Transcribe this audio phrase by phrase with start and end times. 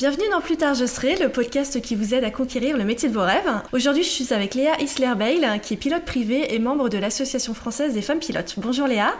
[0.00, 3.10] Bienvenue dans Plus tard je serai, le podcast qui vous aide à conquérir le métier
[3.10, 3.52] de vos rêves.
[3.74, 7.92] Aujourd'hui, je suis avec Léa Isler-Bail, qui est pilote privée et membre de l'Association française
[7.92, 8.54] des femmes pilotes.
[8.56, 9.12] Bonjour Léa.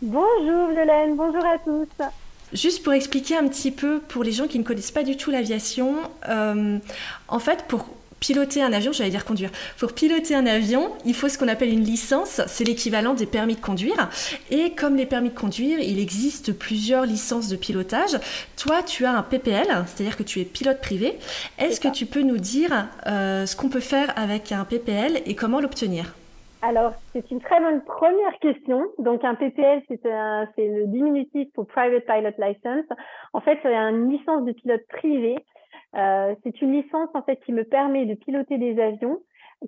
[0.00, 2.06] Bonjour Violaine, bonjour à tous.
[2.54, 5.30] Juste pour expliquer un petit peu pour les gens qui ne connaissent pas du tout
[5.30, 5.96] l'aviation,
[6.30, 6.78] euh,
[7.28, 7.90] en fait, pour
[8.24, 9.50] piloter un avion, j'allais dire conduire.
[9.78, 13.54] Pour piloter un avion, il faut ce qu'on appelle une licence, c'est l'équivalent des permis
[13.54, 14.08] de conduire.
[14.50, 18.18] Et comme les permis de conduire, il existe plusieurs licences de pilotage.
[18.56, 21.18] Toi, tu as un PPL, c'est-à-dire que tu es pilote privé.
[21.58, 25.34] Est-ce que tu peux nous dire euh, ce qu'on peut faire avec un PPL et
[25.34, 26.14] comment l'obtenir?
[26.62, 28.86] Alors, c'est une très bonne première question.
[28.98, 29.98] Donc, un PPL, c'est
[30.66, 32.86] le diminutif pour Private Pilot License.
[33.34, 35.36] En fait, c'est une licence de pilote privé
[35.96, 39.18] euh, c'est une licence en fait qui me permet de piloter des avions,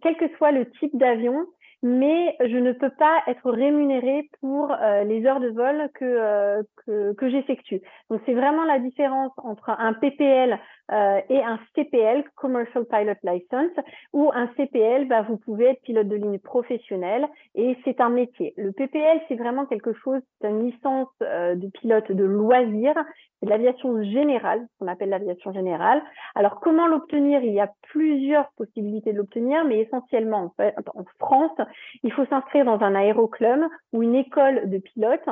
[0.03, 1.47] quel que soit le type d'avion,
[1.83, 6.63] mais je ne peux pas être rémunérée pour euh, les heures de vol que, euh,
[6.85, 7.81] que, que j'effectue.
[8.11, 10.59] Donc c'est vraiment la différence entre un PPL
[10.93, 13.73] euh, et un CPL, Commercial Pilot License,
[14.13, 18.55] où un CPL, bah, vous pouvez être pilote de ligne professionnel et c'est un métier.
[18.57, 22.95] Le PPL, c'est vraiment quelque chose, c'est une licence de pilote de loisir,
[23.41, 26.03] c'est de l'aviation générale, qu'on appelle l'aviation générale.
[26.35, 27.43] Alors comment l'obtenir?
[27.43, 31.59] Il y a plusieurs possibilités de l'obtenir, mais essentiellement en France,
[32.03, 33.61] il faut s'inscrire dans un aéroclub
[33.93, 35.29] ou une école de pilotes,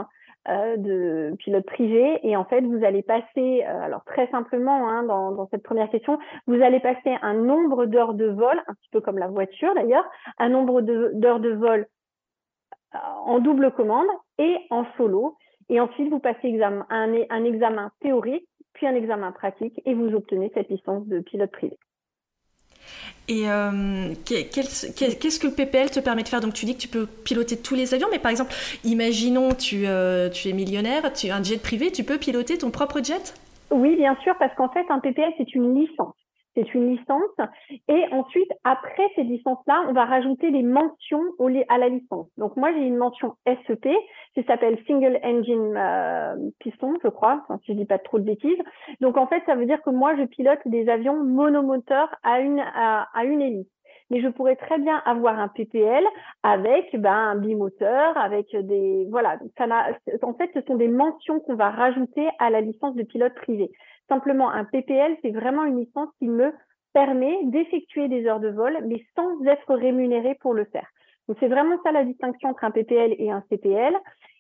[0.47, 2.21] euh, de pilotes privés.
[2.23, 5.89] Et en fait, vous allez passer, euh, alors très simplement, hein, dans, dans, cette première
[5.89, 9.75] question, vous allez passer un nombre d'heures de vol, un petit peu comme la voiture
[9.75, 10.05] d'ailleurs,
[10.39, 11.87] un nombre d'heures de, vol
[12.95, 14.07] euh, en double commande
[14.39, 15.37] et en solo.
[15.71, 20.15] Et ensuite, vous passez examen, un, un examen théorique, puis un examen pratique, et vous
[20.15, 21.79] obtenez cette licence de pilote privé.
[23.27, 26.41] Et euh, qu'est-ce que le PPL te permet de faire?
[26.41, 28.53] Donc tu dis que tu peux piloter tous les avions, mais par exemple,
[28.85, 32.71] imaginons tu, euh, tu es millionnaire, tu as un jet privé, tu peux piloter ton
[32.71, 33.35] propre jet?
[33.71, 36.15] Oui, bien sûr, parce qu'en fait, un PPL, c'est une licence
[36.55, 37.49] c'est une licence.
[37.89, 41.23] Et ensuite, après cette licence-là, on va rajouter des mentions
[41.69, 42.29] à la licence.
[42.39, 43.35] Donc moi, j'ai une mention
[43.67, 43.89] SEP,
[44.35, 48.59] qui s'appelle Single Engine euh, Piston, je crois, si je dis pas trop de bêtises.
[49.01, 52.61] Donc en fait, ça veut dire que moi, je pilote des avions monomoteurs à une,
[52.61, 53.67] à, une hélice
[54.11, 56.05] mais je pourrais très bien avoir un PPL
[56.43, 59.39] avec ben, un bimoteur, avec des voilà.
[59.57, 59.67] Ça
[60.23, 63.71] en fait, ce sont des mentions qu'on va rajouter à la licence de pilote privé.
[64.09, 66.53] Simplement, un PPL, c'est vraiment une licence qui me
[66.93, 70.87] permet d'effectuer des heures de vol, mais sans être rémunéré pour le faire.
[71.29, 73.95] Donc, c'est vraiment ça la distinction entre un PPL et un CPL.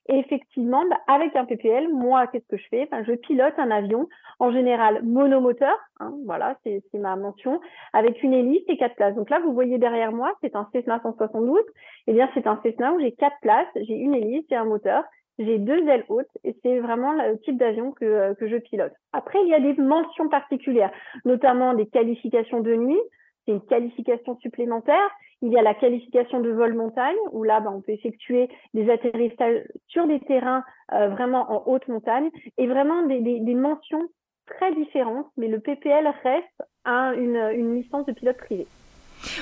[0.07, 2.89] Effectivement, bah, avec un PPL, moi, qu'est-ce que je fais?
[3.07, 4.07] Je pilote un avion,
[4.39, 7.59] en général monomoteur, hein, voilà, c'est ma mention,
[7.95, 9.15] avec une hélice et quatre places.
[9.15, 11.59] Donc là, vous voyez derrière moi, c'est un Cessna 172.
[12.07, 15.05] Eh bien, c'est un Cessna où j'ai quatre places, j'ai une hélice et un moteur.
[15.39, 18.93] J'ai deux ailes hautes et c'est vraiment le type d'avion que, euh, que je pilote.
[19.13, 20.93] Après, il y a des mentions particulières,
[21.25, 23.01] notamment des qualifications de nuit.
[23.45, 25.11] C'est une qualification supplémentaire.
[25.43, 28.89] Il y a la qualification de vol montagne, où là, ben, on peut effectuer des
[28.89, 30.63] atterrissages sur des terrains
[30.93, 34.09] euh, vraiment en haute montagne, et vraiment des, des, des, mentions
[34.47, 38.67] très différentes, mais le PPL reste une, une licence de pilote privé.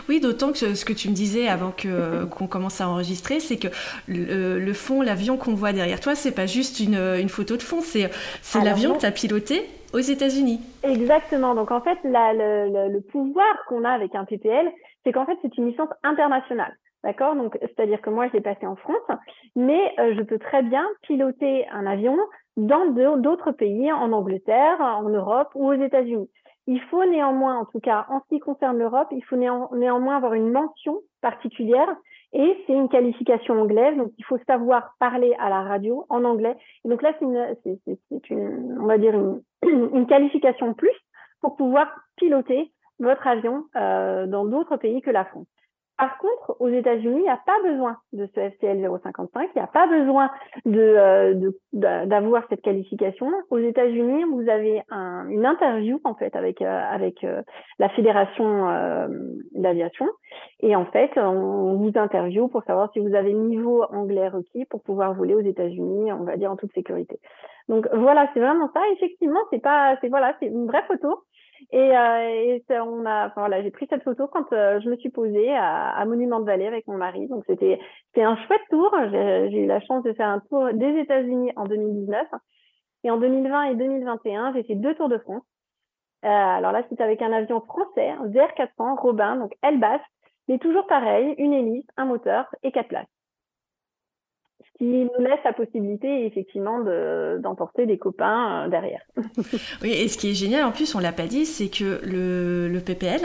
[0.09, 3.59] Oui, d'autant que ce que tu me disais avant que, qu'on commence à enregistrer, c'est
[3.59, 3.69] que
[4.09, 7.81] le, fond, l'avion qu'on voit derrière toi, c'est pas juste une, une photo de fond,
[7.81, 8.11] c'est,
[8.43, 10.61] c'est l'avion que tu as piloté aux États-Unis.
[10.83, 11.55] Exactement.
[11.55, 14.71] Donc en fait, le, le, pouvoir qu'on a avec un PPL,
[15.05, 16.75] c'est qu'en fait, c'est une licence internationale.
[17.05, 17.35] D'accord?
[17.35, 19.19] Donc, c'est-à-dire que moi, je l'ai passé en France,
[19.57, 22.17] mais euh, je peux très bien piloter un avion
[22.57, 26.29] dans d'autres pays, en Angleterre, en Europe ou aux États-Unis.
[26.67, 30.35] Il faut néanmoins, en tout cas en ce qui concerne l'Europe, il faut néanmoins avoir
[30.35, 31.89] une mention particulière
[32.33, 36.57] et c'est une qualification anglaise, donc il faut savoir parler à la radio en anglais.
[36.85, 37.57] Et donc là, c'est une,
[38.31, 39.43] une, on va dire une,
[39.95, 40.97] une qualification plus
[41.41, 45.47] pour pouvoir piloter votre avion euh, dans d'autres pays que la France.
[45.99, 49.63] Par contre, aux États-Unis, il n'y a pas besoin de ce FCL 055, il n'y
[49.63, 50.31] a pas besoin
[50.67, 53.31] euh, d'avoir cette qualification.
[53.51, 57.43] Aux États-Unis, vous avez un, une interview en fait avec euh, euh,
[57.79, 59.09] la fédération
[59.53, 60.07] d'aviation
[60.61, 64.83] et en fait, on vous interview pour savoir si vous avez niveau anglais requis pour
[64.83, 67.19] pouvoir voler aux États-Unis, on va dire en toute sécurité.
[67.69, 68.81] Donc voilà, c'est vraiment ça.
[68.93, 71.25] Effectivement, c'est pas, c'est voilà, c'est une vraie photo.
[71.71, 75.11] Et, euh, on a, enfin, voilà, j'ai pris cette photo quand euh, je me suis
[75.11, 77.29] posée à, à Monument de Vallée avec mon mari.
[77.29, 77.79] Donc c'était,
[78.09, 78.95] c'était un chouette tour.
[79.11, 82.27] J'ai eu la chance de faire un tour des États-Unis en 2019.
[83.05, 85.43] Et en 2020 et 2021, j'ai fait deux tours de France.
[86.25, 90.01] Euh, alors là, c'était avec un avion français, un VR400 Robin, donc basse,
[90.49, 93.09] mais toujours pareil, une hélice, un moteur et quatre places.
[94.79, 96.81] Qui nous laisse la possibilité effectivement
[97.39, 99.03] d'emporter des copains euh, derrière.
[99.83, 102.69] oui, et ce qui est génial en plus, on l'a pas dit, c'est que le,
[102.69, 103.21] le PPL,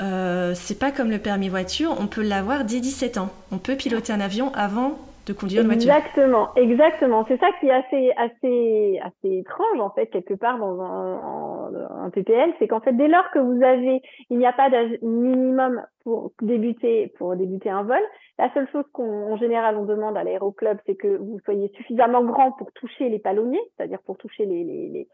[0.00, 3.30] euh, c'est pas comme le permis voiture, on peut l'avoir dès 17 ans.
[3.52, 4.98] On peut piloter un avion avant
[5.90, 7.24] Exactement, exactement.
[7.28, 12.10] C'est ça qui est assez, assez, assez étrange en fait quelque part dans un, un
[12.10, 15.82] PPL, c'est qu'en fait dès lors que vous avez, il n'y a pas d'âge minimum
[16.04, 18.00] pour débuter, pour débuter un vol.
[18.38, 22.52] La seule chose qu'en général on demande à l'aéroclub, c'est que vous soyez suffisamment grand
[22.52, 25.08] pour toucher les palonniers, c'est-à-dire pour toucher les, les, les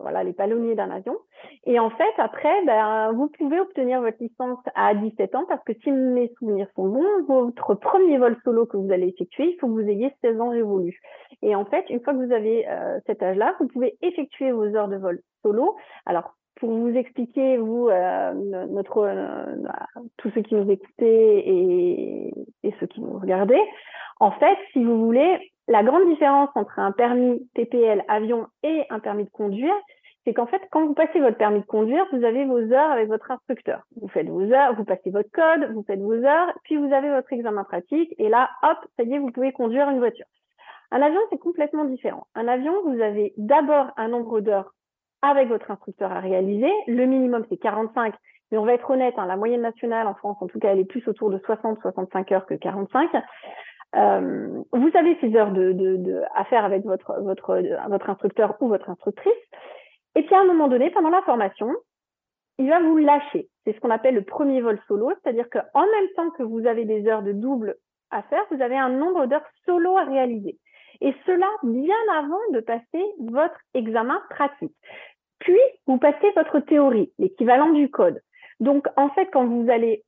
[0.00, 1.16] voilà, les palonniers d'un avion.
[1.64, 5.72] Et en fait, après, ben, vous pouvez obtenir votre licence à 17 ans parce que
[5.82, 9.66] si mes souvenirs sont bons, votre premier vol solo que vous allez effectuer, il faut
[9.68, 11.00] que vous ayez 16 ans révolus.
[11.42, 14.64] Et en fait, une fois que vous avez euh, cet âge-là, vous pouvez effectuer vos
[14.76, 15.76] heures de vol solo.
[16.06, 18.32] Alors, pour vous expliquer, vous, euh,
[18.70, 19.56] notre, euh,
[20.16, 22.32] tous ceux qui nous écoutaient et,
[22.78, 23.66] ceux qui nous regardaient,
[24.20, 29.00] en fait, si vous voulez, la grande différence entre un permis TPL avion et un
[29.00, 29.74] permis de conduire,
[30.24, 33.08] c'est qu'en fait, quand vous passez votre permis de conduire, vous avez vos heures avec
[33.08, 33.82] votre instructeur.
[34.00, 37.10] Vous faites vos heures, vous passez votre code, vous faites vos heures, puis vous avez
[37.10, 40.26] votre examen pratique, et là, hop, ça y est, vous pouvez conduire une voiture.
[40.92, 42.28] Un avion, c'est complètement différent.
[42.36, 44.72] Un avion, vous avez d'abord un nombre d'heures
[45.22, 46.70] avec votre instructeur à réaliser.
[46.86, 48.14] Le minimum, c'est 45.
[48.50, 50.78] Mais on va être honnête, hein, la moyenne nationale en France, en tout cas, elle
[50.78, 53.10] est plus autour de 60-65 heures que 45.
[53.94, 55.52] Euh, vous avez ces heures
[56.34, 59.32] à faire avec votre, votre, votre instructeur ou votre instructrice.
[60.14, 61.70] Et puis à un moment donné, pendant la formation,
[62.58, 63.48] il va vous lâcher.
[63.64, 66.84] C'est ce qu'on appelle le premier vol solo, c'est-à-dire qu'en même temps que vous avez
[66.84, 67.76] des heures de double
[68.10, 70.58] à faire, vous avez un nombre d'heures solo à réaliser.
[71.00, 74.74] Et cela bien avant de passer votre examen pratique.
[75.42, 78.20] Puis, vous passez votre théorie, l'équivalent du code.
[78.60, 80.04] Donc, en fait, quand vous allez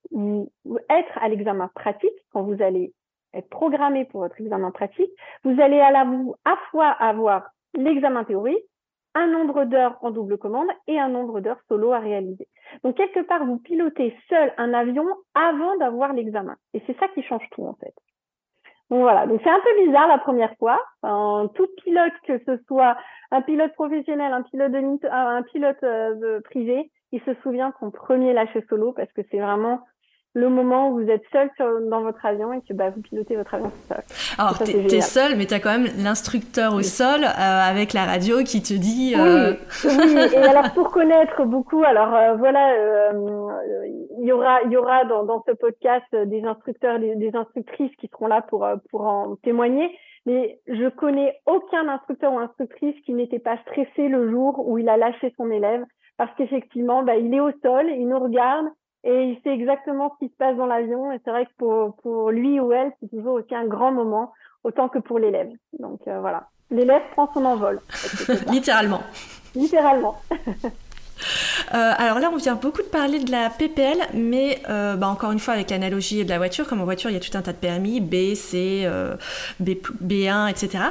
[0.88, 2.92] être à l'examen pratique, quand vous allez
[3.32, 5.10] être programmé pour votre examen pratique,
[5.42, 6.06] vous allez à la
[6.70, 8.64] fois avoir l'examen théorique,
[9.16, 12.46] un nombre d'heures en double commande et un nombre d'heures solo à réaliser.
[12.84, 16.54] Donc quelque part, vous pilotez seul un avion avant d'avoir l'examen.
[16.74, 17.94] Et c'est ça qui change tout en fait.
[18.90, 20.78] Donc voilà, donc c'est un peu bizarre la première fois.
[21.54, 22.96] tout pilote, que ce soit
[23.30, 28.32] un pilote professionnel, un pilote de un pilote euh, privé, il se souvient son premier
[28.32, 29.80] lâcher solo parce que c'est vraiment
[30.34, 31.48] le moment où vous êtes seul
[31.88, 34.02] dans votre avion et que bah, vous pilotez votre avion tout seul.
[34.36, 38.04] Alors, tu es, seul, mais tu as quand même l'instructeur au sol euh, avec la
[38.04, 39.14] radio qui te dit.
[39.16, 39.52] Euh...
[39.84, 43.12] Oui, oui, et alors pour connaître beaucoup, alors euh, voilà, euh,
[44.20, 47.94] il y aura, il y aura dans, dans ce podcast des instructeurs, des, des, instructrices
[47.96, 49.96] qui seront là pour, pour en témoigner.
[50.26, 54.88] Mais je connais aucun instructeur ou instructrice qui n'était pas stressé le jour où il
[54.88, 55.84] a lâché son élève
[56.16, 58.66] parce qu'effectivement, bah, il est au sol, il nous regarde,
[59.04, 61.12] et il sait exactement ce qui se passe dans l'avion.
[61.12, 64.32] Et c'est vrai que pour, pour lui ou elle, c'est toujours aussi un grand moment,
[64.64, 65.50] autant que pour l'élève.
[65.78, 67.80] Donc euh, voilà, l'élève prend son envol.
[68.50, 69.02] Littéralement.
[69.54, 70.16] Littéralement.
[71.74, 75.32] Euh, alors là, on vient beaucoup de parler de la PPL, mais euh, bah, encore
[75.32, 77.42] une fois, avec l'analogie de la voiture, comme en voiture, il y a tout un
[77.42, 79.16] tas de permis, B, C, euh,
[79.60, 79.70] B,
[80.02, 80.84] B1, etc.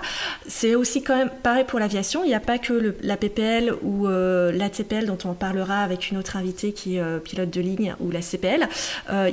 [0.47, 2.23] C'est aussi quand même pareil pour l'aviation.
[2.23, 6.17] Il n'y a pas que la PPL ou la TPL dont on parlera avec une
[6.17, 8.67] autre invitée qui est pilote de ligne ou la CPL.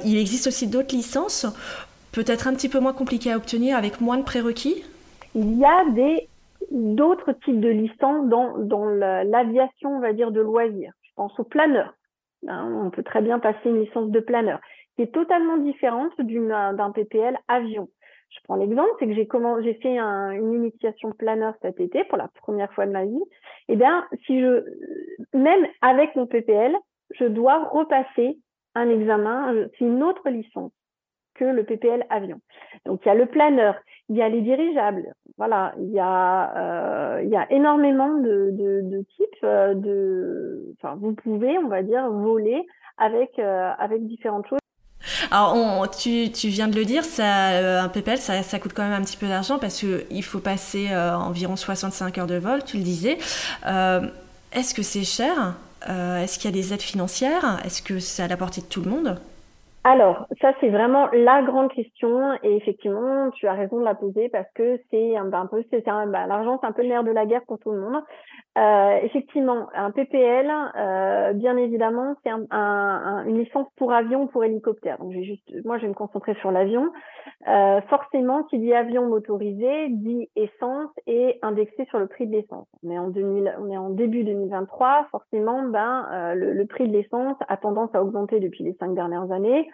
[0.04, 1.46] il existe aussi d'autres licences,
[2.12, 4.82] peut-être un petit peu moins compliquées à obtenir, avec moins de prérequis.
[5.34, 6.28] Il y a des
[6.70, 10.92] d'autres types de licences dans, dans l'aviation, on va dire, de loisirs.
[11.02, 11.94] Je pense aux planeurs.
[12.48, 14.60] Hein, on peut très bien passer une licence de planeur,
[14.96, 17.88] qui est totalement différente d'un PPL avion.
[18.30, 22.28] Je prends l'exemple, c'est que j'ai fait un, une initiation planeur cet été pour la
[22.28, 23.24] première fois de ma vie.
[23.68, 24.64] Eh bien, si je,
[25.34, 26.76] même avec mon PPL,
[27.10, 28.38] je dois repasser
[28.76, 30.72] un examen, c'est une autre licence
[31.34, 32.40] que le PPL avion.
[32.86, 33.74] Donc il y a le planeur,
[34.10, 38.50] il y a les dirigeables, voilà, il y a, euh, il y a énormément de,
[38.52, 42.66] de, types euh, de, enfin, vous pouvez, on va dire, voler
[42.98, 44.58] avec, euh, avec différentes choses.
[45.30, 49.00] Alors, tu, tu, viens de le dire, ça, un PPL, ça, ça, coûte quand même
[49.00, 52.82] un petit peu d'argent parce qu'il faut passer environ 65 heures de vol, tu le
[52.82, 53.16] disais.
[54.52, 55.54] Est-ce que c'est cher?
[55.88, 57.60] Est-ce qu'il y a des aides financières?
[57.64, 59.18] Est-ce que c'est à la portée de tout le monde?
[59.82, 62.34] Alors, ça, c'est vraiment la grande question.
[62.42, 65.84] Et effectivement, tu as raison de la poser parce que c'est un, un peu, c'est
[65.86, 68.02] bah, l'argent, c'est un peu le nerf de la guerre pour tout le monde.
[68.58, 74.26] Euh, effectivement, un PPL, euh, bien évidemment, c'est un, un, une licence pour avion ou
[74.26, 74.98] pour hélicoptère.
[74.98, 76.90] Donc, j'ai juste, moi, je vais me concentrer sur l'avion.
[77.46, 82.66] Euh, forcément, qui dit avion motorisé dit essence et indexé sur le prix de l'essence.
[82.82, 85.06] On est en 2000, on début 2023.
[85.12, 89.30] Forcément, ben, euh, le prix de l'essence a tendance à augmenter depuis les cinq dernières
[89.30, 89.70] années.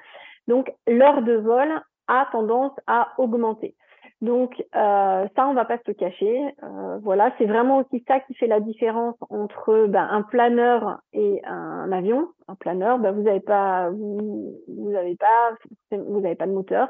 [0.48, 1.68] Donc, l'heure de vol
[2.08, 3.74] a tendance à augmenter.
[4.22, 6.42] Donc euh, ça, on va pas se le cacher.
[6.62, 11.42] Euh, voilà, c'est vraiment aussi ça qui fait la différence entre ben, un planeur et
[11.44, 12.28] un avion.
[12.48, 15.52] Un planeur, ben, vous n'avez pas, vous, vous avez pas,
[15.90, 16.88] vous avez pas de moteur.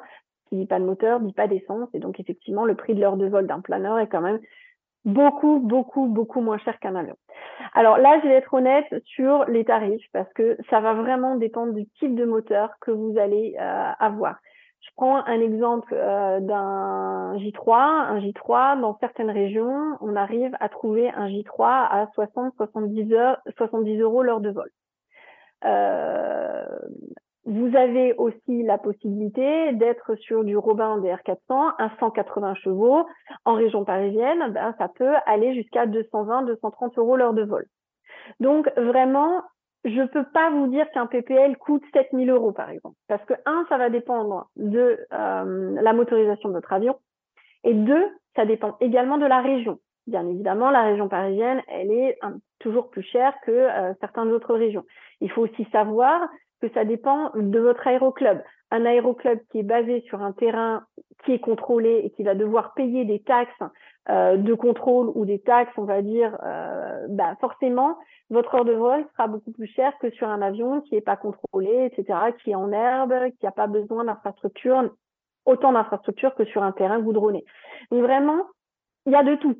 [0.49, 1.89] Qui dit pas de moteur, dit pas d'essence.
[1.95, 4.39] Et donc effectivement, le prix de l'heure de vol d'un planeur est quand même
[5.05, 7.17] beaucoup, beaucoup, beaucoup moins cher qu'un avion.
[7.75, 11.73] Alors là, je vais être honnête sur les tarifs parce que ça va vraiment dépendre
[11.73, 14.37] du type de moteur que vous allez euh, avoir.
[14.81, 17.75] Je prends un exemple euh, d'un J3.
[17.75, 24.23] Un J3, dans certaines régions, on arrive à trouver un J3 à 60-70 70 euros
[24.23, 24.71] l'heure de vol.
[25.65, 26.65] Euh,
[27.47, 33.07] vous avez aussi la possibilité d'être sur du Robin DR400 à 180 chevaux.
[33.45, 37.65] En région parisienne, ben, ça peut aller jusqu'à 220-230 euros l'heure de vol.
[38.41, 39.43] Donc vraiment,
[39.87, 42.97] je ne peux pas vous dire qu'un PPL coûte 7000 euros, par exemple.
[43.09, 46.99] Parce que, un, ça va dépendre de euh, la motorisation de votre avion.
[47.65, 49.79] Et deux, ça dépend également de la région.
[50.07, 52.19] Bien évidemment, la région parisienne, elle est
[52.59, 54.85] toujours plus chère que euh, certaines autres régions.
[55.21, 56.29] Il faut aussi savoir
[56.61, 58.41] que ça dépend de votre aéroclub.
[58.71, 60.85] Un aéroclub qui est basé sur un terrain
[61.25, 63.63] qui est contrôlé et qui va devoir payer des taxes
[64.09, 67.99] euh, de contrôle ou des taxes, on va dire, euh, bah forcément,
[68.31, 71.17] votre heure de vol sera beaucoup plus chère que sur un avion qui n'est pas
[71.17, 74.91] contrôlé, etc., qui est en herbe, qui n'a pas besoin d'infrastructures,
[75.45, 77.45] autant d'infrastructures que sur un terrain goudronné.
[77.91, 78.43] Donc vraiment,
[79.07, 79.57] il y a de tout.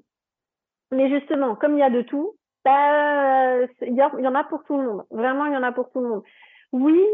[0.93, 4.63] Mais justement, comme il y a de tout, bah, il y, y en a pour
[4.65, 5.05] tout le monde.
[5.11, 6.23] Vraiment, il y en a pour tout le monde.
[6.73, 7.05] Oui,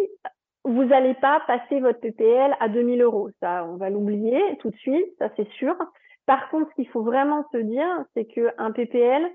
[0.65, 3.31] vous n'allez pas passer votre PPL à 2000 euros.
[3.41, 5.75] Ça, on va l'oublier tout de suite, ça c'est sûr.
[6.27, 9.29] Par contre, ce qu'il faut vraiment se dire, c'est qu'un PPL,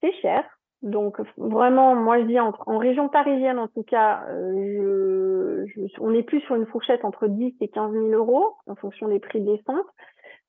[0.00, 0.44] c'est cher.
[0.82, 5.66] Donc vraiment, moi je dis en, région parisienne en tout cas, euh,
[5.98, 9.18] on est plus sur une fourchette entre 10 et 15 000 euros en fonction des
[9.18, 9.86] prix de l'essence.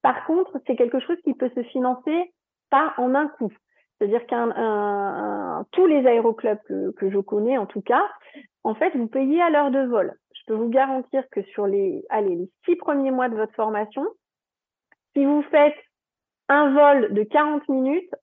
[0.03, 2.31] Par contre, c'est quelque chose qui peut se financer
[2.69, 3.51] pas en un coup.
[3.97, 8.05] C'est-à-dire qu'un tous les aéroclubs que, que, je connais en tout cas,
[8.63, 10.13] en fait, vous payez à l'heure de vol.
[10.35, 14.05] Je peux vous garantir que sur les, allez, les six premiers mois de votre formation,
[15.19, 15.75] si vous faites
[16.47, 18.15] un vol de 40 minutes,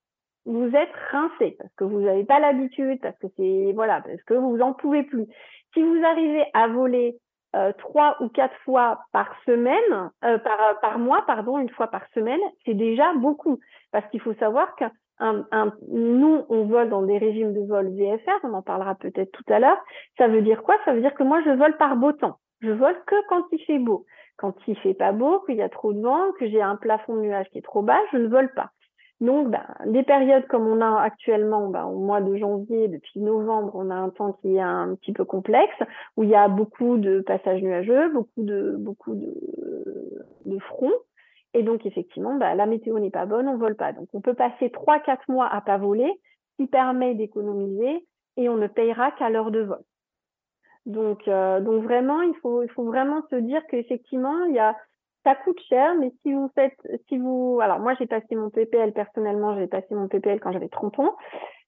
[0.47, 4.33] vous êtes rincé parce que vous n'avez pas l'habitude, parce que c'est voilà, parce que
[4.33, 5.27] vous en pouvez plus.
[5.75, 7.19] Si vous arrivez à voler
[7.55, 10.39] euh, trois ou quatre fois par semaine, euh,
[10.81, 13.59] par, mois, pardon, une fois par semaine, c'est déjà beaucoup.
[13.93, 14.85] Parce qu'il faut savoir que
[15.89, 19.59] nous, on vole dans des régimes de vol VFR, on en parlera peut-être tout à
[19.59, 19.79] l'heure.
[20.17, 20.77] Ça veut dire quoi?
[20.87, 22.39] Ça veut dire que moi, je vole par beau temps.
[22.61, 24.07] Je vole que quand il fait beau.
[24.37, 27.17] Quand il fait pas beau, qu'il y a trop de vent, que j'ai un plafond
[27.17, 28.71] de nuages qui est trop bas, je ne vole pas.
[29.21, 33.73] Donc, ben, des périodes comme on a actuellement, ben, au mois de janvier, depuis novembre,
[33.75, 35.77] on a un temps qui est un petit peu complexe,
[36.17, 40.93] où il y a beaucoup de passages nuageux, beaucoup de beaucoup de, fronts.
[41.55, 43.93] Et donc, effectivement, bah, la météo n'est pas bonne, on vole pas.
[43.93, 46.13] Donc, on peut passer 3-4 mois à pas voler,
[46.51, 48.05] ce qui permet d'économiser
[48.37, 49.83] et on ne payera qu'à l'heure de vol.
[50.87, 54.77] Donc, euh, donc vraiment, il faut, il faut vraiment se dire qu'effectivement, il y a,
[55.25, 56.79] ça coûte cher, mais si vous faites,
[57.09, 60.69] si vous, alors moi j'ai passé mon PPL personnellement, j'ai passé mon PPL quand j'avais
[60.69, 61.17] 30 ans.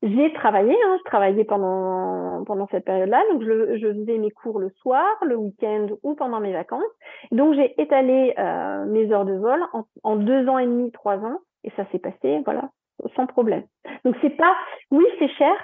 [0.00, 4.60] J'ai travaillé, hein, je travaillais pendant pendant cette période-là, donc je, je faisais mes cours
[4.60, 6.84] le soir, le week-end ou pendant mes vacances.
[7.32, 11.16] Donc j'ai étalé euh, mes heures de vol en, en deux ans et demi, trois
[11.16, 12.70] ans, et ça s'est passé, voilà,
[13.16, 13.64] sans problème.
[14.04, 14.54] Donc c'est pas,
[14.92, 15.56] oui c'est cher,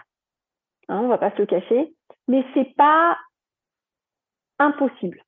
[0.89, 1.95] hein, on va pas se le cacher,
[2.27, 3.17] mais c'est pas
[4.61, 5.21] impossible.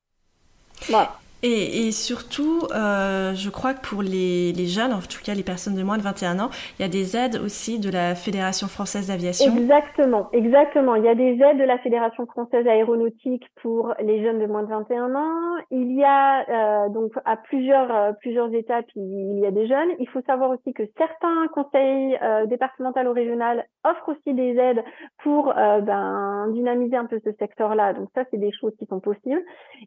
[1.43, 5.83] Et, surtout, euh, je crois que pour les, jeunes, en tout cas les personnes de
[5.83, 9.55] moins de 21 ans, il y a des aides aussi de la Fédération française d'aviation.
[9.55, 10.95] Exactement, exactement.
[10.95, 14.63] Il y a des aides de la Fédération française aéronautique pour les jeunes de moins
[14.63, 15.57] de 21 ans.
[15.71, 19.91] Il y a euh, donc à plusieurs euh, plusieurs étapes, il, y a des jeunes.
[19.99, 24.83] Il faut savoir aussi que certains conseils départementaux ou régionaux offrent aussi des aides
[25.23, 27.93] pour ben, dynamiser un peu ce secteur-là.
[27.93, 29.43] Donc ça, c'est des choses qui sont possibles.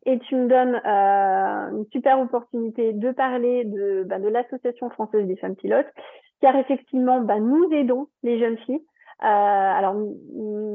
[0.05, 0.79] Et tu me donnes
[1.71, 5.87] une super opportunité de parler de, bah, de l'Association française des femmes pilotes,
[6.41, 8.81] car effectivement, bah, nous aidons les jeunes filles.
[9.21, 9.95] Euh, alors,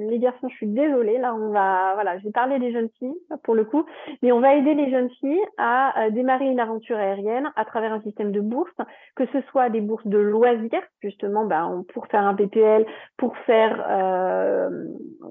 [0.07, 3.55] les garçons, je suis désolée, là, on va, voilà, j'ai parlé des jeunes filles pour
[3.55, 3.87] le coup,
[4.23, 8.03] mais on va aider les jeunes filles à, démarrer une aventure aérienne à travers un
[8.03, 8.77] système de bourses,
[9.17, 12.85] que ce soit des bourses de loisirs, justement, bah, pour faire un PPL,
[13.17, 14.69] pour faire euh,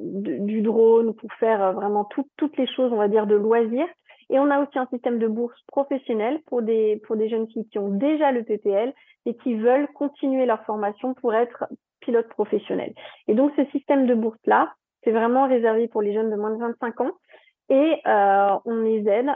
[0.01, 3.87] du drone, pour faire vraiment toutes les choses, on va dire, de loisirs,
[4.30, 7.68] et on a aussi un système de bourse professionnelle pour des, pour des jeunes filles
[7.70, 8.94] qui ont déjà le PPL
[9.25, 11.65] et qui veulent continuer leur formation pour être
[12.00, 12.94] pilote professionnel.
[13.27, 16.60] Et donc, ce système de bourse-là, c'est vraiment réservé pour les jeunes de moins de
[16.60, 17.12] 25 ans
[17.70, 19.30] et euh, on les aide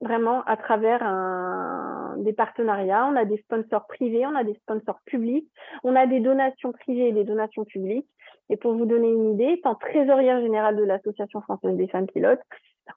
[0.00, 4.98] vraiment à travers un, des partenariats, on a des sponsors privés, on a des sponsors
[5.04, 5.48] publics,
[5.84, 8.08] on a des donations privées et des donations publiques.
[8.48, 12.40] Et pour vous donner une idée, étant trésorière générale de l'Association française des femmes pilotes,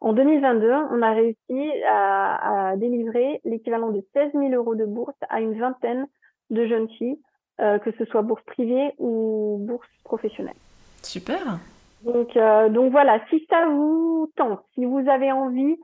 [0.02, 5.16] en 2022, on a réussi à, à délivrer l'équivalent de 16 000 euros de bourse
[5.30, 6.08] à une vingtaine
[6.50, 7.20] de jeunes filles,
[7.62, 10.56] euh, que ce soit bourse privée ou bourse professionnelle.
[11.02, 11.60] Super.
[12.04, 15.78] Donc, euh, donc voilà, si ça vous tente, si vous avez envie,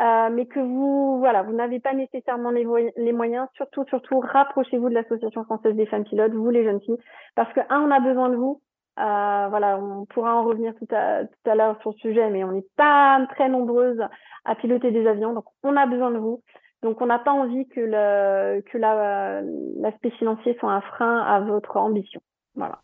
[0.00, 4.88] euh, mais que vous, voilà, vous n'avez pas nécessairement les, les, moyens, surtout, surtout, rapprochez-vous
[4.88, 6.98] de l'Association française des femmes pilotes, vous les jeunes filles,
[7.34, 8.60] parce que un, on a besoin de vous.
[8.98, 12.44] Euh, voilà, on pourra en revenir tout à, tout à l'heure sur le sujet, mais
[12.44, 14.00] on n'est pas très nombreuses
[14.44, 16.42] à piloter des avions, donc on a besoin de vous.
[16.82, 21.76] Donc on n'a pas envie que le que l'aspect financier soit un frein à votre
[21.76, 22.20] ambition.
[22.54, 22.78] Voilà.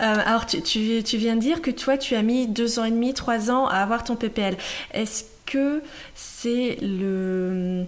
[0.00, 2.84] Euh, alors, tu, tu, tu, viens de dire que toi, tu as mis deux ans
[2.84, 4.56] et demi, trois ans à avoir ton PPL.
[4.92, 5.82] Est-ce que
[6.14, 7.84] c'est le.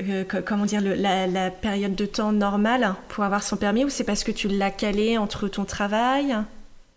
[0.00, 4.24] Euh, comment dire, la, période de temps normale pour avoir son permis ou c'est parce
[4.24, 6.34] que tu l'as calé entre ton travail?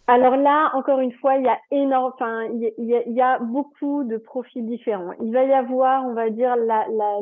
[0.10, 3.40] Alors là, encore une fois, il y a énorme, enfin, il y a, y a
[3.40, 5.12] beaucoup de profils différents.
[5.22, 6.56] Il va y avoir, on va dire,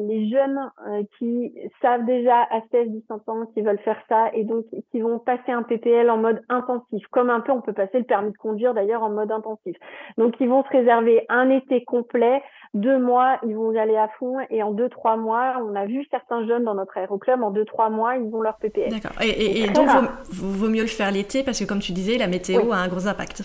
[0.01, 1.51] les jeunes euh, qui
[1.81, 5.51] savent déjà à 16, 17 ans, qui veulent faire ça et donc qui vont passer
[5.51, 8.75] un PPL en mode intensif, comme un peu on peut passer le permis de conduire
[8.75, 9.75] d'ailleurs en mode intensif.
[10.19, 12.43] Donc ils vont se réserver un été complet,
[12.75, 15.85] deux mois, ils vont y aller à fond et en deux, trois mois, on a
[15.85, 18.91] vu certains jeunes dans notre aéroclub, en deux, trois mois, ils vont leur PPL.
[18.91, 19.13] D'accord.
[19.21, 19.87] Et, et, donc,
[20.29, 23.07] vaut, vaut, mieux le faire l'été parce que comme tu disais, la météo un gros
[23.07, 23.43] impact.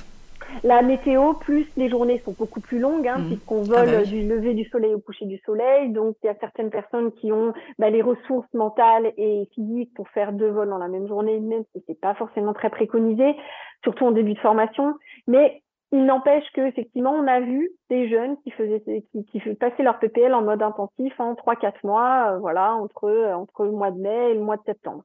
[0.64, 3.26] La météo, plus les journées sont beaucoup plus longues, hein, mmh.
[3.28, 5.90] puisqu'on vole ah bah du lever du soleil au coucher du soleil.
[5.90, 10.08] Donc, il y a certaines personnes qui ont bah, les ressources mentales et physiques pour
[10.08, 13.36] faire deux vols dans la même journée, même si c'est pas forcément très préconisé,
[13.84, 14.94] surtout en début de formation.
[15.28, 18.82] Mais il n'empêche que effectivement, on a vu des jeunes qui faisaient
[19.12, 23.32] qui, qui passaient leur PPL en mode intensif en trois 4 mois, euh, voilà, entre
[23.34, 25.02] entre le mois de mai et le mois de septembre.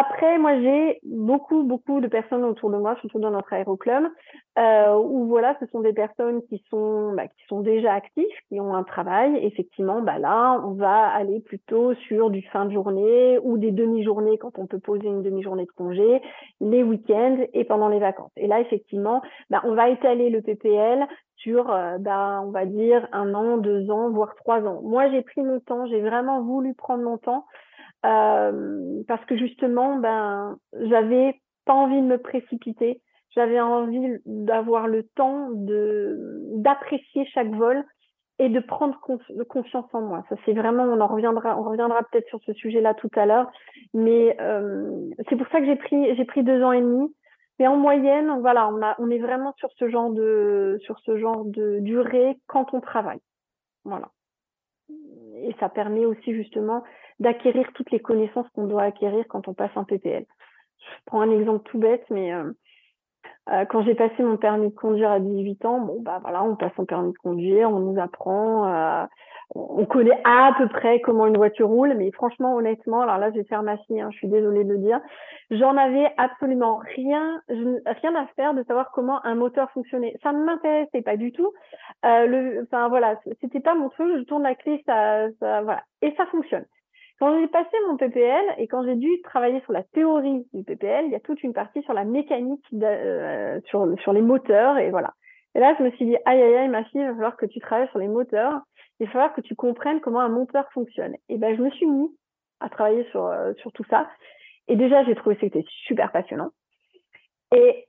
[0.00, 4.04] Après, moi, j'ai beaucoup, beaucoup de personnes autour de moi, surtout dans notre aéroclub,
[4.56, 8.60] euh, où voilà, ce sont des personnes qui sont, bah, qui sont déjà actives, qui
[8.60, 9.44] ont un travail.
[9.44, 14.38] Effectivement, bah là, on va aller plutôt sur du fin de journée ou des demi-journées
[14.38, 16.22] quand on peut poser une demi-journée de congé,
[16.60, 18.30] les week-ends et pendant les vacances.
[18.36, 21.08] Et là, effectivement, bah, on va étaler le PPL
[21.38, 24.80] sur, euh, bah, on va dire, un an, deux ans, voire trois ans.
[24.84, 27.46] Moi, j'ai pris mon temps, j'ai vraiment voulu prendre mon temps
[28.06, 33.00] euh, parce que justement, ben, j'avais pas envie de me précipiter.
[33.34, 37.84] J'avais envie d'avoir le temps de d'apprécier chaque vol
[38.38, 38.98] et de prendre
[39.48, 40.24] confiance en moi.
[40.28, 43.50] Ça c'est vraiment, on en reviendra, on reviendra peut-être sur ce sujet-là tout à l'heure,
[43.94, 47.14] mais euh, c'est pour ça que j'ai pris j'ai pris deux ans et demi.
[47.58, 51.18] Mais en moyenne, voilà, on a on est vraiment sur ce genre de sur ce
[51.18, 53.20] genre de durée quand on travaille.
[53.84, 54.10] Voilà.
[55.42, 56.82] Et ça permet aussi justement
[57.20, 60.24] d'acquérir toutes les connaissances qu'on doit acquérir quand on passe un PPL.
[60.78, 62.52] Je prends un exemple tout bête, mais euh,
[63.50, 66.56] euh, quand j'ai passé mon permis de conduire à 18 ans, bon bah voilà, on
[66.56, 69.06] passe son permis de conduire, on nous apprend, euh,
[69.54, 73.36] on connaît à peu près comment une voiture roule, mais franchement, honnêtement, alors là, je
[73.36, 75.00] vais faire ma fille, hein, je suis désolée de le dire,
[75.50, 80.14] j'en avais absolument rien, rien à faire de savoir comment un moteur fonctionnait.
[80.22, 81.50] Ça ne m'intéressait pas du tout.
[82.04, 84.18] Euh, voilà, c'était pas mon truc.
[84.18, 86.66] Je tourne la clé, ça, ça voilà, et ça fonctionne.
[87.18, 91.06] Quand j'ai passé mon PPL et quand j'ai dû travailler sur la théorie du PPL,
[91.06, 94.90] il y a toute une partie sur la mécanique, euh, sur, sur les moteurs et
[94.90, 95.14] voilà.
[95.54, 97.46] Et là, je me suis dit, aïe, aïe, aïe, ma fille, il va falloir que
[97.46, 98.60] tu travailles sur les moteurs.
[99.00, 101.16] Il va falloir que tu comprennes comment un moteur fonctionne.
[101.28, 102.08] Et ben, je me suis mis
[102.60, 104.08] à travailler sur, euh, sur tout ça.
[104.68, 106.50] Et déjà, j'ai trouvé que c'était super passionnant.
[107.52, 107.86] Et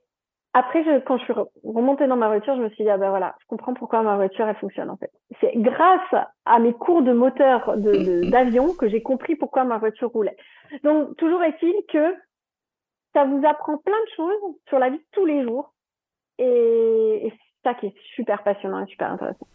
[0.52, 3.10] après, je, quand je suis remontée dans ma voiture, je me suis dit, ah ben
[3.10, 5.12] voilà, je comprends pourquoi ma voiture, elle fonctionne en fait.
[5.40, 10.10] C'est grâce à mes cours de moteur d'avion de, que j'ai compris pourquoi ma voiture
[10.10, 10.36] roulait.
[10.82, 12.16] Donc, toujours est-il que
[13.14, 15.72] ça vous apprend plein de choses sur la vie de tous les jours.
[16.38, 19.46] Et, et c'est ça qui est super passionnant et super intéressant.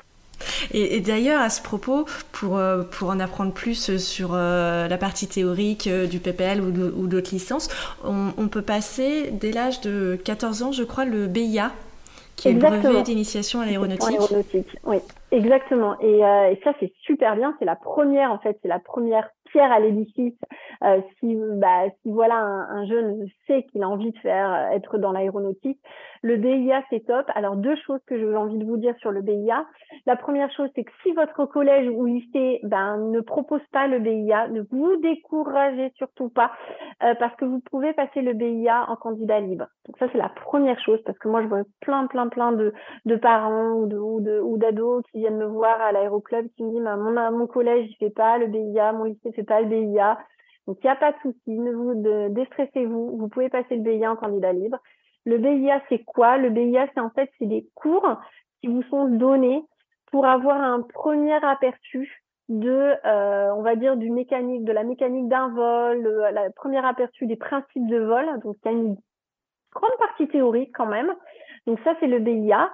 [0.73, 5.27] Et, d'ailleurs, à ce propos, pour, euh, pour en apprendre plus sur euh, la partie
[5.27, 7.69] théorique euh, du PPL ou d'autres licences,
[8.03, 11.71] on, peut passer dès l'âge de 14 ans, je crois, le BIA,
[12.35, 14.19] qui est le brevet d'initiation à l'aéronautique.
[14.83, 14.97] Oui,
[15.31, 15.99] exactement.
[16.01, 17.55] Et, et ça, c'est super bien.
[17.59, 20.33] C'est la première, en fait, c'est la première pierre à l'édifice
[20.83, 24.97] Euh, si, bah, si voilà un, jeune sait qu'il a envie de faire euh, être
[24.97, 25.79] dans l'aéronautique,
[26.21, 27.25] le BIA c'est top.
[27.35, 29.65] Alors deux choses que j'ai envie de vous dire sur le BIA.
[30.05, 33.99] La première chose c'est que si votre collège ou lycée ben, ne propose pas le
[33.99, 36.51] BIA, ne vous découragez surtout pas
[36.99, 39.67] parce que vous pouvez passer le BIA en candidat libre.
[39.85, 42.73] Donc ça c'est la première chose parce que moi je vois plein plein plein de,
[43.05, 46.81] de parents ou de ou d'ados qui viennent me voir à l'aéroclub qui me disent
[46.81, 50.17] mon, mon collège il fait pas le BIA, mon lycée fait pas le BIA.
[50.67, 51.93] Donc il n'y a pas de souci, ne vous
[52.33, 54.79] déstressez-vous, vous pouvez passer le BIA en candidat libre.
[55.25, 56.37] Le BIA c'est quoi?
[56.37, 58.19] Le BIA c'est en fait c'est des cours
[58.61, 59.63] qui vous sont donnés
[60.11, 65.27] pour avoir un premier aperçu de, euh, on va dire, du mécanique, de la mécanique
[65.27, 68.25] d'un vol, le, premier aperçu des principes de vol.
[68.43, 68.97] Donc, il y a une
[69.73, 71.13] grande partie théorique quand même.
[71.65, 72.71] Donc, ça, c'est le BIA.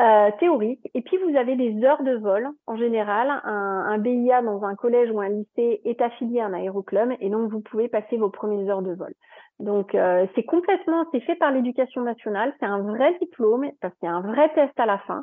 [0.00, 0.90] Euh, théorique.
[0.94, 2.48] Et puis, vous avez des heures de vol.
[2.66, 6.52] En général, un, un, BIA dans un collège ou un lycée est affilié à un
[6.52, 9.14] aéroclub et donc vous pouvez passer vos premières heures de vol.
[9.60, 12.52] Donc, euh, c'est complètement, c'est fait par l'éducation nationale.
[12.58, 15.22] C'est un vrai diplôme parce qu'il y a un vrai test à la fin.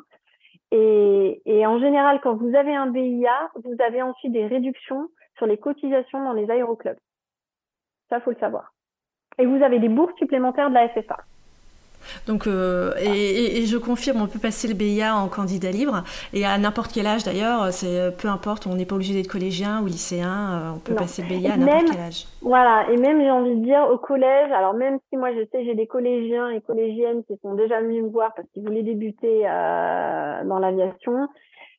[0.70, 5.44] Et, et, en général, quand vous avez un BIA, vous avez ensuite des réductions sur
[5.44, 6.96] les cotisations dans les aéroclubs.
[8.08, 8.72] Ça, faut le savoir.
[9.38, 11.18] Et vous avez des bourses supplémentaires de la FFA.
[12.26, 16.56] Donc, euh, et, je confirme, on peut passer le BIA en candidat libre et à
[16.58, 19.86] n'importe quel âge d'ailleurs, c'est euh, peu importe, on n'est pas obligé d'être collégien ou
[19.86, 22.26] lycéen, euh, on peut passer le BIA à n'importe quel âge.
[22.40, 25.64] Voilà, et même j'ai envie de dire au collège, alors même si moi je sais
[25.64, 29.42] j'ai des collégiens et collégiennes qui sont déjà venus me voir parce qu'ils voulaient débuter
[29.42, 31.28] dans l'aviation,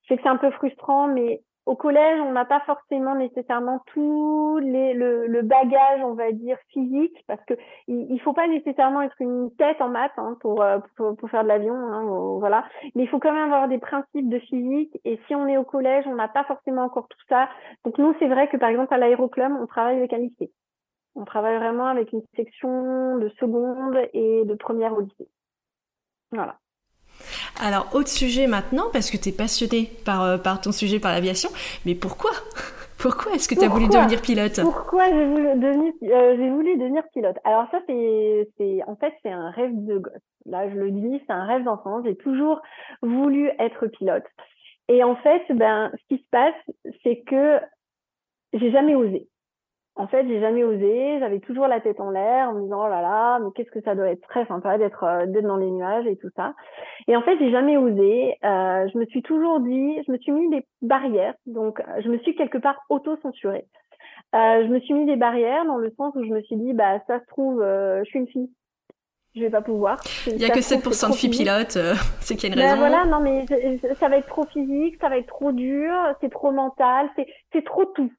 [0.03, 3.81] je sais que c'est un peu frustrant, mais au collège, on n'a pas forcément nécessairement
[3.87, 7.53] tout les, le, le, bagage, on va dire, physique, parce que
[7.87, 11.43] il, faut pas nécessairement être une tête en maths hein, pour, euh, pour, pour, faire
[11.43, 12.03] de l'avion, hein,
[12.39, 12.65] voilà.
[12.95, 14.99] Mais il faut quand même avoir des principes de physique.
[15.05, 17.47] Et si on est au collège, on n'a pas forcément encore tout ça.
[17.85, 20.51] Donc nous, c'est vrai que par exemple à l'aéroclub, on travaille avec un lycée.
[21.15, 25.29] On travaille vraiment avec une section de seconde et de première au lycée.
[26.31, 26.57] Voilà.
[27.61, 31.11] Alors, autre sujet maintenant, parce que tu es passionné par, euh, par ton sujet, par
[31.11, 31.49] l'aviation,
[31.85, 32.31] mais pourquoi?
[32.99, 34.61] Pourquoi est-ce que tu as voulu devenir pilote?
[34.61, 37.35] Pourquoi j'ai voulu devenir, euh, j'ai voulu devenir pilote?
[37.43, 40.13] Alors ça, c'est, c'est, en fait, c'est un rêve de gosse.
[40.45, 42.01] Là, je le dis, c'est un rêve d'enfant.
[42.05, 42.61] J'ai toujours
[43.01, 44.23] voulu être pilote.
[44.87, 46.55] Et en fait, ben, ce qui se passe,
[47.03, 47.59] c'est que
[48.53, 49.27] j'ai jamais osé.
[49.95, 51.19] En fait, j'ai jamais osé.
[51.19, 53.81] J'avais toujours la tête en l'air en me disant oh là là, mais qu'est-ce que
[53.81, 56.53] ça doit être très sympa d'être euh, d'être dans les nuages et tout ça.
[57.07, 58.35] Et en fait, j'ai jamais osé.
[58.43, 61.35] Euh, je me suis toujours dit, je me suis mis des barrières.
[61.45, 63.65] Donc, je me suis quelque part auto-censurée.
[64.35, 66.73] Euh, je me suis mis des barrières dans le sens où je me suis dit
[66.73, 68.49] bah ça se trouve, euh, je suis une fille.
[69.35, 69.99] Je vais pas pouvoir.
[70.27, 72.67] Il y a que 7% de filles pilotes, euh, c'est qu'il y a une ben
[72.67, 72.79] raison.
[72.79, 73.45] voilà, non mais
[73.99, 77.09] ça va être trop physique, ça va être trop dur, c'est trop mental,
[77.51, 78.11] c'est trop tout.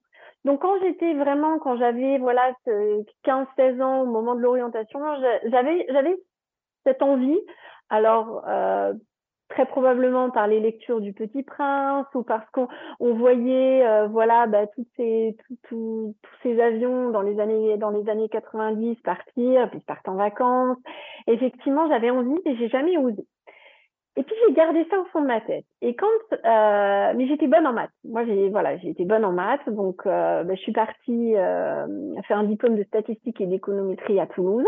[0.44, 5.00] Donc quand j'étais vraiment, quand j'avais voilà 15-16 ans au moment de l'orientation,
[5.46, 6.16] j'avais j'avais
[6.84, 7.40] cette envie.
[7.90, 8.92] Alors euh,
[9.48, 12.68] très probablement par les lectures du Petit Prince ou parce qu'on
[13.00, 15.36] on voyait euh, voilà bah, ces
[15.68, 20.78] tous ces avions dans les années dans les années 90 partir puis partent en vacances.
[21.26, 23.26] Effectivement, j'avais envie et j'ai jamais osé.
[24.16, 25.64] Et puis j'ai gardé ça au fond de ma tête.
[25.82, 27.90] Et quand, euh, mais j'étais bonne en maths.
[28.04, 31.86] Moi, j'ai voilà, j'ai bonne en maths, donc euh, ben, je suis partie euh,
[32.28, 34.66] faire un diplôme de statistique et d'économétrie à Toulouse.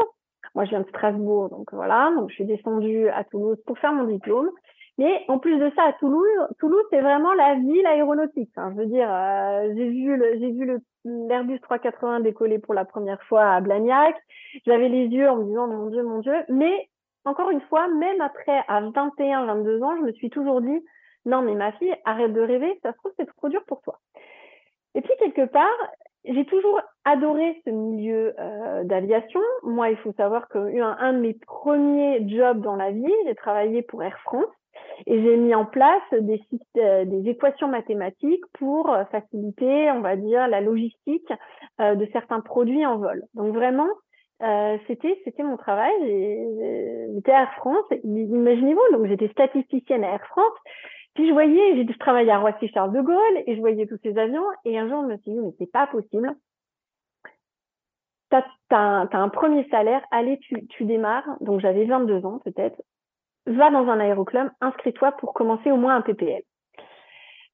[0.54, 3.92] Moi, je viens de Strasbourg, donc voilà, donc je suis descendue à Toulouse pour faire
[3.92, 4.50] mon diplôme.
[4.98, 8.50] Mais en plus de ça, à Toulouse, Toulouse, c'est vraiment la ville aéronautique.
[8.56, 13.44] Je veux dire, euh, j'ai vu j'ai vu l'Airbus 380 décoller pour la première fois
[13.44, 14.16] à Blagnac.
[14.66, 16.34] J'avais les yeux en me disant mon Dieu, mon Dieu.
[16.48, 16.88] Mais
[17.26, 20.84] encore une fois, même après, à 21, 22 ans, je me suis toujours dit,
[21.24, 23.98] non, mais ma fille, arrête de rêver, ça se trouve, c'est trop dur pour toi.
[24.94, 25.76] Et puis, quelque part,
[26.24, 29.40] j'ai toujours adoré ce milieu euh, d'aviation.
[29.62, 33.34] Moi, il faut savoir que un, un de mes premiers jobs dans la vie, j'ai
[33.34, 34.46] travaillé pour Air France
[35.06, 36.40] et j'ai mis en place des,
[36.78, 41.32] euh, des équations mathématiques pour euh, faciliter, on va dire, la logistique
[41.78, 43.22] de certains produits en vol.
[43.34, 43.88] Donc vraiment,
[44.42, 45.92] euh, c'était c'était mon travail.
[47.14, 47.86] J'étais à Air France.
[48.04, 50.58] Imaginez-vous, donc j'étais statisticienne à Air France.
[51.14, 54.18] Puis je voyais, je travaillais à Roissy Charles de Gaulle et je voyais tous ces
[54.18, 54.44] avions.
[54.66, 56.36] Et un jour, je me suis dit, mais c'est pas possible.
[58.28, 61.38] T'as as, un, un premier salaire, allez, tu, tu démarres.
[61.40, 62.82] Donc j'avais 22 ans peut-être.
[63.46, 66.42] Va dans un aéroclub, inscris-toi pour commencer au moins un PPL.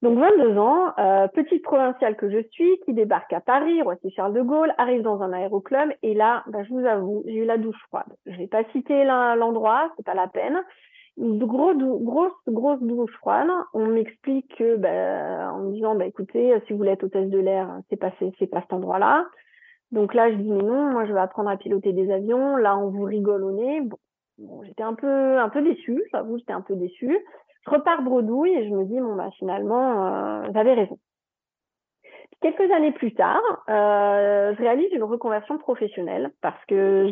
[0.03, 4.35] Donc 22 ans, euh, petite provinciale que je suis, qui débarque à Paris, Roissy Charles
[4.35, 7.57] de Gaulle, arrive dans un aéroclub et là, bah, je vous avoue, j'ai eu la
[7.57, 8.13] douche froide.
[8.27, 10.61] Je vais pas citer l'endroit, c'est pas la peine.
[11.19, 13.49] Une grosse, grosse, grosse douche froide.
[13.75, 17.39] On m'explique que, bah, en me disant, bah, écoutez, si vous voulez être hôtesse de
[17.39, 19.27] l'air, c'est pas, c'est pas cet endroit-là.
[19.93, 22.57] Donc là, je dis mais non, moi je vais apprendre à piloter des avions.
[22.57, 23.83] Là, on vous rigole au nez.
[24.39, 27.19] Bon, j'étais un peu un peu déçue, j'avoue, j'étais un peu déçue.
[27.65, 30.99] Je repars bredouille et je me dis bon bah finalement, euh, j'avais raison.
[32.41, 37.09] Quelques années plus tard, euh, je réalise une reconversion professionnelle parce que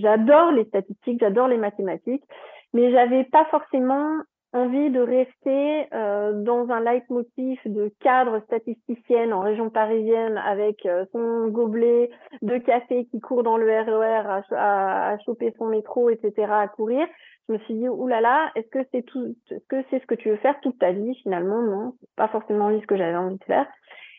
[0.00, 2.24] j'adore les statistiques, j'adore les mathématiques,
[2.72, 4.18] mais j'avais pas forcément
[4.54, 11.04] envie de rester euh, dans un leitmotiv de cadre statisticienne en région parisienne avec euh,
[11.12, 12.08] son gobelet
[12.40, 17.06] de café qui court dans le RER e à, choper son métro, etc., à courir.
[17.48, 20.30] Je me suis dit, oulala, est-ce que c'est tout, est-ce que c'est ce que tu
[20.30, 21.60] veux faire toute ta vie finalement?
[21.60, 23.66] Non, pas forcément ce que j'avais envie de faire.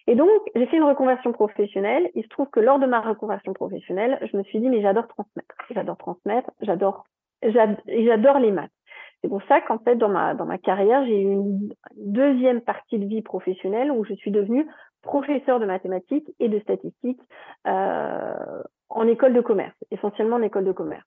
[0.08, 2.12] Et donc, j'ai fait une reconversion professionnelle.
[2.14, 5.08] Il se trouve que lors de ma reconversion professionnelle, je me suis dit, mais j'adore
[5.08, 5.56] transmettre.
[5.74, 7.06] J'adore transmettre, j'adore,
[7.42, 8.75] j'adore les maths.
[9.22, 13.00] C'est pour ça qu'en fait, dans ma, dans ma carrière, j'ai eu une deuxième partie
[13.00, 14.68] de vie professionnelle où je suis devenue
[15.02, 17.22] professeur de mathématiques et de statistiques
[17.68, 21.06] euh, en école de commerce, essentiellement en école de commerce.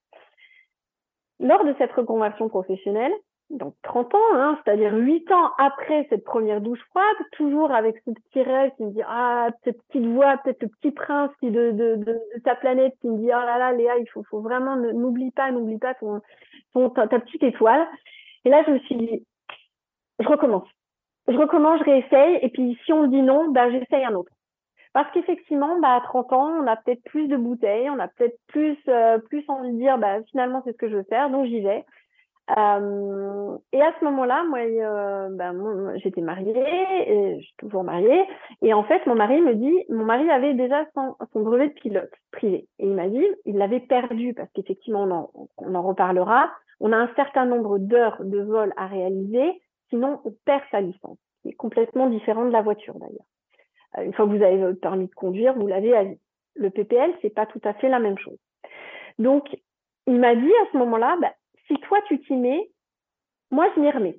[1.41, 3.13] Lors de cette reconversion professionnelle,
[3.51, 8.11] donc 30 ans, hein, c'est-à-dire 8 ans après cette première douche froide, toujours avec ce
[8.11, 11.71] petit rêve qui me dit ah cette petite voix, peut-être le petit prince qui de,
[11.73, 14.77] de, de, ta planète qui me dit oh là là Léa, il faut, faut vraiment
[14.77, 16.21] n'oublie pas, n'oublie pas ton,
[16.75, 17.87] ton ta, petite étoile.
[18.45, 19.27] Et là je me suis dit
[20.21, 20.69] je recommence,
[21.29, 24.33] je recommence, je réessaye et puis si on dit non, bah j'essaye un autre.
[24.95, 28.37] Parce qu'effectivement, bah, à 30 ans, on a peut-être plus de bouteilles, on a peut-être
[28.49, 31.47] plus, euh, plus envie de dire, bah, finalement, c'est ce que je veux faire, donc
[31.47, 31.85] j'y vais.
[32.57, 38.25] Euh, et à ce moment-là, moi, euh, ben, j'étais mariée, je suis toujours mariée,
[38.63, 42.11] et en fait, mon mari me dit, mon mari avait déjà son, brevet de pilote
[42.33, 46.51] privé, et il m'a dit, il l'avait perdu parce qu'effectivement, on en, reparlera.
[46.81, 51.19] On a un certain nombre d'heures de vol à réaliser, sinon on perd sa licence,
[51.43, 53.27] qui est complètement différent de la voiture d'ailleurs.
[53.99, 56.05] Euh, une fois que vous avez votre permis de conduire, vous l'avez à.
[56.55, 58.39] Le PPL, c'est pas tout à fait la même chose.
[59.19, 59.45] Donc,
[60.09, 61.33] il m'a dit à ce moment-là, bah,
[61.69, 62.71] si toi tu t'y mets,
[63.51, 64.19] moi je m'y remets.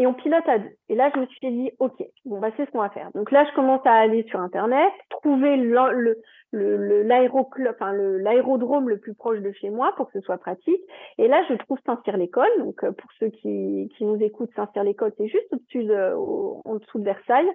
[0.00, 0.70] Et on pilote à deux.
[0.88, 3.10] Et là, je me suis dit, OK, bon, bah, c'est ce qu'on va faire.
[3.14, 6.16] Donc là, je commence à aller sur Internet, trouver le,
[6.52, 10.80] le, enfin, l'aérodrome le, plus proche de chez moi pour que ce soit pratique.
[11.18, 12.48] Et là, je trouve Saint-Cyr-l'École.
[12.60, 16.98] Donc, euh, pour ceux qui, qui nous écoutent, Saint-Cyr-l'École, c'est juste au-dessus de, en dessous
[16.98, 17.50] de Versailles.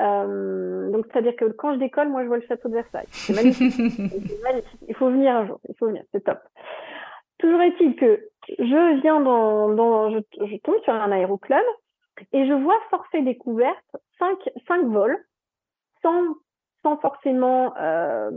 [0.00, 3.06] Euh, donc, c'est-à-dire que quand je décolle, moi, je vois le château de Versailles.
[3.10, 3.72] C'est magnifique.
[3.76, 4.80] c'est magnifique.
[4.88, 5.60] Il faut venir un jour.
[5.68, 6.02] Il faut venir.
[6.10, 6.40] C'est top.
[7.38, 11.64] Toujours est-il que je viens dans, dans je, je, tombe sur un aéroclub
[12.32, 15.18] et je vois forfait découverte 5, 5 vols
[16.02, 16.34] sans,
[16.82, 18.30] sans forcément euh,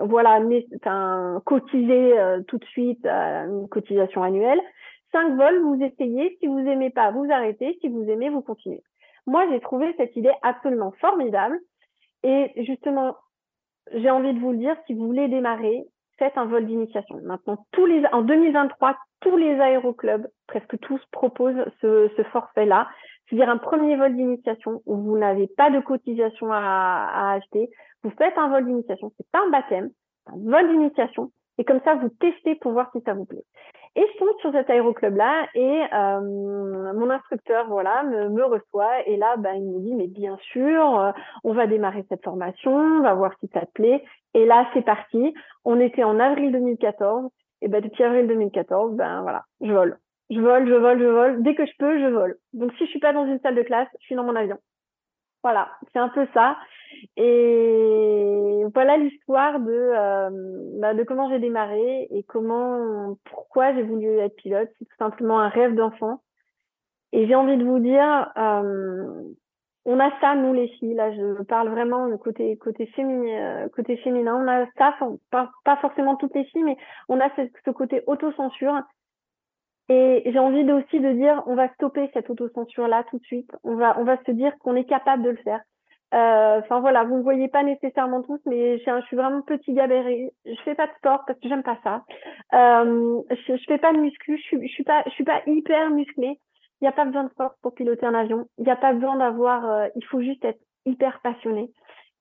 [0.00, 0.40] voilà
[0.84, 4.60] un, cotiser euh, tout de suite une cotisation annuelle.
[5.12, 8.82] 5 vols, vous essayez, si vous aimez pas, vous arrêtez, si vous aimez, vous continuez.
[9.26, 11.58] Moi, j'ai trouvé cette idée absolument formidable
[12.22, 13.16] et justement,
[13.92, 15.84] j'ai envie de vous le dire, si vous voulez démarrer,
[16.18, 17.20] faites un vol d'initiation.
[17.22, 17.64] Maintenant,
[18.12, 22.88] en 2023, tous les aéroclubs, presque tous, proposent ce, forfait-là.
[23.26, 27.70] C'est-à-dire un premier vol d'initiation où vous n'avez pas de cotisation à, à, acheter.
[28.02, 29.12] Vous faites un vol d'initiation.
[29.16, 29.90] C'est pas un baptême,
[30.26, 31.30] c'est un vol d'initiation.
[31.58, 33.44] Et comme ça, vous testez pour voir si ça vous plaît.
[33.94, 39.18] Et je tombe sur cet aéroclub-là et euh, mon instructeur, voilà, me, me, reçoit et
[39.18, 41.12] là, ben, il me dit, mais bien sûr, euh,
[41.44, 44.02] on va démarrer cette formation, on va voir si ça te plaît.
[44.32, 45.34] Et là, c'est parti.
[45.66, 49.98] On était en avril 2014 et ben depuis avril 2014, ben voilà, je vole,
[50.30, 51.42] je vole, je vole, je vole.
[51.42, 52.36] Dès que je peux, je vole.
[52.54, 54.56] Donc si je suis pas dans une salle de classe, je suis dans mon avion.
[55.42, 56.56] Voilà, c'est un peu ça.
[57.16, 60.30] Et voilà l'histoire de, euh,
[60.80, 64.70] bah, de comment j'ai démarré et comment, pourquoi j'ai voulu être pilote.
[64.78, 66.20] C'est tout simplement un rêve d'enfant.
[67.12, 69.22] Et j'ai envie de vous dire, euh,
[69.84, 70.94] on a ça nous les filles.
[70.94, 74.36] Là, je parle vraiment du côté côté féminin, euh, côté féminin.
[74.36, 74.96] On a ça,
[75.30, 76.76] pas, pas forcément toutes les filles, mais
[77.08, 78.80] on a ce, ce côté autocensure
[79.88, 83.50] et j'ai envie aussi de dire, on va stopper cette autocensure-là tout de suite.
[83.64, 85.60] On va, on va se dire qu'on est capable de le faire.
[86.14, 90.30] Euh, enfin voilà, vous ne voyez pas nécessairement tous, mais je, suis vraiment petit gabarit.
[90.44, 92.02] Je fais pas de sport parce que j'aime pas ça.
[92.52, 94.36] Euh, je, je fais pas de muscu.
[94.36, 96.38] Je suis, je suis pas, je suis pas hyper musclée.
[96.80, 98.46] Il n'y a pas besoin de sport pour piloter un avion.
[98.58, 99.64] Il n'y a pas besoin d'avoir.
[99.64, 101.70] Euh, il faut juste être hyper passionné.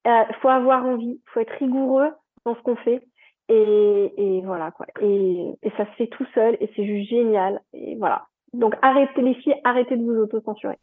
[0.06, 1.20] Il euh, faut avoir envie.
[1.22, 2.12] Il faut être rigoureux
[2.46, 3.04] dans ce qu'on fait.
[3.54, 4.86] Et, voilà quoi.
[5.02, 7.62] Et, ça se fait tout seul et c'est juste génial.
[7.74, 8.26] Et voilà.
[8.54, 10.78] Donc arrêtez les filles, arrêtez de vous auto-censurer.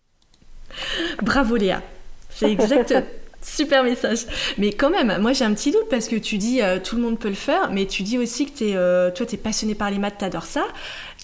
[1.23, 1.81] Bravo Léa.
[2.29, 2.95] C'est exact.
[3.41, 4.27] Super message.
[4.59, 7.03] Mais quand même, moi j'ai un petit doute parce que tu dis euh, tout le
[7.03, 9.75] monde peut le faire, mais tu dis aussi que es, euh, toi tu es passionné
[9.77, 10.65] par les maths, tu adores ça.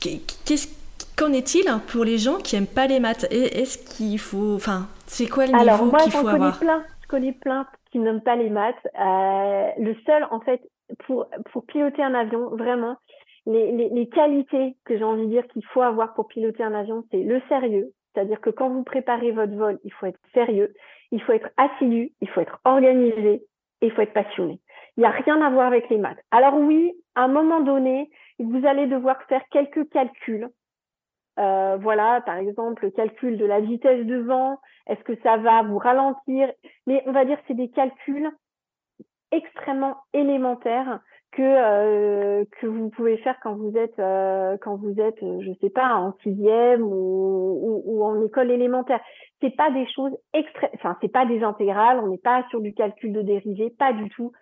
[0.01, 0.69] Qu'est-ce
[1.17, 3.27] Qu'en est-il pour les gens qui aiment pas les maths?
[3.31, 6.59] Est-ce qu'il faut, enfin, c'est quoi le niveau qu'il faut avoir?
[6.59, 8.75] plein, Je connais plein qui n'aiment pas les maths.
[8.99, 10.61] Euh, le seul, en fait,
[11.07, 11.27] pour,
[11.67, 12.97] piloter un avion, vraiment,
[13.47, 17.23] les qualités que j'ai envie de dire qu'il faut avoir pour piloter un avion, c'est
[17.23, 17.93] le sérieux.
[18.15, 20.73] C'est-à-dire que quand vous préparez votre vol, il faut être sérieux,
[21.11, 23.43] il faut être assidu, il faut être organisé
[23.81, 24.61] et il faut être passionné.
[24.97, 26.23] Il n'y a rien à voir avec les maths.
[26.31, 30.49] Alors oui, à un moment donné, vous allez devoir faire quelques calculs.
[31.41, 35.63] Euh, voilà, par exemple, le calcul de la vitesse de vent, est-ce que ça va
[35.63, 36.53] vous ralentir?
[36.87, 38.31] Mais on va dire que c'est des calculs
[39.35, 41.01] extrêmement élémentaires
[41.33, 45.71] que euh, que vous pouvez faire quand vous êtes euh, quand vous êtes je sais
[45.71, 49.01] pas en sixième ou, ou, en école élémentaire.
[49.41, 52.73] C'est pas des choses extra enfin c'est pas des intégrales on n'est pas sur du
[52.73, 54.33] calcul de dérivés pas du tout.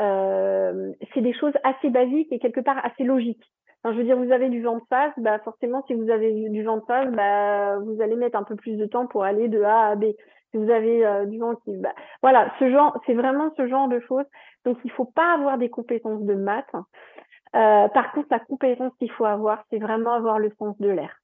[0.00, 3.44] Euh, c'est des choses assez basiques et quelque part assez logiques.
[3.84, 6.62] Je veux dire vous avez du vent de face bah forcément si vous avez du
[6.62, 9.62] vent de face bah vous allez mettre un peu plus de temps pour aller de
[9.62, 10.06] A à B
[10.50, 13.88] si vous avez euh, du vent qui bah, voilà ce genre c'est vraiment ce genre
[13.88, 14.26] de choses
[14.66, 16.74] donc, il faut pas avoir des compétences de maths.
[16.74, 21.20] Euh, par contre, la compétence qu'il faut avoir, c'est vraiment avoir le sens de l'air.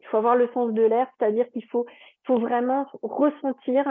[0.00, 1.84] Il faut avoir le sens de l'air, c'est-à-dire qu'il faut,
[2.26, 3.86] faut vraiment ressentir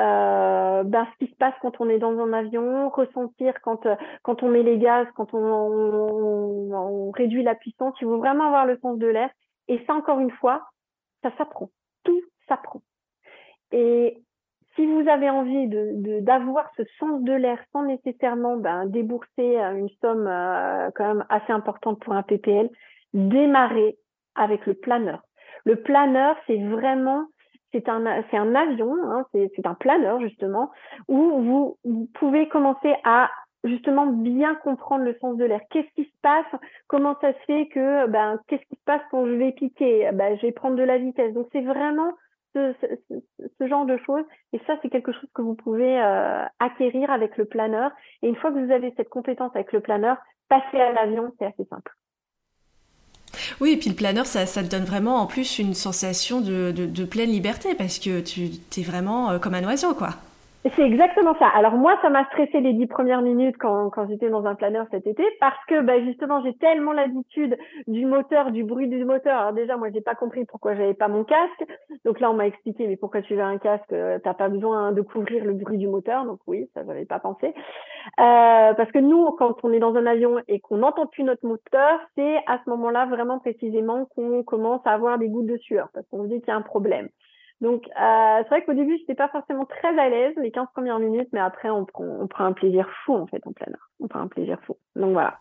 [0.00, 3.96] euh, ben, ce qui se passe quand on est dans un avion, ressentir quand, euh,
[4.22, 7.94] quand on met les gaz, quand on, on, on réduit la puissance.
[8.02, 9.30] Il faut vraiment avoir le sens de l'air.
[9.68, 10.68] Et ça, encore une fois,
[11.22, 11.70] ça s'apprend.
[12.04, 12.82] Tout s'apprend.
[13.72, 14.22] Et
[14.74, 19.76] si vous avez envie de d'avoir ce sens de l'air sans nécessairement ben, débourser euh,
[19.76, 22.70] une somme euh, quand même assez importante pour un PPL,
[23.12, 23.96] démarrez
[24.34, 25.22] avec le planeur.
[25.64, 27.26] Le planeur, c'est vraiment
[27.72, 30.70] c'est un un avion, hein, c'est un planeur justement
[31.08, 33.30] où vous, vous pouvez commencer à
[33.64, 35.60] justement bien comprendre le sens de l'air.
[35.70, 36.60] Qu'est-ce qui se passe?
[36.88, 40.10] Comment ça se fait que ben qu'est-ce qui se passe quand je vais piquer?
[40.12, 41.32] Ben je vais prendre de la vitesse.
[41.34, 42.12] Donc c'est vraiment
[42.54, 44.24] ce, genre de choses.
[44.52, 47.90] Et ça, c'est quelque chose que vous pouvez euh, acquérir avec le planeur.
[48.22, 50.16] Et une fois que vous avez cette compétence avec le planeur,
[50.48, 51.92] passer à l'avion, c'est assez simple.
[53.60, 56.70] Oui, et puis le planeur, ça, ça, te donne vraiment en plus une sensation de,
[56.72, 60.10] de pleine liberté parce que tu es vraiment euh, comme un oiseau, quoi.
[60.64, 61.48] C'est exactement ça.
[61.48, 65.08] Alors moi, ça m'a stressé les dix premières minutes quand, j'étais dans un planeur cet
[65.08, 69.40] été parce que bah, justement, j'ai tellement l'habitude du moteur, du bruit du moteur.
[69.40, 71.64] Alors déjà, moi, j'ai pas compris pourquoi j'avais pas mon casque.
[72.04, 74.92] Donc là, on m'a expliqué, mais pourquoi tu veux un casque euh, T'as pas besoin
[74.92, 76.24] de couvrir le bruit du moteur?
[76.26, 77.48] Donc oui, ça, j'avais pas pensé.
[77.48, 81.44] Euh, parce que nous, quand on est dans un avion et qu'on n'entend plus notre
[81.44, 85.88] moteur, c'est à ce moment-là vraiment précisément qu'on commence à avoir des gouttes de sueur
[85.92, 87.08] parce qu'on se dit qu'il y a un problème.
[87.62, 90.66] Donc, euh, c'est vrai qu'au début, je n'étais pas forcément très à l'aise les 15
[90.74, 93.68] premières minutes, mais après, on prend, on prend un plaisir fou, en fait, en plein
[93.68, 93.88] air.
[94.00, 94.76] On prend un plaisir fou.
[94.96, 95.38] Donc, voilà.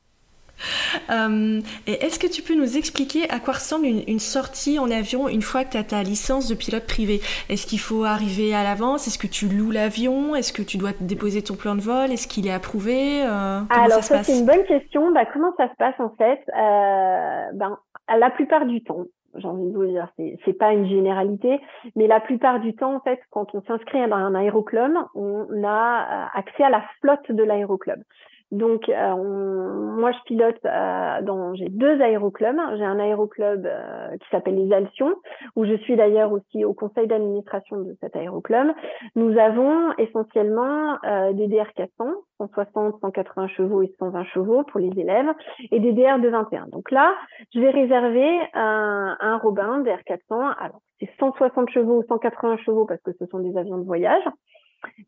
[1.10, 5.28] Euh, et est-ce que tu peux nous expliquer à quoi ressemble une, sortie en avion
[5.30, 7.22] une fois que tu as ta licence de pilote privé?
[7.50, 9.08] Est-ce qu'il faut arriver à l'avance?
[9.08, 10.36] Est-ce que tu loues l'avion?
[10.36, 12.12] Est-ce que tu dois déposer ton plan de vol?
[12.12, 13.24] Est-ce qu'il est approuvé?
[13.24, 15.12] Euh, Alors, ça, c'est une bonne question.
[15.12, 16.40] Bah, comment ça se passe en fait?
[16.50, 17.80] Euh, ben,
[18.16, 21.60] La plupart du temps, j'ai envie de vous dire, c'est, pas une généralité,
[21.96, 26.30] mais la plupart du temps, en fait, quand on s'inscrit dans un aéroclub, on a
[26.34, 28.04] accès à la flotte de l'aéroclub.
[28.52, 31.56] Donc, euh, moi, je pilote euh, dans.
[31.56, 32.60] J'ai deux aéroclubs.
[32.78, 35.16] J'ai un aéroclub euh, qui s'appelle les Alcions,
[35.56, 38.68] où je suis d'ailleurs aussi au conseil d'administration de cet aéroclub.
[39.16, 40.98] Nous avons essentiellement
[41.34, 42.06] des DR 400,
[42.40, 45.30] 160, 180 chevaux et 120 chevaux pour les élèves,
[45.72, 46.68] et des DR de 21.
[46.68, 47.14] Donc là,
[47.54, 50.42] je vais réserver un, un Robin DR 400.
[50.60, 54.24] Alors, c'est 160 chevaux ou 180 chevaux parce que ce sont des avions de voyage.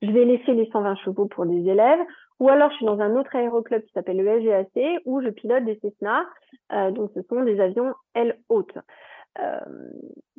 [0.01, 1.99] Je vais laisser les 120 chevaux pour des élèves.
[2.43, 5.63] Ou alors, je suis dans un autre aéroclub qui s'appelle le SGAC où je pilote
[5.63, 6.25] des Cessna.
[6.73, 8.77] Euh, donc, ce sont des avions L haute.
[9.39, 9.61] Euh,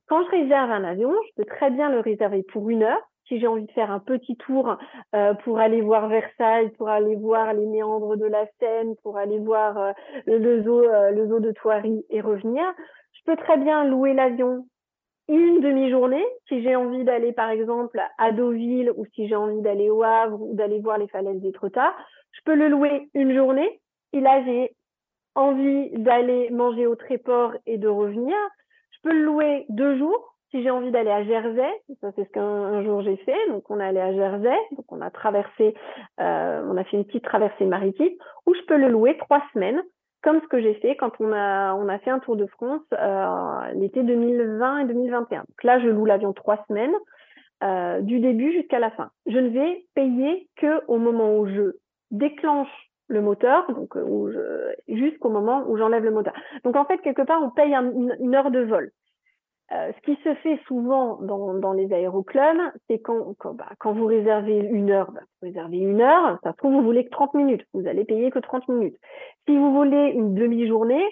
[0.06, 3.00] quand je réserve un avion, je peux très bien le réserver pour une heure.
[3.26, 4.76] Si j'ai envie de faire un petit tour
[5.14, 9.38] euh, pour aller voir Versailles, pour aller voir les méandres de la Seine, pour aller
[9.38, 9.94] voir
[10.26, 12.64] le, zoo, le zoo de Thoiry et revenir,
[13.12, 14.66] je peux très bien louer l'avion
[15.28, 19.90] une demi-journée, si j'ai envie d'aller par exemple à Deauville ou si j'ai envie d'aller
[19.90, 21.94] au Havre ou d'aller voir les falaises d'Étretat,
[22.32, 23.80] je peux le louer une journée.
[24.12, 24.74] Et là, j'ai
[25.34, 28.36] envie d'aller manger au Tréport et de revenir.
[28.90, 31.82] Je peux le louer deux jours si j'ai envie d'aller à Jersey.
[32.00, 33.48] Ça, c'est ce qu'un jour j'ai fait.
[33.48, 34.56] Donc, on est allé à Jersey.
[34.76, 35.74] Donc, on a traversé,
[36.20, 38.12] euh, on a fait une petite traversée maritime.
[38.46, 39.82] Ou je peux le louer trois semaines
[40.24, 44.02] comme ce que j'ai fait quand on a, fait un Tour de France euh, l'été
[44.02, 45.40] 2020 et 2021.
[45.40, 46.94] Donc là, je loue l'avion trois semaines,
[47.62, 49.10] euh, du début jusqu'à la fin.
[49.26, 51.76] Je ne vais payer que au moment où je
[52.10, 56.32] déclenche le moteur, donc euh, jusqu'au moment où j'enlève le moteur.
[56.64, 58.90] Donc en fait, quelque part, on paye une, heure de vol.
[59.72, 63.94] euh, ce qui se fait souvent dans, dans les aéroclubs, c'est quand, quand, bah, quand,
[63.94, 67.10] vous réservez une heure, bah, vous réservez une heure, ça se trouve, vous voulez que
[67.10, 68.96] 30 minutes, vous allez payer que 30 minutes.
[69.46, 71.04] Si vous voulez une demi-journée,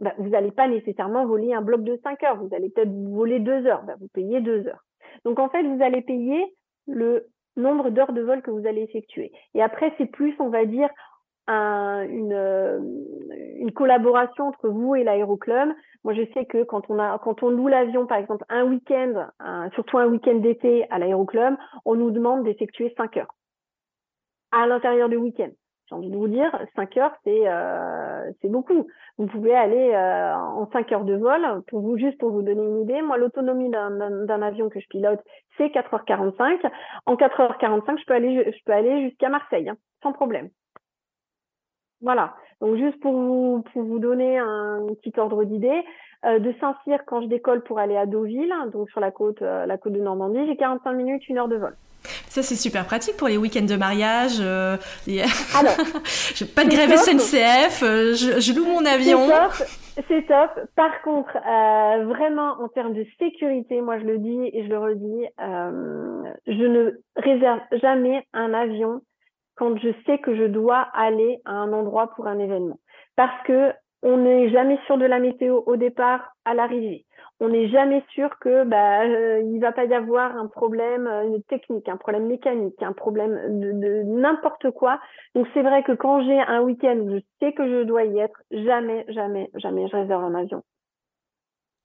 [0.00, 3.38] bah, vous n'allez pas nécessairement voler un bloc de 5 heures, vous allez peut-être voler
[3.38, 4.84] 2 heures, bah, vous payez 2 heures.
[5.24, 6.44] Donc en fait, vous allez payer
[6.88, 9.30] le nombre d'heures de vol que vous allez effectuer.
[9.54, 10.88] Et après, c'est plus, on va dire,
[11.50, 12.78] une, euh,
[13.58, 15.70] une, collaboration entre vous et l'aéroclub.
[16.04, 19.28] Moi, je sais que quand on, a, quand on loue l'avion, par exemple, un week-end,
[19.74, 23.34] surtout un week-end d'été à l'aéroclub, on nous demande d'effectuer 5 heures
[24.52, 25.50] à l'intérieur du week-end.
[25.90, 28.86] J'ai envie de vous dire, 5 heures, c'est euh, beaucoup.
[29.18, 31.44] Vous pouvez aller euh, en 5 heures de vol.
[31.66, 35.20] Pour vous, juste pour vous donner une idée, moi, l'autonomie d'un avion que je pilote,
[35.56, 36.70] c'est 4h45.
[37.06, 40.50] En 4h45, je peux aller, je peux aller jusqu'à Marseille, hein, sans problème.
[42.02, 42.34] Voilà.
[42.60, 45.82] Donc juste pour vous, pour vous donner un petit ordre d'idée,
[46.26, 49.64] euh, de Saint-Cyr, quand je décolle pour aller à Deauville, donc sur la côte, euh,
[49.64, 51.74] la côte de Normandie, j'ai 45 minutes, une heure de vol.
[52.28, 54.38] Ça, c'est super pratique pour les week-ends de mariage.
[54.40, 54.76] Euh,
[55.58, 55.72] Alors,
[56.34, 59.28] je pas de grève SNCF, euh, je, je, loue mon avion.
[60.08, 60.66] C'est top.
[60.76, 61.32] Par contre,
[62.06, 65.26] vraiment, en termes de sécurité, moi, je le dis et je le redis,
[66.46, 69.00] je ne réserve jamais un avion
[69.60, 72.78] quand je sais que je dois aller à un endroit pour un événement.
[73.14, 77.04] Parce que on n'est jamais sûr de la météo au départ, à l'arrivée.
[77.40, 81.38] On n'est jamais sûr que bah euh, il va pas y avoir un problème euh,
[81.48, 84.98] technique, un problème mécanique, un problème de, n'importe quoi.
[85.34, 88.18] Donc c'est vrai que quand j'ai un week-end où je sais que je dois y
[88.18, 90.62] être, jamais, jamais, jamais je réserve un avion.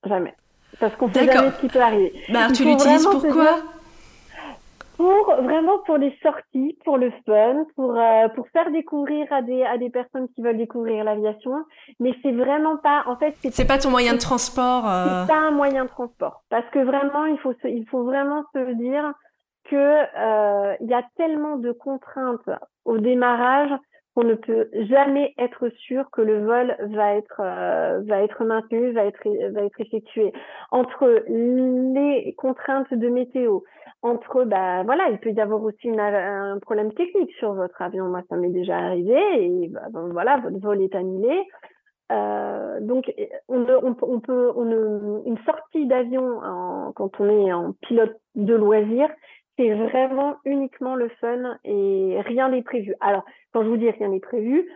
[0.06, 0.34] Jamais.
[0.80, 2.14] Parce qu'on sait jamais ce qui peut arriver.
[2.32, 3.75] Bah, tu l'utilises pourquoi
[4.96, 9.64] pour vraiment pour les sorties, pour le fun, pour euh, pour faire découvrir à des
[9.64, 11.66] à des personnes qui veulent découvrir l'aviation,
[12.00, 14.90] mais c'est vraiment pas en fait c'est pas ton moyen de transport.
[14.90, 15.22] Euh...
[15.22, 18.44] C'est pas un moyen de transport parce que vraiment il faut se, il faut vraiment
[18.54, 19.14] se dire
[19.70, 22.50] que euh, il y a tellement de contraintes
[22.86, 23.72] au démarrage
[24.16, 28.94] qu'on ne peut jamais être sûr que le vol va être euh, va être maintenu,
[28.94, 30.32] va être va être effectué.
[30.72, 33.60] Entre les contraintes de météo,
[34.02, 38.06] entre bah voilà, il peut y avoir aussi un problème technique sur votre avion.
[38.06, 41.44] Moi, ça m'est déjà arrivé et bah, voilà, votre vol est annulé.
[42.12, 43.12] Euh, donc,
[43.50, 46.40] on, on, on peut, on, une sortie d'avion
[46.96, 49.10] quand on est en pilote de loisir,
[49.58, 52.94] c'est vraiment uniquement le fun et rien n'est prévu.
[53.00, 54.70] Alors, quand je vous dis rien n'est prévu,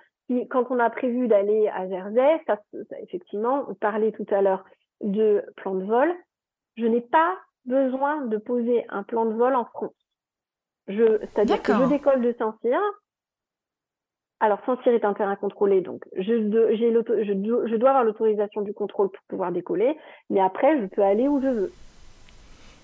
[0.50, 2.60] quand on a prévu d'aller à Jersey, ça,
[3.02, 4.64] effectivement, on parlait tout à l'heure
[5.02, 6.14] de plan de vol.
[6.78, 9.96] Je n'ai pas besoin de poser un plan de vol en France.
[10.88, 12.80] Je, c'est-à-dire que je décolle de Saint-Cyr.
[14.40, 16.22] Alors, Saint-Cyr est un terrain contrôlé, donc je,
[16.76, 19.98] j'ai je, je dois avoir l'autorisation du contrôle pour pouvoir décoller,
[20.30, 21.72] mais après, je peux aller où je veux.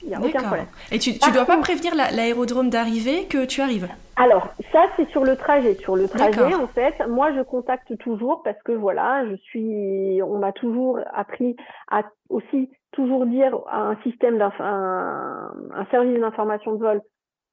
[0.01, 0.67] Il n'y a aucun problème.
[0.91, 5.23] Et tu ne dois pas prévenir l'aérodrome d'arrivée que tu arrives Alors, ça, c'est sur
[5.23, 5.75] le trajet.
[5.75, 10.21] Sur le trajet, en fait, moi, je contacte toujours parce que voilà, je suis.
[10.21, 11.55] On m'a toujours appris
[11.89, 17.01] à aussi toujours dire à un système, d'un un, service d'information de vol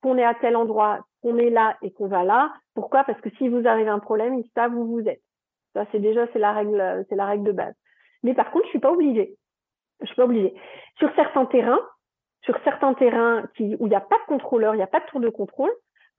[0.03, 2.53] qu'on est à tel endroit, qu'on est là et qu'on va là.
[2.74, 3.05] Pourquoi?
[3.05, 5.22] Parce que si vous arrive un problème, ils savent où vous êtes.
[5.74, 7.74] Ça, c'est déjà c'est la règle, c'est la règle de base.
[8.22, 9.36] Mais par contre, je suis pas obligée.
[10.01, 10.55] Je suis pas obligée.
[10.99, 11.80] Sur certains terrains,
[12.43, 15.01] sur certains terrains qui, où il n'y a pas de contrôleur, il n'y a pas
[15.01, 15.70] de tour de contrôle,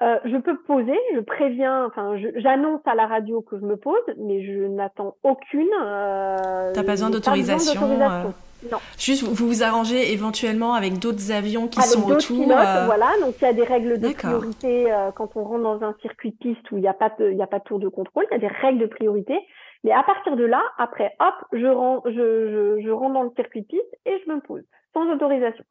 [0.02, 4.02] euh, je peux poser, je préviens, enfin, j'annonce à la radio que je me pose,
[4.18, 5.70] mais je n'attends aucune.
[5.82, 7.82] Euh, T'as pas besoin d'autorisation.
[7.84, 8.24] Euh,
[8.72, 8.78] non.
[8.98, 12.44] Juste, vous vous arrangez éventuellement avec d'autres avions qui sont autour.
[12.44, 15.84] Pilotes, euh, Voilà, donc il y a des règles de priorité quand on rentre dans
[15.84, 17.66] un circuit de piste où il n'y a pas de, il y a pas de
[17.66, 18.26] tour de contrôle.
[18.32, 19.38] Il y a des règles de priorité.
[19.84, 23.32] Mais à partir de là, après, hop, je rentre, je, je, je rentre dans le
[23.36, 24.64] circuit de piste et je me pose
[24.94, 25.66] sans autorisation.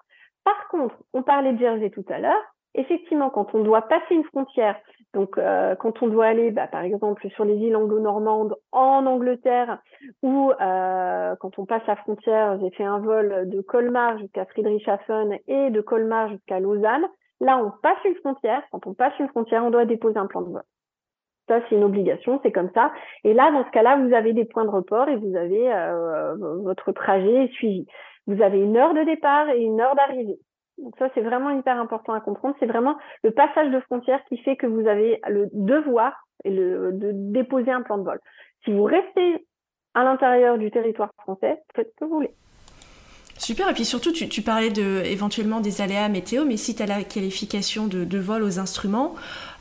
[0.44, 2.42] Par contre, on parlait de Jersey tout à l'heure.
[2.74, 4.76] Effectivement, quand on doit passer une frontière,
[5.12, 9.78] donc euh, quand on doit aller, bah, par exemple, sur les îles anglo-normandes en Angleterre,
[10.22, 15.38] ou euh, quand on passe la frontière, j'ai fait un vol de Colmar jusqu'à Friedrichshafen
[15.48, 17.06] et de Colmar jusqu'à Lausanne.
[17.40, 18.62] Là, on passe une frontière.
[18.70, 20.62] Quand on passe une frontière, on doit déposer un plan de vol.
[21.48, 22.92] Ça, c'est une obligation, c'est comme ça.
[23.24, 26.36] Et là, dans ce cas-là, vous avez des points de report et vous avez euh,
[26.62, 27.86] votre trajet suivi.
[28.26, 30.38] Vous avez une heure de départ et une heure d'arrivée.
[30.78, 32.54] Donc ça, c'est vraiment hyper important à comprendre.
[32.58, 36.12] C'est vraiment le passage de frontière qui fait que vous avez le devoir
[36.44, 38.20] et le, de déposer un plan de vol.
[38.64, 39.46] Si vous restez
[39.94, 42.34] à l'intérieur du territoire français, faites ce que vous voulez.
[43.38, 46.86] Super, et puis surtout, tu, parlais de, éventuellement des aléas météo, mais si tu as
[46.86, 49.14] la qualification de, vol aux instruments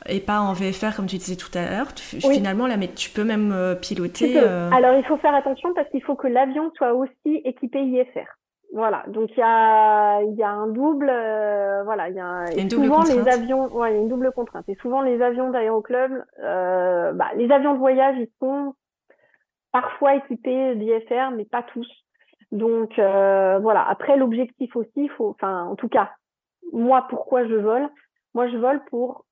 [0.06, 3.24] et pas en VFR comme tu disais tout à l'heure, finalement, là, mais tu peux
[3.24, 4.34] même euh, piloter.
[4.36, 8.28] Euh, Alors, il faut faire attention parce qu'il faut que l'avion soit aussi équipé IFR.
[8.74, 13.02] Voilà, donc il y a, y a un double, euh, voilà, il y a, souvent
[13.02, 14.66] les avions, ouais, y a une double contrainte.
[14.66, 18.74] Et souvent les avions d'aéroclub, euh, bah, les avions de voyage, ils sont
[19.72, 21.86] parfois équipés d'IFR, mais pas tous.
[22.50, 23.86] Donc euh, voilà.
[23.86, 26.10] Après l'objectif aussi, faut, enfin en tout cas,
[26.72, 27.90] moi pourquoi je vole?
[28.32, 29.26] Moi je vole pour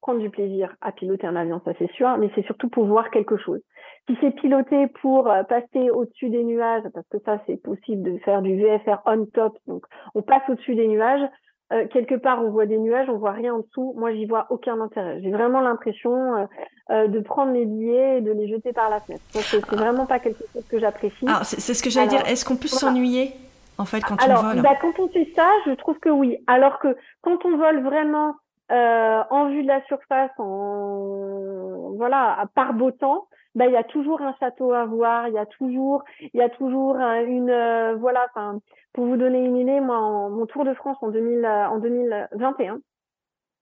[0.00, 3.10] prendre du plaisir à piloter un avion, ça c'est sûr, mais c'est surtout pour voir
[3.10, 3.60] quelque chose.
[4.08, 8.18] Si c'est piloter pour euh, passer au-dessus des nuages, parce que ça c'est possible de
[8.18, 9.84] faire du VFR on top, donc
[10.14, 11.28] on passe au-dessus des nuages,
[11.72, 13.94] euh, quelque part on voit des nuages, on voit rien en dessous.
[13.98, 15.20] Moi j'y vois aucun intérêt.
[15.22, 16.48] J'ai vraiment l'impression
[16.90, 19.22] euh, de prendre mes billets et de les jeter par la fenêtre.
[19.28, 21.28] c'est vraiment pas quelque chose que j'apprécie.
[21.28, 22.26] Alors c'est ce que j'allais dire.
[22.26, 23.32] Est-ce qu'on peut s'ennuyer
[23.76, 26.38] en fait quand on vole bah, quand on fait ça, je trouve que oui.
[26.46, 28.36] Alors que quand on vole vraiment
[28.70, 33.84] euh, en vue de la surface, en voilà, par beau temps, bah, il y a
[33.84, 37.96] toujours un château à voir, il y a toujours, il y a toujours une, euh,
[37.96, 38.60] voilà, enfin,
[38.92, 42.80] pour vous donner une idée, moi, mon Tour de France en 2000, en 2021,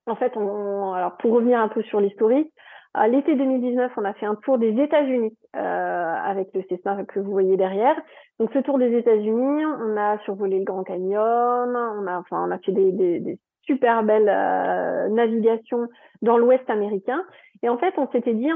[0.07, 2.51] en fait, on, alors pour revenir un peu sur l'historique,
[2.93, 7.19] à l'été 2019, on a fait un tour des États-Unis euh, avec le Cessna que
[7.19, 7.95] vous voyez derrière.
[8.39, 12.51] Donc ce tour des États-Unis, on a survolé le Grand Canyon, on a, enfin, on
[12.51, 15.87] a fait des, des, des super belle euh, navigation
[16.21, 17.21] dans l'Ouest américain.
[17.63, 18.49] Et en fait, on s'était dit,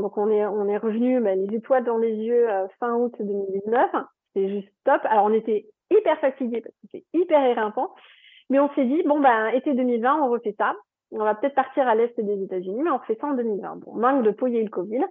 [0.00, 3.14] donc on est on est revenu ben, les étoiles dans les yeux euh, fin août
[3.18, 3.90] 2019.
[4.34, 5.00] C'est juste top.
[5.04, 7.94] Alors on était hyper fatigués parce que c'est hyper éreintant,
[8.50, 10.74] mais on s'est dit bon ben été 2020, on refait ça.
[11.10, 13.76] On va peut-être partir à l'est des États-Unis, mais on refait ça en 2020.
[13.76, 15.04] Bon, manque de peau, le Covid.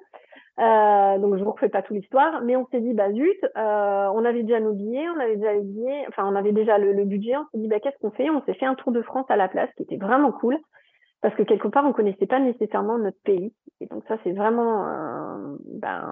[0.59, 4.09] Euh, donc je vous refais pas toute l'histoire, mais on s'est dit bah zut, euh,
[4.13, 7.05] on avait déjà nos billets, on avait déjà les billets, enfin on avait déjà le,
[7.05, 8.29] budget, on s'est dit bah qu'est-ce qu'on fait?
[8.31, 10.57] On s'est fait un tour de France à la place, qui était vraiment cool,
[11.21, 14.87] parce que quelque part on connaissait pas nécessairement notre pays, et donc ça c'est vraiment,
[14.87, 16.11] euh, ben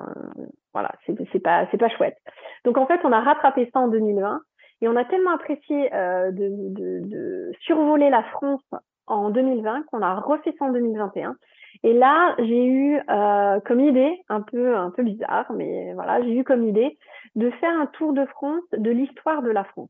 [0.73, 2.17] voilà, c'est pas pas chouette.
[2.63, 4.41] Donc en fait on a rattrapé ça en 2020,
[4.81, 8.63] et on a tellement apprécié euh, de, de, de survoler la France
[9.07, 11.35] en 2020 qu'on a refait ça en 2021.
[11.83, 16.35] Et là, j'ai eu euh, comme idée, un peu, un peu bizarre, mais voilà, j'ai
[16.35, 16.97] eu comme idée
[17.35, 19.89] de faire un tour de France de l'histoire de la France.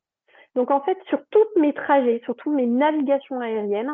[0.55, 3.93] Donc en fait, sur tous mes trajets, sur toutes mes navigations aériennes,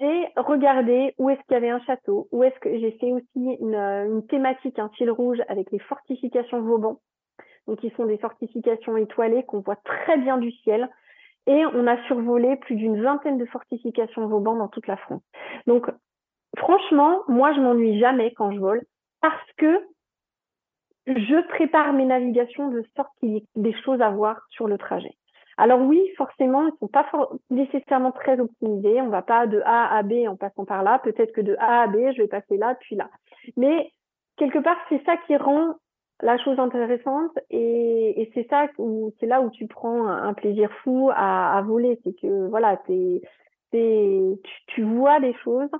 [0.00, 3.56] j'ai regardé où est-ce qu'il y avait un château, où est-ce que j'ai fait aussi
[3.60, 7.00] une, une, thématique, un fil rouge avec les fortifications Vauban,
[7.66, 10.88] donc qui sont des fortifications étoilées qu'on voit très bien du ciel.
[11.46, 15.22] Et on a survolé plus d'une vingtaine de fortifications Vauban dans toute la France.
[15.66, 15.90] Donc
[16.56, 18.82] franchement, moi, je m'ennuie jamais quand je vole
[19.20, 19.86] parce que
[21.06, 24.78] je prépare mes navigations de sorte qu'il y ait des choses à voir sur le
[24.78, 25.14] trajet.
[25.56, 27.06] Alors oui, forcément, ils ne sont pas
[27.50, 29.00] nécessairement très optimisés.
[29.00, 30.98] On va pas de A à B en passant par là.
[30.98, 33.08] Peut-être que de A à B, je vais passer là, puis là.
[33.56, 33.90] Mais
[34.36, 35.74] quelque part, c'est ça qui rend
[36.22, 41.10] la chose intéressante et, c'est ça où c'est là où tu prends un, plaisir fou
[41.14, 42.00] à, voler.
[42.04, 43.20] C'est que voilà, tu,
[44.68, 45.70] tu vois des choses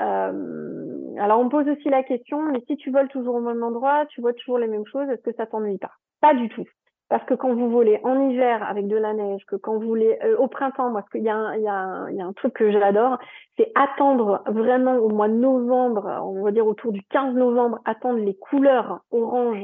[0.00, 4.06] euh, alors on pose aussi la question, mais si tu voles toujours au même endroit,
[4.06, 5.92] tu vois toujours les mêmes choses, est-ce que ça t'ennuie pas?
[6.20, 6.64] Pas du tout.
[7.12, 10.18] Parce que quand vous volez en hiver avec de la neige, que quand vous volez
[10.24, 13.18] euh, au printemps, moi, qu'il y, a un, truc que j'adore,
[13.58, 18.18] c'est attendre vraiment au mois de novembre, on va dire autour du 15 novembre, attendre
[18.18, 19.62] les couleurs orange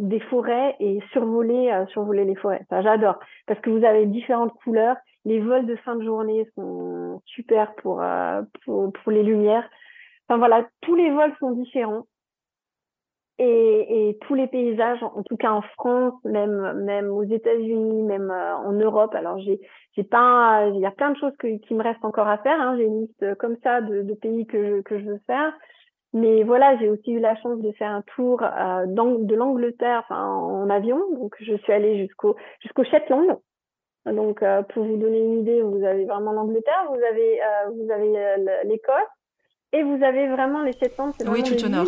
[0.00, 2.66] des forêts et survoler, euh, survoler les forêts.
[2.70, 3.20] Ça, j'adore.
[3.46, 8.02] Parce que vous avez différentes couleurs les vols de fin de journée sont super pour,
[8.02, 9.70] euh, pour, les lumières.
[10.28, 12.08] Enfin voilà, tous les vols sont différents.
[13.42, 18.30] Et, et, tous les paysages, en tout cas en France, même même aux États-Unis, même
[18.30, 19.14] euh, en Europe.
[19.14, 19.58] Alors j'ai
[19.96, 22.60] j'ai pas, il y a plein de choses que, qui me restent encore à faire.
[22.60, 22.76] Hein.
[22.76, 25.54] J'ai une liste comme ça de, de, pays que je que je veux faire.
[26.12, 30.22] Mais voilà, j'ai aussi eu la chance de faire un tour euh, de l'Angleterre, enfin
[30.26, 31.00] en avion.
[31.14, 33.38] Donc je suis allée jusqu'au jusqu'au Shetland.
[34.06, 37.90] Donc, euh, pour vous donner une idée, vous avez vraiment l'Angleterre, vous avez, euh, vous
[37.90, 38.94] avez l'Écosse
[39.72, 41.12] et vous avez vraiment les Shetland.
[41.26, 41.86] Oui, tout au nord.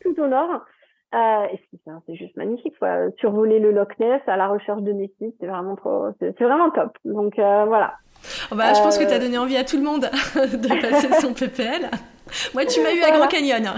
[0.00, 0.64] Tout au nord.
[1.12, 2.78] C'est juste magnifique.
[2.78, 3.10] Quoi.
[3.18, 6.96] Survoler le Loch Ness à la recherche de Nessie, c'est vraiment trop, c'est vraiment top.
[7.04, 7.94] Donc voilà.
[8.50, 10.02] Oh bah, je pense que tu as donné envie à tout le monde
[10.34, 11.90] de passer son PPL.
[12.54, 13.74] Moi, tu m'as eu à Grand Canyon.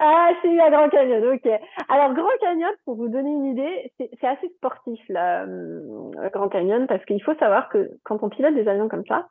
[0.00, 1.50] Ah, c'est eu à Grand Canyon, ok.
[1.88, 6.86] Alors, Grand Canyon, pour vous donner une idée, c'est assez sportif, là, euh, Grand Canyon,
[6.86, 9.26] parce qu'il faut savoir que quand on pilote des avions comme ça,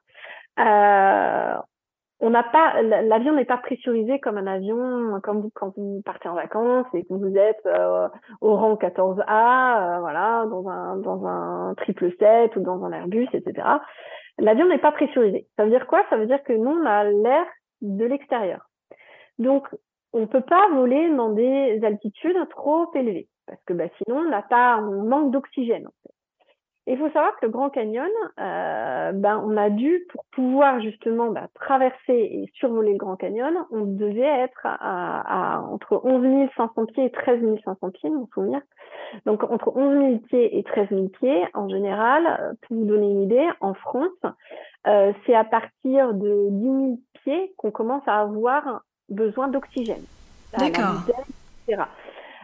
[0.60, 1.62] euh,
[2.20, 6.28] on n'a pas, l'avion n'est pas pressurisé comme un avion, comme vous, quand vous partez
[6.28, 8.08] en vacances et que vous êtes euh,
[8.42, 13.28] au rang 14A, euh, voilà, dans un, dans un triple 7 ou dans un Airbus,
[13.34, 13.68] etc.
[14.40, 15.48] L'avion n'est pas pressurisé.
[15.58, 16.04] Ça veut dire quoi?
[16.10, 17.46] Ça veut dire que nous, on a l'air
[17.82, 18.68] de l'extérieur.
[19.38, 19.68] Donc,
[20.14, 24.30] on ne peut pas voler dans des altitudes trop élevées parce que bah, sinon on
[24.30, 25.88] n'a pas, on manque d'oxygène.
[25.88, 26.14] En fait.
[26.88, 28.10] Il faut savoir que le Grand Canyon,
[28.40, 33.54] euh, ben, on a dû, pour pouvoir justement ben, traverser et survoler le Grand Canyon,
[33.72, 38.62] on devait être à, entre 11 500 pieds et 13 500 pieds, mon souvenir.
[39.26, 43.24] Donc entre 11 000 pieds et 13 000 pieds, en général, pour vous donner une
[43.24, 44.10] idée, en France,
[44.88, 50.04] euh, c'est à partir de 10 000 pieds qu'on commence à avoir besoin d'oxygène.
[50.58, 51.04] D'accord.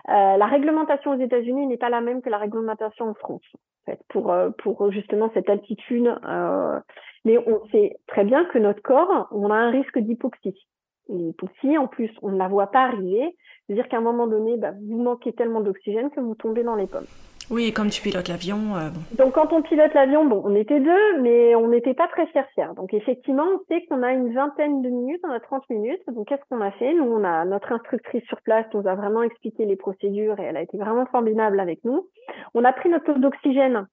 [0.09, 3.91] Euh, la réglementation aux États-Unis n'est pas la même que la réglementation en France, en
[3.91, 6.13] fait, pour, euh, pour justement cette altitude.
[6.25, 6.79] Euh,
[7.25, 10.67] mais on sait très bien que notre corps, on a un risque d'hypoxie.
[11.09, 13.35] L'hypoxie, en plus, on ne la voit pas arriver.
[13.65, 16.87] C'est-à-dire qu'à un moment donné, bah, vous manquez tellement d'oxygène que vous tombez dans les
[16.87, 17.07] pommes.
[17.49, 18.75] Oui, comme tu pilotes l'avion.
[18.75, 22.25] Euh, Donc quand on pilote l'avion, bon, on était deux, mais on n'était pas très
[22.27, 22.73] fiers.
[22.75, 26.01] Donc effectivement, on sait qu'on a une vingtaine de minutes, on a 30 minutes.
[26.07, 26.93] Donc qu'est-ce qu'on a fait?
[26.93, 30.57] Nous, on a notre instructrice sur place nous a vraiment expliqué les procédures et elle
[30.57, 32.07] a été vraiment formidable avec nous.
[32.53, 33.87] On a pris notre taux d'oxygène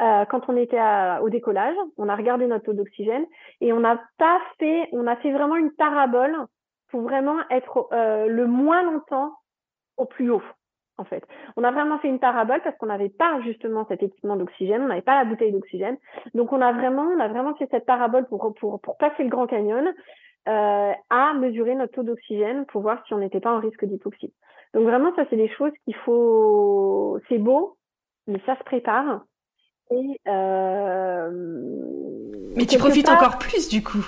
[0.00, 0.80] euh, quand on était
[1.22, 1.76] au décollage.
[1.98, 3.26] On a regardé notre taux d'oxygène
[3.60, 6.34] et on n'a pas fait, on a fait vraiment une parabole
[6.88, 9.34] pour vraiment être euh, le moins longtemps
[9.96, 10.42] au plus haut
[11.00, 11.24] en fait.
[11.56, 14.88] On a vraiment fait une parabole parce qu'on n'avait pas justement cet équipement d'oxygène, on
[14.88, 15.96] n'avait pas la bouteille d'oxygène.
[16.34, 19.30] Donc on a vraiment, on a vraiment fait cette parabole pour, pour, pour passer le
[19.30, 19.92] Grand Canyon
[20.48, 24.32] euh, à mesurer notre taux d'oxygène pour voir si on n'était pas en risque d'hypoxie.
[24.74, 27.76] Donc vraiment, ça c'est des choses qu'il faut, c'est beau,
[28.26, 29.22] mais ça se prépare.
[29.90, 31.30] Et euh...
[32.56, 34.06] Mais tu profites encore plus du coup.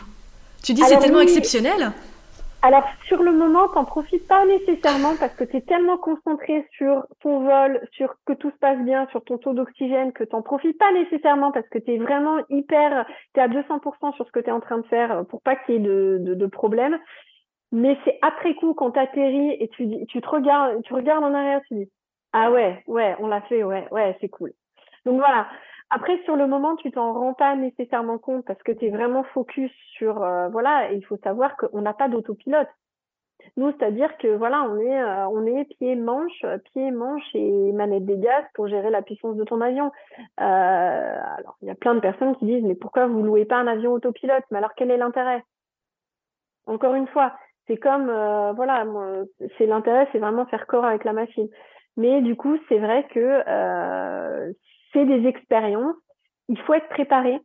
[0.62, 1.92] Tu dis c'est tellement exceptionnel.
[2.64, 7.04] Alors, sur le moment, t'en profites pas nécessairement parce que tu es tellement concentré sur
[7.20, 10.78] ton vol, sur que tout se passe bien, sur ton taux d'oxygène, que t'en profites
[10.78, 13.04] pas nécessairement parce que tu es vraiment hyper,
[13.34, 15.56] tu es à 200% sur ce que tu es en train de faire pour pas
[15.56, 16.98] qu'il y ait de, de, de problème.
[17.72, 21.34] Mais c'est après coup, quand tu atterris et tu, tu te regardes, tu regardes en
[21.34, 21.90] arrière, tu dis,
[22.32, 24.52] ah ouais, ouais, on l'a fait, ouais, ouais, c'est cool.
[25.04, 25.48] Donc voilà.
[25.94, 29.24] Après, sur le moment, tu t'en rends pas nécessairement compte parce que tu es vraiment
[29.24, 32.68] focus sur, euh, voilà, et il faut savoir qu'on n'a pas d'autopilote.
[33.58, 38.06] Nous, c'est-à-dire que voilà, on est, euh, on est pied manche, pied manche et manette
[38.06, 39.92] des gaz pour gérer la puissance de ton avion.
[40.40, 43.56] Euh, alors, il y a plein de personnes qui disent mais pourquoi vous louez pas
[43.56, 44.44] un avion autopilote?
[44.50, 45.44] Mais alors quel est l'intérêt?
[46.66, 47.34] Encore une fois,
[47.66, 48.86] c'est comme euh, voilà,
[49.58, 51.48] c'est l'intérêt, c'est vraiment faire corps avec la machine.
[51.98, 53.42] Mais du coup, c'est vrai que
[54.92, 55.96] c'est des expériences.
[56.48, 57.40] Il faut être préparé.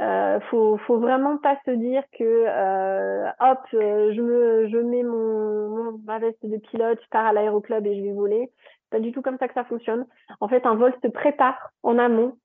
[0.00, 5.04] Euh, faut, faut vraiment pas se dire que euh, hop, euh, je me, je mets
[5.04, 8.50] mon, ma veste de pilote, je pars à l'aéroclub et je vais voler.
[8.90, 10.06] Pas du tout comme ça que ça fonctionne.
[10.40, 12.36] En fait, un vol se prépare en amont.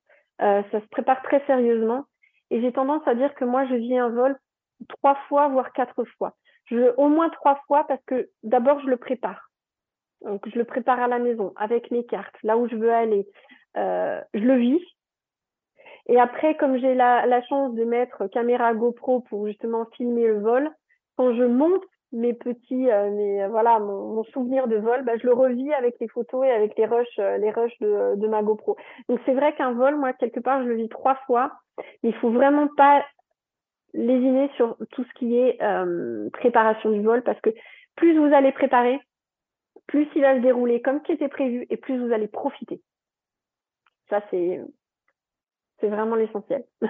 [0.42, 2.04] Euh, ça se prépare très sérieusement.
[2.50, 4.36] Et j'ai tendance à dire que moi, je vis un vol
[4.88, 6.34] trois fois, voire quatre fois.
[6.66, 9.50] Je, au moins trois fois parce que d'abord, je le prépare.
[10.22, 13.26] Donc, je le prépare à la maison avec mes cartes, là où je veux aller,
[13.74, 14.80] je le vis.
[16.06, 20.40] Et après, comme j'ai la, la, chance de mettre caméra GoPro pour justement filmer le
[20.40, 20.70] vol,
[21.16, 25.32] quand je monte mes petits, euh, mes, voilà, mon, souvenir de vol, bah, je le
[25.32, 28.76] revis avec les photos et avec les rushs, euh, les rushs de, ma GoPro.
[29.08, 31.52] Donc c'est vrai qu'un vol, moi quelque part, je le vis trois fois.
[32.02, 33.04] Mais il faut vraiment pas
[33.94, 37.50] lésiner sur tout ce qui est euh, préparation du vol parce que
[37.96, 39.00] plus vous allez préparer,
[39.86, 42.80] plus il va se dérouler comme qui était prévu et plus vous allez profiter.
[44.10, 44.60] Ça, c'est,
[45.80, 46.64] c'est vraiment l'essentiel.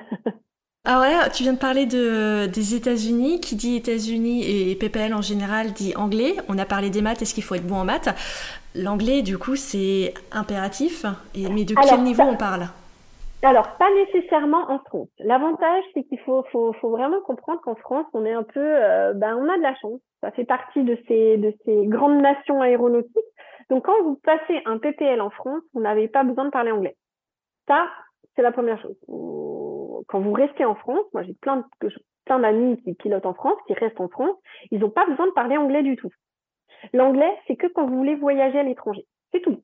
[0.86, 3.40] Ah ouais, tu viens de parler de, des États-Unis.
[3.40, 6.36] Qui dit États-Unis et PPL en général dit anglais.
[6.48, 7.20] On a parlé des maths.
[7.20, 8.08] Est-ce qu'il faut être bon en maths?
[8.74, 11.04] L'anglais, du coup, c'est impératif.
[11.34, 12.68] Et, mais de quel niveau on parle?
[13.42, 15.08] Alors, pas nécessairement en France.
[15.18, 19.12] L'avantage, c'est qu'il faut, faut, faut, vraiment comprendre qu'en France, on est un peu, euh,
[19.14, 20.00] ben, on a de la chance.
[20.22, 23.16] Ça fait partie de ces, de ces grandes nations aéronautiques.
[23.70, 26.96] Donc, quand vous passez un PPL en France, vous n'avez pas besoin de parler anglais.
[27.70, 27.88] Ça,
[28.34, 28.96] c'est la première chose.
[30.08, 31.88] Quand vous restez en France, moi j'ai plein de,
[32.24, 34.36] plein d'amis qui pilotent en France, qui restent en France,
[34.72, 36.10] ils n'ont pas besoin de parler anglais du tout.
[36.92, 39.06] L'anglais, c'est que quand vous voulez voyager à l'étranger.
[39.30, 39.62] C'est tout.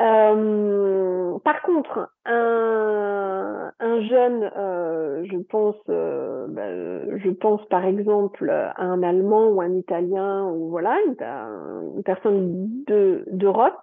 [0.00, 8.48] Euh, par contre, un, un jeune, euh, je pense, euh, bah, je pense par exemple
[8.48, 13.74] à un Allemand ou un Italien ou voilà une, personne de d'Europe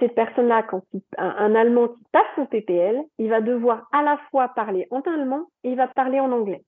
[0.00, 0.82] cette personne-là, quand
[1.18, 5.44] un, Allemand qui passe son PPL, il va devoir à la fois parler en allemand
[5.62, 6.62] et il va parler en anglais.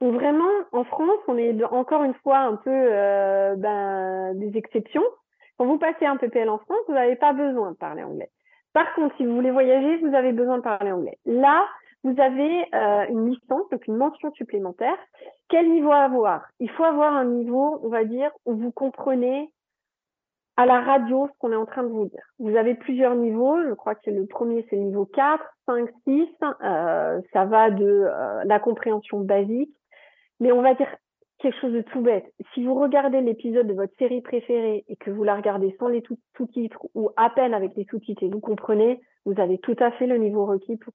[0.00, 5.02] Donc vraiment, en France, on est encore une fois un peu euh, ben, des exceptions.
[5.56, 8.30] Quand vous passez un PPL en France, vous n'avez pas besoin de parler anglais.
[8.72, 11.18] Par contre, si vous voulez voyager, vous avez besoin de parler anglais.
[11.26, 11.64] Là,
[12.04, 14.96] vous avez euh, une licence, donc une mention supplémentaire.
[15.48, 16.46] Quel niveau avoir?
[16.60, 19.50] Il faut avoir un niveau, on va dire, où vous comprenez
[20.58, 22.22] à la radio ce qu'on est en train de vous dire.
[22.40, 23.62] Vous avez plusieurs niveaux.
[23.62, 26.26] Je crois que le premier, c'est le niveau 4, 5, 6.
[26.40, 29.72] ça va de euh, la compréhension basique.
[30.40, 30.88] Mais on va dire
[31.38, 32.26] quelque chose de tout bête.
[32.52, 36.02] Si vous regardez l'épisode de votre série préférée et que vous la regardez sans les
[36.36, 40.08] sous-titres ou à peine avec les sous-titres et vous comprenez, vous avez tout à fait
[40.08, 40.92] le niveau requis pour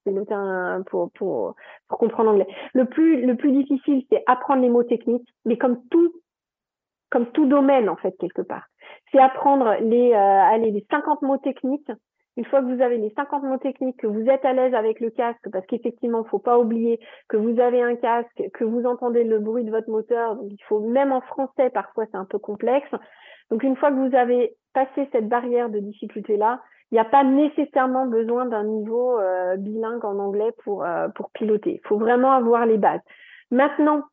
[0.88, 1.56] pour, pour,
[1.88, 2.48] pour comprendre l'anglais.
[2.74, 6.14] Le plus, le plus difficile, c'est apprendre les mots techniques, mais comme tout,
[7.10, 8.68] comme tout domaine, en fait, quelque part
[9.14, 11.90] c'est apprendre les, euh, allez, les 50 mots techniques.
[12.36, 15.00] Une fois que vous avez les 50 mots techniques, que vous êtes à l'aise avec
[15.00, 17.00] le casque, parce qu'effectivement, faut pas oublier
[17.30, 20.64] que vous avez un casque, que vous entendez le bruit de votre moteur, donc il
[20.64, 22.90] faut même en français, parfois c'est un peu complexe.
[23.52, 26.62] Donc une fois que vous avez passé cette barrière de difficulté là,
[26.92, 31.30] il n'y a pas nécessairement besoin d'un niveau euh, bilingue en anglais pour euh, pour
[31.32, 31.82] piloter.
[31.84, 33.02] Il faut vraiment avoir les bases.
[33.52, 34.04] Maintenant,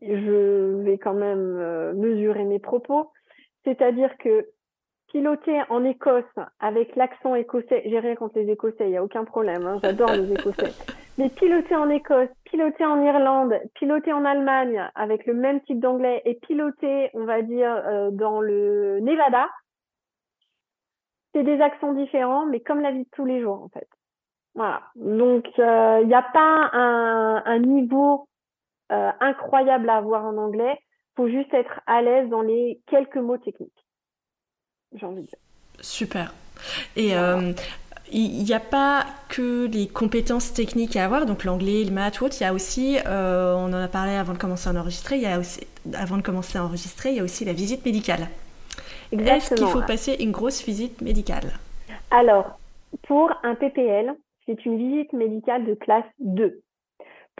[0.00, 3.10] je vais quand même euh, mesurer mes propos.
[3.64, 4.46] C'est-à-dire que
[5.08, 6.24] piloter en Écosse
[6.60, 10.12] avec l'accent écossais, j'ai rien contre les Écossais, il n'y a aucun problème, hein, j'adore
[10.12, 10.72] les Écossais.
[11.18, 16.22] Mais piloter en Écosse, piloter en Irlande, piloter en Allemagne avec le même type d'anglais
[16.24, 19.48] et piloter, on va dire, euh, dans le Nevada,
[21.34, 23.88] c'est des accents différents, mais comme la vie de tous les jours, en fait.
[24.54, 24.82] Voilà.
[24.94, 28.28] Donc, euh, il n'y a pas un, niveau
[28.92, 30.78] euh, incroyable à avoir en anglais
[31.18, 33.84] faut juste être à l'aise dans les quelques mots techniques.
[34.94, 35.38] J'ai envie de dire.
[35.80, 36.32] Super.
[36.94, 37.52] Et euh,
[38.12, 42.26] il n'y a pas que les compétences techniques à avoir, donc l'anglais, le maths ou
[42.26, 45.16] autre, il y a aussi, euh, on en a parlé avant de commencer à enregistrer,
[45.16, 47.84] il y a aussi, avant de commencer à enregistrer, il y a aussi la visite
[47.84, 48.28] médicale.
[49.10, 51.58] Est-ce qu'il faut passer une grosse visite médicale?
[52.12, 52.60] Alors,
[53.08, 54.14] pour un PPL,
[54.46, 56.62] c'est une visite médicale de classe 2.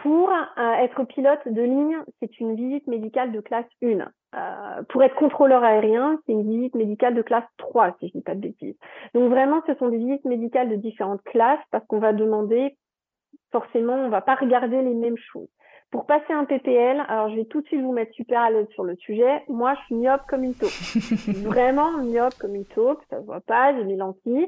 [0.01, 3.99] Pour euh, être pilote de ligne, c'est une visite médicale de classe 1.
[4.35, 8.19] Euh, pour être contrôleur aérien, c'est une visite médicale de classe 3, si je ne
[8.19, 8.77] dis pas de bêtises.
[9.13, 12.77] Donc vraiment, ce sont des visites médicales de différentes classes parce qu'on va demander,
[13.51, 15.49] forcément, on va pas regarder les mêmes choses.
[15.91, 18.67] Pour passer un PPL, alors je vais tout de suite vous mettre super à l'aise
[18.69, 19.43] sur le sujet.
[19.49, 20.69] Moi, je suis myope comme une taupe.
[21.43, 24.47] Vraiment myope comme une taupe, ça se voit pas, j'ai des lentilles.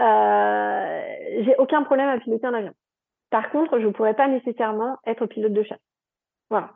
[0.00, 1.02] Euh,
[1.42, 2.72] j'ai aucun problème à piloter un avion.
[3.30, 5.80] Par contre, je ne pourrais pas nécessairement être pilote de chasse.
[6.50, 6.70] Voilà.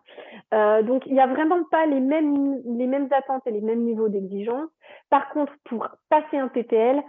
[0.54, 4.70] Euh, donc, il n'y a vraiment pas les mêmes, attentes et les mêmes niveaux d'exigence.
[5.10, 7.02] Par contre, pour passer un PPL,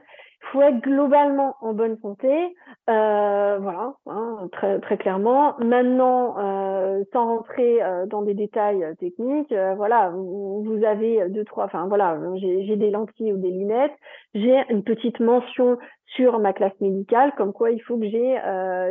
[0.51, 2.55] faut être globalement en bonne santé,
[2.89, 5.55] euh, voilà, hein, très, très clairement.
[5.59, 11.87] Maintenant, euh, sans rentrer euh, dans des détails techniques, voilà, vous, avez deux, trois, enfin
[11.87, 13.93] voilà, j'ai des lentilles ou des lunettes,
[14.33, 18.39] j'ai une petite mention sur ma classe médicale, comme quoi il faut que j'ai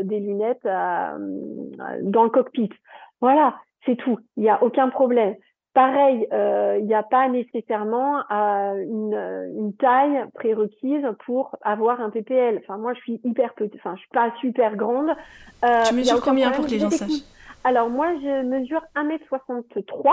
[0.03, 2.71] des lunettes dans le cockpit.
[3.21, 3.55] Voilà,
[3.87, 5.35] c'est tout, il n'y a aucun problème.
[5.75, 12.11] Pareil, euh, il n'y a pas nécessairement euh, une, une, taille prérequise pour avoir un
[12.11, 12.61] PPL.
[12.62, 15.11] Enfin, moi, je suis hyper petite, enfin, je suis pas super grande.
[15.64, 17.25] Euh, tu mesures combien pour que les gens sachent
[17.64, 20.12] Alors, moi, je mesure 1m63.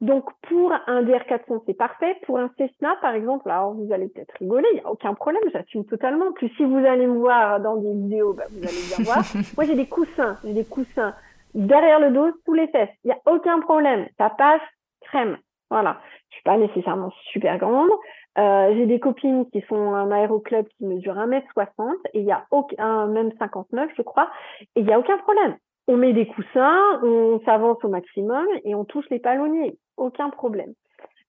[0.00, 2.16] Donc, pour un DR400, c'est parfait.
[2.26, 5.42] Pour un Cessna, par exemple, alors vous allez peut-être rigoler, il n'y a aucun problème,
[5.52, 6.32] j'assume totalement.
[6.32, 9.24] Plus si vous allez me voir dans des vidéos, bah, vous allez bien voir.
[9.56, 11.14] Moi, j'ai des coussins, j'ai des coussins
[11.54, 12.90] derrière le dos, sous les fesses.
[13.04, 14.06] Il n'y a aucun problème.
[14.18, 14.62] Ça passe
[15.02, 15.38] crème.
[15.70, 16.00] Voilà.
[16.30, 17.90] Je suis pas nécessairement super grande.
[18.38, 22.46] Euh, j'ai des copines qui font un aéroclub qui mesure 1m60 et il y a
[22.50, 24.30] aucun, même 59, je crois,
[24.60, 25.56] et il n'y a aucun problème.
[25.88, 29.76] On met des coussins, on s'avance au maximum et on touche les palonniers.
[29.96, 30.74] Aucun problème.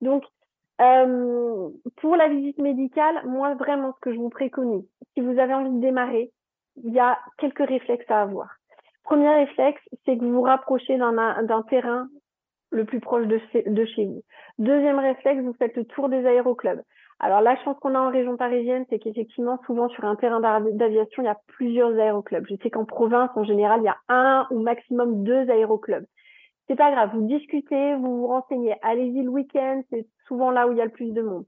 [0.01, 0.23] Donc,
[0.81, 5.53] euh, pour la visite médicale, moi, vraiment, ce que je vous préconise, si vous avez
[5.53, 6.31] envie de démarrer,
[6.83, 8.58] il y a quelques réflexes à avoir.
[9.09, 12.07] Premier réflexe, c'est que vous vous rapprochez d'un terrain
[12.69, 13.39] le plus proche de,
[13.85, 14.21] chez vous.
[14.59, 16.83] Deuxième réflexe, vous faites le tour des aéroclubs.
[17.19, 21.23] Alors la chance qu'on a en région parisienne, c'est qu'effectivement, souvent sur un terrain d'aviation,
[21.23, 22.45] il y a plusieurs aéroclubs.
[22.47, 26.05] Je sais qu'en province, en général, il y a un ou maximum deux aéroclubs.
[26.67, 28.75] C'est pas grave, vous discutez, vous vous renseignez.
[28.83, 31.45] Allez-y le week-end, c'est souvent là où il y a le plus de monde.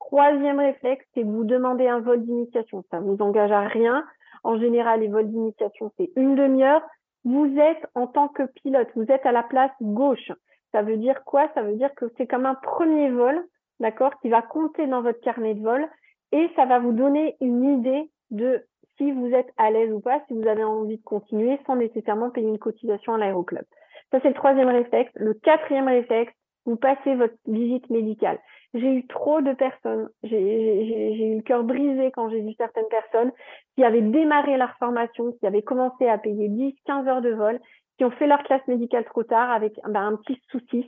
[0.00, 2.82] Troisième réflexe, c'est que vous demandez un vol d'initiation.
[2.90, 4.02] Ça vous engage à rien.
[4.44, 6.80] En général, les vols d'initiation, c'est une demi-heure
[7.24, 10.32] vous êtes en tant que pilote, vous êtes à la place gauche.
[10.72, 11.50] Ça veut dire quoi?
[11.54, 13.44] Ça veut dire que c'est comme un premier vol,
[13.80, 15.86] d'accord, qui va compter dans votre carnet de vol
[16.32, 18.64] et ça va vous donner une idée de
[18.96, 22.30] si vous êtes à l'aise ou pas, si vous avez envie de continuer sans nécessairement
[22.30, 23.64] payer une cotisation à l'aéroclub.
[24.10, 25.10] Ça, c'est le troisième réflexe.
[25.14, 26.32] Le quatrième réflexe,
[26.66, 28.38] vous passez votre visite médicale.
[28.74, 33.30] J'ai eu trop de personnes, j'ai eu le cœur brisé quand j'ai vu certaines personnes
[33.74, 37.60] qui avaient démarré leur formation, qui avaient commencé à payer 10, 15 heures de vol,
[37.98, 40.86] qui ont fait leur classe médicale trop tard avec ben, un petit souci.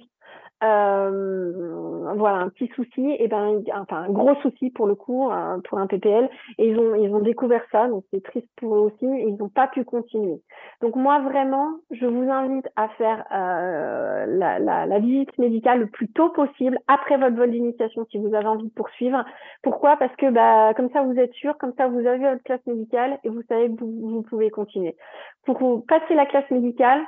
[0.65, 5.31] Euh, voilà un petit souci et ben enfin un gros souci pour le coup
[5.65, 8.81] pour un PPL et ils ont ils ont découvert ça donc c'est triste pour eux
[8.81, 10.41] aussi et ils n'ont pas pu continuer.
[10.81, 15.87] Donc moi vraiment je vous invite à faire euh, la, la, la, visite médicale le
[15.87, 19.25] plus tôt possible après votre vol d'initiation si vous avez envie de poursuivre.
[19.63, 19.97] Pourquoi?
[19.97, 23.19] Parce que bah comme ça vous êtes sûr comme ça vous avez votre classe médicale
[23.25, 24.97] et vous savez que vous, vous pouvez continuer.
[25.45, 27.01] Pour passer la classe médicale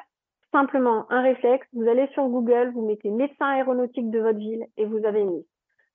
[0.57, 4.87] simplement un réflexe, vous allez sur Google, vous mettez médecin aéronautique de votre ville et
[4.87, 5.45] vous avez mis.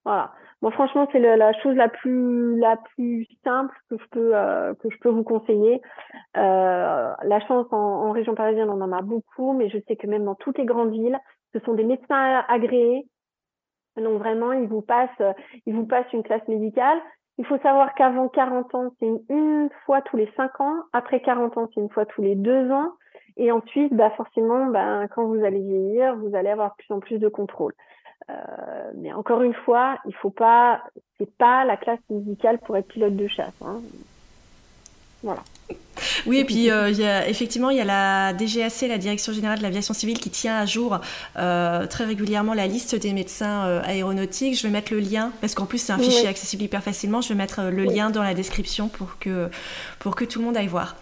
[0.05, 0.31] Voilà.
[0.61, 4.73] Bon, franchement, c'est la chose la plus simple que je peux euh,
[5.05, 5.81] vous conseiller.
[6.37, 10.25] Euh, la chance en, région parisienne, on en a beaucoup, mais je sais que même
[10.25, 11.17] dans toutes les grandes villes,
[11.53, 13.07] ce sont des médecins agréés.
[13.97, 15.09] Donc vraiment, ils vous passent
[15.89, 16.99] passent une classe médicale.
[17.39, 20.75] Il faut savoir qu'avant 40 ans, c'est une, une, fois tous les 5 ans.
[20.93, 22.91] Après 40 ans, c'est une fois tous les 2 ans.
[23.41, 27.17] Et ensuite, bah forcément, bah, quand vous allez vieillir, vous allez avoir plus en plus
[27.17, 27.73] de contrôle.
[28.29, 30.83] Euh, mais encore une fois, il faut pas,
[31.17, 33.59] c'est pas la classe musicale pour être pilote de chasse.
[33.65, 33.81] Hein.
[35.23, 35.43] Voilà.
[36.25, 39.59] Oui, et puis euh, y a, effectivement, il y a la DGAC, la Direction Générale
[39.59, 40.99] de l'Aviation Civile, qui tient à jour
[41.37, 44.57] euh, très régulièrement la liste des médecins euh, aéronautiques.
[44.57, 47.29] Je vais mettre le lien, parce qu'en plus c'est un fichier accessible hyper facilement, je
[47.29, 49.49] vais mettre le lien dans la description pour que,
[49.99, 50.95] pour que tout le monde aille voir.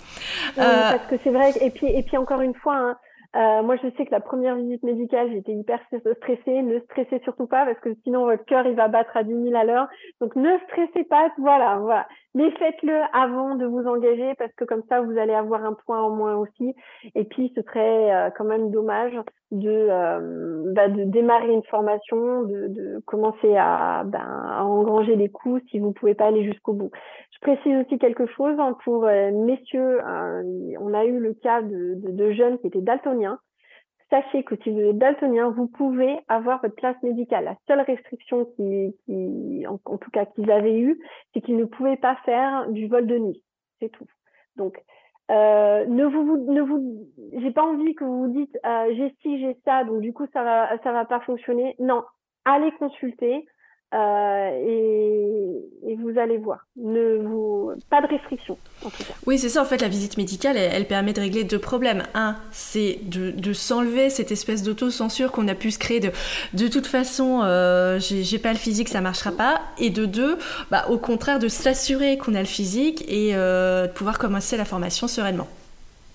[0.57, 2.97] Oui, parce que c'est vrai, et puis, et puis encore une fois, hein,
[3.35, 5.79] euh, moi, je sais que la première visite médicale, j'étais hyper
[6.15, 6.63] stressée.
[6.63, 9.55] Ne stressez surtout pas parce que sinon votre cœur il va battre à 10 000
[9.55, 9.87] à l'heure.
[10.19, 12.07] Donc ne stressez pas, voilà, voilà.
[12.33, 16.01] Mais faites-le avant de vous engager parce que comme ça vous allez avoir un point
[16.01, 16.75] en moins aussi.
[17.13, 19.13] Et puis ce serait euh, quand même dommage
[19.51, 25.79] de, euh, bah, de démarrer une formation, de, commencer à, ben, engranger des coûts si
[25.79, 26.91] vous pouvez pas aller jusqu'au bout.
[27.31, 29.99] Je précise aussi quelque chose hein, pour messieurs.
[30.79, 33.18] on a eu le cas de, de, de jeunes qui étaient daltoniens
[34.09, 37.45] sachez que si vous êtes daltonien, vous pouvez avoir votre classe médicale.
[37.45, 38.93] La seule restriction qu'ils
[40.51, 40.99] avaient eue,
[41.33, 43.43] c'est qu'ils ne pouvaient pas faire du vol de nuit.
[43.79, 44.07] C'est tout.
[44.55, 44.77] Donc,
[45.31, 49.83] euh, ne vous, j'ai pas envie que vous vous dites euh, j'ai ci, j'ai ça,
[49.83, 51.75] donc du coup ça va, ça va pas fonctionner.
[51.79, 52.03] Non,
[52.45, 53.45] allez consulter.
[53.91, 56.67] Euh, et, et, vous allez voir.
[56.75, 59.13] Ne vous, pas de restriction, en tout cas.
[59.25, 62.03] Oui, c'est ça, en fait, la visite médicale, elle, permet de régler deux problèmes.
[62.13, 66.11] Un, c'est de, de s'enlever cette espèce d'autocensure qu'on a pu se créer de
[66.53, 69.61] de toute façon, euh, j'ai pas le physique, ça marchera pas.
[69.79, 70.37] Et de deux,
[70.69, 74.65] bah, au contraire, de s'assurer qu'on a le physique et euh, de pouvoir commencer la
[74.65, 75.47] formation sereinement.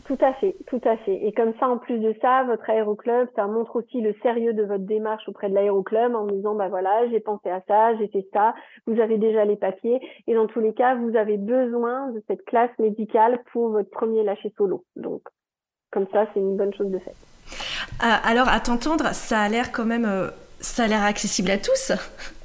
[0.05, 1.25] Tout à fait, tout à fait.
[1.25, 4.63] Et comme ça, en plus de ça, votre aéroclub, ça montre aussi le sérieux de
[4.63, 8.27] votre démarche auprès de l'aéroclub en disant, bah voilà, j'ai pensé à ça, j'ai fait
[8.35, 8.55] ça,
[8.87, 9.99] vous avez déjà les papiers.
[10.27, 14.23] Et dans tous les cas, vous avez besoin de cette classe médicale pour votre premier
[14.23, 14.85] lâcher solo.
[14.95, 15.23] Donc,
[15.91, 17.15] comme ça, c'est une bonne chose de fait.
[17.99, 20.05] Ah, alors, à t'entendre, ça a l'air quand même...
[20.05, 20.29] Euh,
[20.61, 21.93] ça a l'air accessible à tous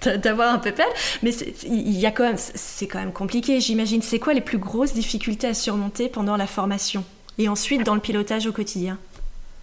[0.18, 0.86] d'avoir un PPL,
[1.24, 3.62] mais il y a quand même, c'est quand même compliqué.
[3.62, 4.02] J'imagine.
[4.02, 7.06] C'est quoi les plus grosses difficultés à surmonter pendant la formation?
[7.40, 9.00] Et ensuite dans le pilotage au quotidien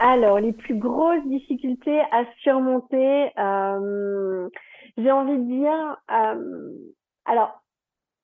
[0.00, 4.48] Alors, les plus grosses difficultés à surmonter, euh,
[4.96, 6.72] j'ai envie de dire, euh,
[7.26, 7.62] alors,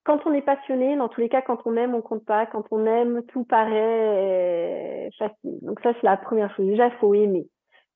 [0.05, 2.46] quand on est passionné, dans tous les cas, quand on aime, on compte pas.
[2.46, 5.59] Quand on aime, tout paraît facile.
[5.62, 6.66] Donc ça, c'est la première chose.
[6.66, 7.46] Déjà, faut aimer.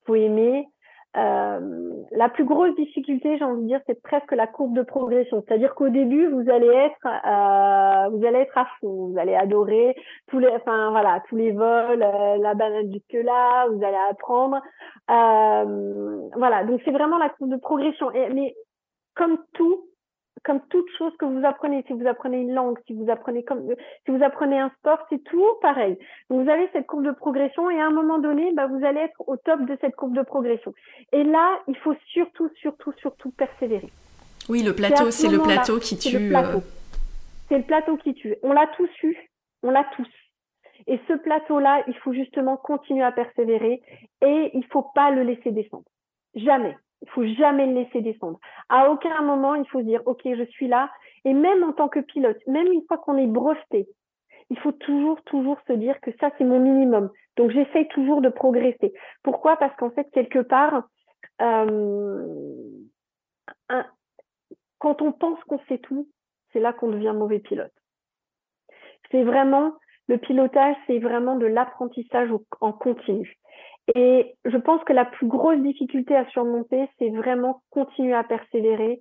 [0.07, 0.69] Faut aimer.
[1.17, 5.43] Euh, la plus grosse difficulté, j'ai envie de dire, c'est presque la courbe de progression.
[5.47, 9.97] C'est-à-dire qu'au début, vous allez être, euh, vous allez être à fond, vous allez adorer
[10.27, 14.61] tous les, enfin voilà, tous les vols, euh, la banane jusque là, vous allez apprendre,
[15.09, 16.65] voilà.
[16.65, 18.11] Donc c'est vraiment la courbe de progression.
[18.13, 18.55] Mais
[19.15, 19.87] comme tout,
[20.47, 23.67] comme toute chose que vous apprenez, si vous apprenez une langue, si vous apprenez comme,
[24.05, 25.99] si vous apprenez un sport, c'est tout pareil.
[26.31, 29.01] Donc vous avez cette courbe de progression et à un moment donné, bah, vous allez
[29.01, 30.73] être au top de cette courbe de progression.
[31.13, 33.91] Et là, il faut surtout, surtout, surtout persévérer.
[34.49, 36.37] Oui, le plateau, c'est le plateau qui tue.
[36.37, 36.61] Euh.
[37.49, 38.37] C'est le plateau qui tue.
[38.45, 39.17] On l'a tous eu,
[39.65, 40.09] on l'a tous.
[40.87, 43.83] Et ce plateau-là, il faut justement continuer à persévérer
[44.23, 45.87] et il faut pas le laisser descendre.
[46.37, 46.77] Jamais.
[47.03, 48.39] Il faut jamais le laisser descendre.
[48.69, 50.91] À aucun moment, il faut dire, OK, je suis là.
[51.25, 53.89] Et même en tant que pilote, même une fois qu'on est breveté,
[54.51, 57.11] il faut toujours, toujours se dire que ça, c'est mon minimum.
[57.37, 58.93] Donc, j'essaye toujours de progresser.
[59.23, 59.57] Pourquoi?
[59.57, 60.85] Parce qu'en fait, quelque part,
[61.43, 62.47] euh,
[64.79, 66.09] quand on pense qu'on sait tout,
[66.53, 67.73] c'est là qu'on devient mauvais pilote.
[69.11, 69.75] C'est vraiment,
[70.09, 72.31] le pilotage, c'est vraiment de l'apprentissage
[72.61, 73.39] en continu.
[73.95, 79.01] Et je pense que la plus grosse difficulté à surmonter, c'est vraiment continuer à persévérer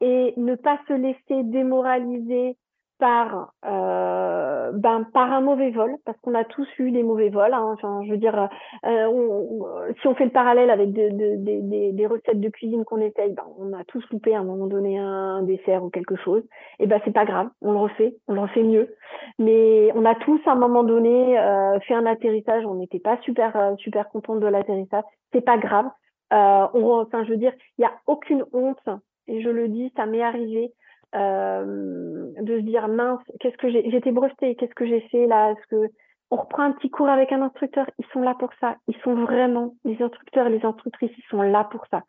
[0.00, 2.56] et ne pas se laisser démoraliser
[3.04, 7.52] par euh, ben par un mauvais vol parce qu'on a tous eu des mauvais vols
[7.52, 7.74] hein.
[7.74, 8.48] enfin je veux dire
[8.86, 13.02] euh, si on fait le parallèle avec de, de, des, des recettes de cuisine qu'on
[13.02, 16.42] essaye ben, on a tous loupé à un moment donné un, dessert ou quelque chose.
[16.78, 18.94] Et ben c'est pas grave on le refait on le refait mieux.
[19.38, 22.64] Mais on a tous à un moment donné euh, fait un atterrissage.
[22.64, 25.04] On n'était pas super euh, super content de l'atterrissage.
[25.34, 25.90] C'est pas grave.
[26.32, 28.88] Euh, on, enfin je veux dire il y a aucune honte
[29.26, 30.72] et je le dis ça m'est arrivé
[31.14, 35.52] euh, de se dire mince, qu'est-ce que j'ai, j'étais brevetée, qu'est-ce que j'ai fait là?
[35.52, 35.92] Est-ce que
[36.30, 37.86] on reprend un petit cours avec un instructeur?
[37.98, 38.76] Ils sont là pour ça.
[38.88, 42.02] Ils sont vraiment les instructeurs les instructrices, ils sont là pour ça.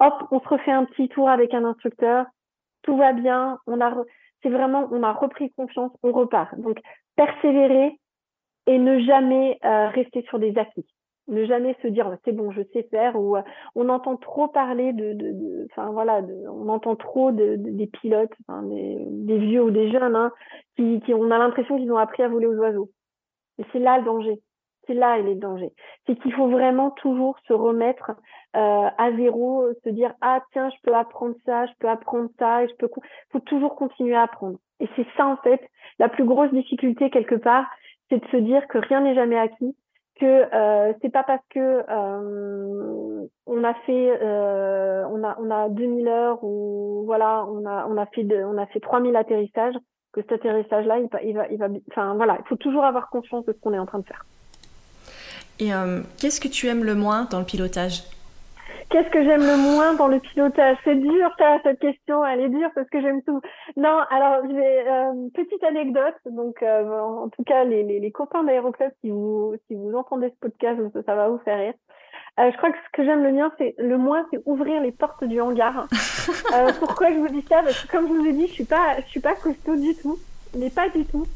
[0.00, 2.26] Hop, on se refait un petit tour avec un instructeur,
[2.82, 3.58] tout va bien.
[3.66, 3.94] On a,
[4.42, 6.58] c'est vraiment, on a repris confiance, on repart.
[6.58, 6.78] Donc
[7.16, 7.98] persévérer
[8.66, 10.86] et ne jamais euh, rester sur des acquis
[11.28, 13.42] ne jamais se dire c'est bon je sais faire ou euh,
[13.74, 19.62] on entend trop parler de enfin voilà on entend trop de, des pilotes des, vieux
[19.62, 20.32] ou des jeunes hein,
[20.76, 22.90] qui, qui on a l'impression qu'ils ont appris à voler aux oiseaux.
[23.58, 24.40] Et c'est là le danger.
[24.86, 25.70] C'est là il est le danger.
[26.06, 28.12] C'est qu'il faut vraiment toujours se remettre
[28.56, 32.64] euh, à zéro se dire ah tiens je peux apprendre ça je peux apprendre ça
[32.64, 32.88] et je peux
[33.30, 34.58] faut toujours continuer à apprendre.
[34.80, 35.60] Et c'est ça en fait
[35.98, 37.66] la plus grosse difficulté quelque part
[38.08, 39.76] c'est de se dire que rien n'est jamais acquis
[40.20, 45.68] que euh, c'est pas parce que euh, on a fait euh, on a on a
[45.68, 49.74] 2000 heures ou voilà on a on a fait on a fait 3000 atterrissages
[50.12, 53.08] que cet atterrissage là il, il va il va enfin voilà il faut toujours avoir
[53.10, 54.24] conscience de ce qu'on est en train de faire.
[55.60, 58.02] Et euh, qu'est-ce que tu aimes le moins dans le pilotage?
[58.90, 60.78] Qu'est-ce que j'aime le moins dans le pilotage?
[60.82, 63.40] C'est dur ça, cette question, elle est dure parce que j'aime tout.
[63.76, 66.14] Non, alors je vais euh, petite anecdote.
[66.24, 70.30] Donc euh, en tout cas les, les, les copains d'Aéroclub, si vous si vous entendez
[70.30, 71.74] ce podcast, ça, va vous faire rire.
[72.40, 74.92] Euh, je crois que ce que j'aime le mien, c'est le moins, c'est ouvrir les
[74.92, 75.86] portes du hangar.
[76.54, 77.62] euh, pourquoi je vous dis ça?
[77.62, 79.94] Parce que comme je vous ai dit, je suis pas, je suis pas costaud du
[79.96, 80.18] tout
[80.56, 81.26] mais pas du tout.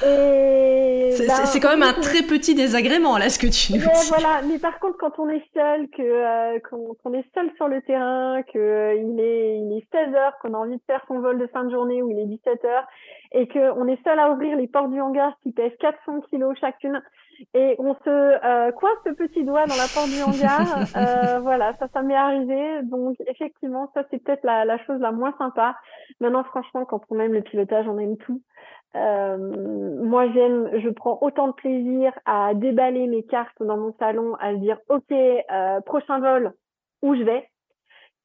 [0.00, 4.08] C'est ben, quand même un très petit désagrément là ce que tu nous dis.
[4.08, 7.80] Voilà, mais par contre quand on est seul, que euh, qu'on est seul sur le
[7.82, 11.20] terrain, que euh, il est il est 16 heures, qu'on a envie de faire son
[11.20, 12.86] vol de fin de journée ou il est 17 heures
[13.32, 16.56] et que on est seul à ouvrir les portes du hangar qui pèsent 400 kilos
[16.60, 17.02] chacune
[17.54, 20.60] et on se euh, coince ce petit doigt dans la porte du hangar.
[20.96, 22.82] euh, voilà, ça, ça m'est arrivé.
[22.82, 25.76] Donc effectivement, ça c'est peut-être la, la chose la moins sympa.
[26.20, 28.40] Maintenant, franchement, quand on aime le pilotage, on aime tout.
[28.96, 29.36] Euh,
[30.04, 34.52] moi, j'aime, je prends autant de plaisir à déballer mes cartes dans mon salon, à
[34.52, 36.52] se dire, ok, euh, prochain vol,
[37.02, 37.48] où je vais,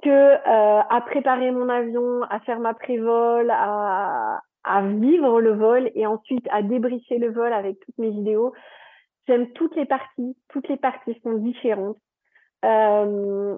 [0.04, 5.92] que euh, à préparer mon avion, à faire ma pré-vol, à, à vivre le vol
[5.96, 8.54] et ensuite à débriefer le vol avec toutes mes vidéos.
[9.30, 11.98] J'aime toutes les parties, toutes les parties sont différentes.
[12.66, 13.56] Euh,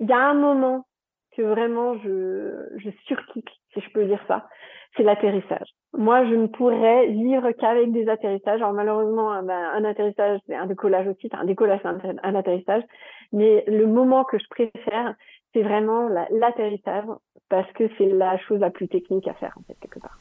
[0.00, 0.86] il y a un moment
[1.34, 4.46] que vraiment je, je si je peux dire ça,
[4.94, 5.66] c'est l'atterrissage.
[5.94, 8.60] Moi, je ne pourrais vivre qu'avec des atterrissages.
[8.60, 12.82] Alors malheureusement, un, ben, un atterrissage, c'est un décollage aussi, un décollage, c'est un, atterrissage.
[13.32, 15.14] Mais le moment que je préfère,
[15.58, 17.04] c'est vraiment l'atterrissage
[17.48, 20.18] parce que c'est la chose la plus technique à faire en fait quelque part.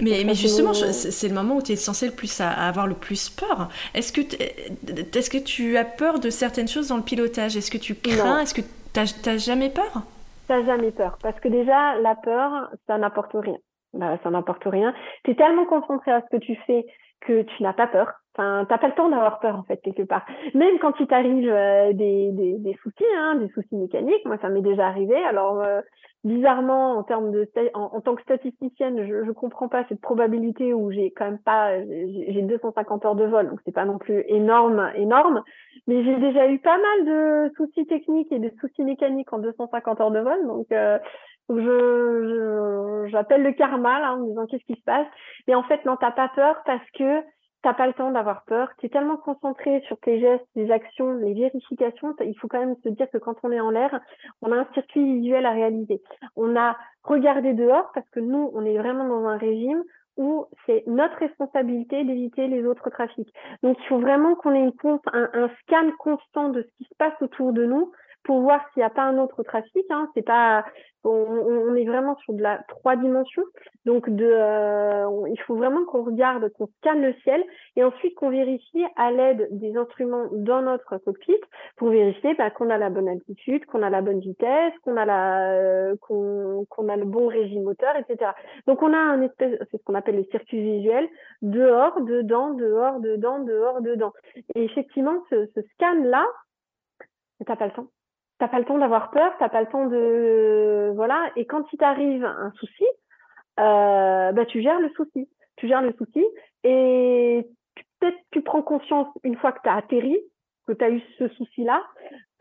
[0.00, 2.94] Mais, mais justement, c'est le moment où tu es censé le plus à, avoir le
[2.94, 3.68] plus peur.
[3.94, 7.56] Est-ce que, est que tu as peur de certaines choses dans le pilotage?
[7.56, 8.40] Est-ce que tu crains?
[8.40, 10.02] Est-ce que tu n'as jamais peur?
[10.48, 13.58] T'as jamais peur parce que déjà la peur, ça n'apporte rien.
[13.92, 14.94] Bah, ça n'apporte rien.
[15.24, 16.86] Tu es tellement concentré à ce que tu fais
[17.26, 18.12] que tu n'as pas peur.
[18.34, 20.24] Enfin, t'as pas le temps d'avoir peur en fait quelque part.
[20.54, 24.48] Même quand il t'arrive euh, des, des, des, soucis, hein, des soucis mécaniques, moi ça
[24.48, 25.14] m'est déjà arrivé.
[25.24, 25.82] Alors euh,
[26.24, 30.72] bizarrement, en termes de en, en, tant que statisticienne, je, je comprends pas cette probabilité
[30.72, 34.24] où j'ai quand même pas j'ai 250 heures de vol, donc c'est pas non plus
[34.28, 35.42] énorme énorme,
[35.86, 40.00] mais j'ai déjà eu pas mal de soucis techniques et de soucis mécaniques en 250
[40.00, 40.98] heures de vol, donc euh,
[41.48, 45.06] je j'appelle le karma là, en disant qu'est-ce qui se passe?
[45.46, 47.22] Mais en fait non, t'as pas peur parce que
[47.62, 48.68] t'as pas le temps d'avoir peur.
[48.78, 52.14] Tu es tellement concentré sur tes gestes, tes actions, les vérifications.
[52.20, 54.00] Il faut quand même se dire que quand on est en l'air,
[54.42, 56.02] on a un circuit visuel à réaliser.
[56.36, 59.82] On a regardé dehors parce que nous, on est vraiment dans un régime
[60.16, 63.32] où c'est notre responsabilité d'éviter les autres trafics.
[63.62, 66.94] Donc, il faut vraiment qu'on ait une, un, un scan constant de ce qui se
[66.98, 67.92] passe autour de nous
[68.24, 69.84] pour voir s'il n'y a pas un autre trafic.
[69.90, 70.08] Hein.
[70.14, 70.64] C'est pas,
[71.04, 73.42] on, est vraiment sur de la trois dimensions.
[73.84, 77.42] Donc, euh, il faut vraiment qu'on regarde, qu'on scanne le ciel
[77.76, 81.40] et ensuite qu'on vérifie à l'aide des instruments dans notre cockpit
[81.76, 85.52] pour vérifier bah, qu'on a la bonne altitude, qu'on a la bonne vitesse, qu'on a
[85.54, 88.30] euh, le bon régime moteur, etc.
[88.66, 91.08] Donc, on a un espèce, c'est ce qu'on appelle le circuit visuel,
[91.42, 94.12] dehors, dedans, dehors, dedans, dehors, dedans.
[94.54, 96.24] Et effectivement, ce, ce scan là,
[97.44, 97.88] t'as pas le temps
[98.42, 101.30] t'as pas le temps d'avoir peur, t'as pas le temps de voilà.
[101.36, 102.84] Et quand il t'arrive un souci,
[103.60, 105.28] euh, bah, tu gères le souci.
[105.54, 106.24] Tu gères le souci
[106.64, 107.46] et
[108.00, 110.18] peut-être tu prends conscience une fois que tu as atterri,
[110.66, 111.84] que tu as eu ce souci-là,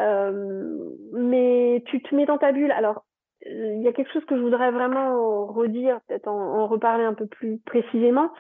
[0.02, 0.76] euh,
[1.14, 2.72] mais tu te mets dans ta bulle.
[2.72, 3.06] Alors,
[3.46, 7.14] il y a quelque chose que je voudrais vraiment redire, peut-être en, en, reparler un
[7.14, 8.32] peu plus précisément.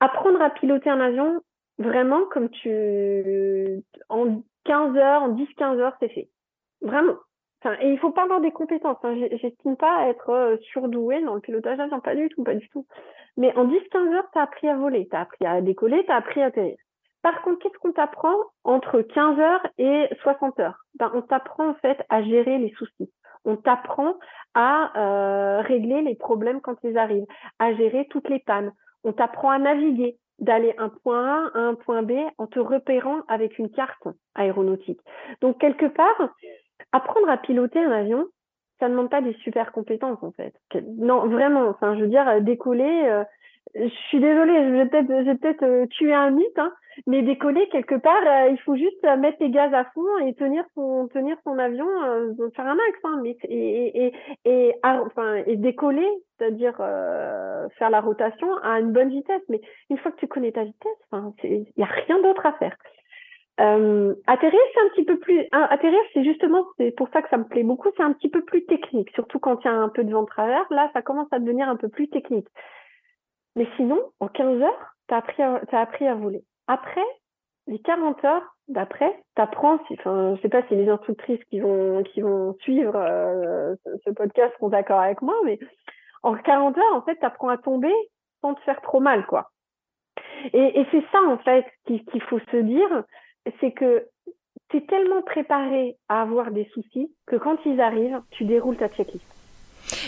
[0.00, 1.42] Apprendre à piloter un avion,
[1.78, 3.84] vraiment, comme tu...
[4.08, 6.28] En 15 heures, en 10-15 heures, c'est fait.
[6.82, 7.16] Vraiment.
[7.80, 8.98] Et il faut pas avoir des compétences.
[9.04, 9.14] Hein.
[9.40, 12.86] J'estime pas être euh, surdoué dans le pilotage d'avion, pas du tout, pas du tout.
[13.36, 16.10] Mais en 10-15 heures, tu as appris à voler, tu as appris à décoller, tu
[16.10, 16.76] as appris à atterrir.
[17.22, 20.84] Par contre, qu'est-ce qu'on t'apprend entre 15 heures et 60 heures?
[20.98, 23.10] Ben, On t'apprend en fait à gérer les soucis.
[23.44, 24.16] On t'apprend
[24.54, 27.26] à euh, régler les problèmes quand ils arrivent,
[27.60, 28.72] à gérer toutes les pannes.
[29.04, 31.24] On t'apprend à naviguer, d'aller un point
[31.54, 35.00] A à un point B en te repérant avec une carte aéronautique.
[35.40, 36.30] Donc quelque part,
[36.92, 38.26] apprendre à piloter un avion,
[38.82, 40.54] ça ne demande pas des super compétences en fait.
[40.98, 41.68] Non, vraiment.
[41.68, 43.04] Enfin, je veux dire, décoller.
[43.06, 43.24] Euh,
[43.76, 46.72] je suis désolée, je vais peut-être, j'ai peut-être euh, tué un mythe, hein,
[47.06, 50.64] mais décoller quelque part, euh, il faut juste mettre les gaz à fond et tenir
[50.74, 51.08] son,
[51.58, 51.86] avion,
[52.56, 54.12] faire un axe, hein, mais et et
[54.44, 54.74] et,
[55.46, 59.42] et décoller, c'est-à-dire faire la rotation à une bonne vitesse.
[59.48, 62.76] Mais une fois que tu connais ta vitesse, il y a rien d'autre à faire.
[63.62, 65.46] Euh, atterrir, c'est un petit peu plus.
[65.52, 67.88] atterrir, c'est justement, c'est pour ça que ça me plaît beaucoup.
[67.96, 70.22] C'est un petit peu plus technique, surtout quand il y a un peu de vent
[70.22, 70.66] de travers.
[70.70, 72.48] Là, ça commence à devenir un peu plus technique.
[73.54, 76.42] Mais sinon, en 15 heures, tu as appris, à, appris à voler.
[76.66, 77.04] Après,
[77.68, 79.78] les 40 heures d'après, tu apprends.
[79.86, 84.10] Si, enfin, je sais pas si les instructrices qui vont qui vont suivre euh, ce
[84.10, 85.60] podcast sont d'accord avec moi, mais
[86.24, 87.92] en 40 heures, en fait, tu apprends à tomber
[88.40, 89.50] sans te faire trop mal, quoi.
[90.52, 93.04] Et c'est ça, en fait, qu'il faut se dire
[93.60, 94.06] c'est que
[94.68, 98.88] tu es tellement préparé à avoir des soucis que quand ils arrivent, tu déroules ta
[98.88, 99.26] checklist.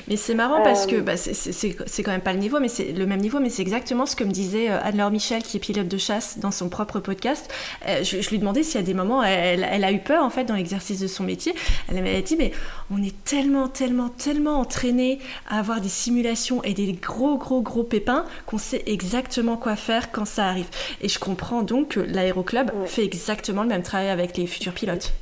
[0.09, 1.01] Mais c'est marrant parce que euh.
[1.01, 4.07] bah, c'est quand même pas le niveau, mais c'est le même niveau, mais c'est exactement
[4.07, 7.01] ce que me disait euh, Anne-Laure Michel, qui est pilote de chasse dans son propre
[7.01, 7.53] podcast.
[7.89, 10.31] Euh, je, lui demandais s'il y a des moments, elle, elle, a eu peur en
[10.31, 11.55] fait dans l'exercice de son métier.
[11.89, 12.53] Elle m'avait dit, mais
[12.91, 17.85] on est tellement, tellement, tellement entraîné à avoir des simulations et des gros, gros, gros
[17.85, 20.69] pépins qu'on sait exactement quoi faire quand ça arrive.
[21.01, 25.13] Et je comprends donc que l'aéroclub fait exactement le même travail avec les futurs pilotes.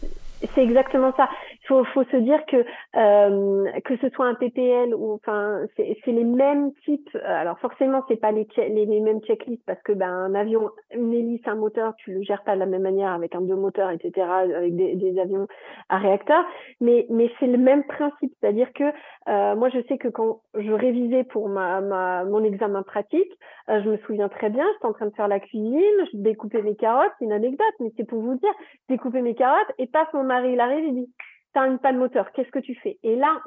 [0.54, 1.28] C'est exactement ça
[1.66, 2.64] faut, faut se dire que
[2.96, 7.10] euh, que ce soit un PPL ou enfin c'est les mêmes types.
[7.14, 10.70] Euh, alors forcément c'est pas les, les, les mêmes checklists parce que ben un avion,
[10.94, 13.54] une hélice, un moteur, tu le gères pas de la même manière avec un deux
[13.54, 14.26] moteurs, etc.
[14.28, 15.46] Avec des, des avions
[15.88, 16.44] à réacteur.
[16.80, 18.84] Mais mais c'est le même principe, c'est-à-dire que
[19.28, 23.32] euh, moi je sais que quand je révisais pour ma, ma mon examen pratique,
[23.68, 26.62] euh, je me souviens très bien, j'étais en train de faire la cuisine, je découpais
[26.62, 28.52] mes carottes, c'est une anecdote, mais c'est pour vous dire,
[28.88, 31.10] découper mes carottes et passe mon mari il arrive, il dit
[31.52, 32.98] tu as une panne moteur, qu'est-ce que tu fais?
[33.02, 33.40] Et là,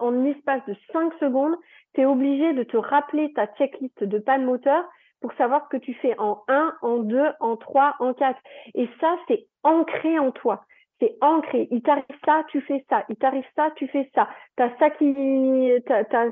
[0.00, 1.56] en, espace de 5 secondes,
[1.94, 4.84] tu es obligé de te rappeler ta checklist de panne moteur
[5.20, 8.38] pour savoir ce que tu fais en 1, en 2, en 3, en 4.
[8.74, 10.64] Et ça, c'est ancré en toi.
[11.00, 11.68] C'est ancré.
[11.70, 13.04] Il t'arrive ça, tu fais ça.
[13.08, 14.28] Il t'arrive ça, tu fais ça.
[14.56, 16.30] Tu as ça qui, t'as, as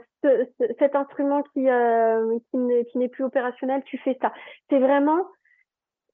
[0.79, 4.33] cet instrument qui, euh, qui n'est plus opérationnel, tu fais ça.
[4.69, 5.25] C'est vraiment,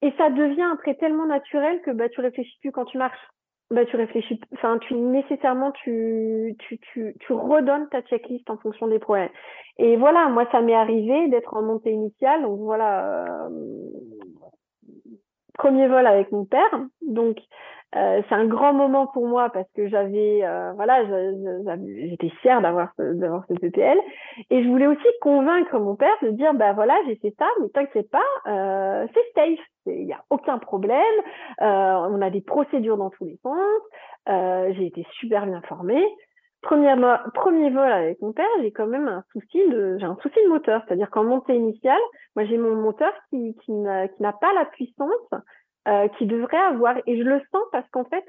[0.03, 3.19] et ça devient après tellement naturel que bah, tu réfléchis plus quand tu marches
[3.71, 8.87] bah, tu réfléchis, enfin, tu nécessairement, tu, tu, tu, tu redonnes ta checklist en fonction
[8.87, 9.31] des problèmes.
[9.79, 12.43] Et voilà, moi, ça m'est arrivé d'être en montée initiale.
[12.43, 13.49] Donc voilà, euh,
[15.55, 16.81] premier vol avec mon père.
[17.03, 17.39] Donc,
[17.97, 21.03] euh, c'est un grand moment pour moi parce que j'avais, euh, voilà,
[21.87, 23.99] j'étais fière d'avoir d'avoir ce PPL
[24.51, 27.69] et je voulais aussi convaincre mon père de dire, bah voilà, j'ai fait ça, mais
[27.71, 31.01] t'inquiète pas, euh, c'est safe, il n'y a aucun problème,
[31.61, 36.05] on a des procédures dans tous les sens, j'ai été super bien formée.
[36.63, 36.95] Premier,
[37.35, 40.49] premier vol avec mon père, j'ai quand même un souci de, j'ai un souci de
[40.49, 42.01] moteur, c'est-à-dire qu'en montée initiale,
[42.35, 44.09] moi j'ai mon moteur qui, qui n'a
[44.41, 45.31] pas la puissance
[45.87, 46.97] euh, qui devrait avoir.
[47.07, 48.25] Et je le sens parce qu'en fait,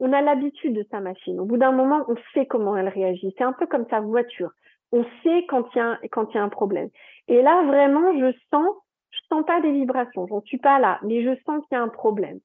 [0.00, 1.38] on a l'habitude de sa machine.
[1.40, 3.34] Au bout d'un moment, on sait comment elle réagit.
[3.36, 4.50] C'est un peu comme sa voiture.
[4.92, 6.90] On sait quand il y a, il y a un problème.
[7.28, 8.68] Et là, vraiment, je sens,
[9.10, 10.26] je sens pas des vibrations.
[10.26, 12.40] J'en suis pas là, mais je sens qu'il y a un problème.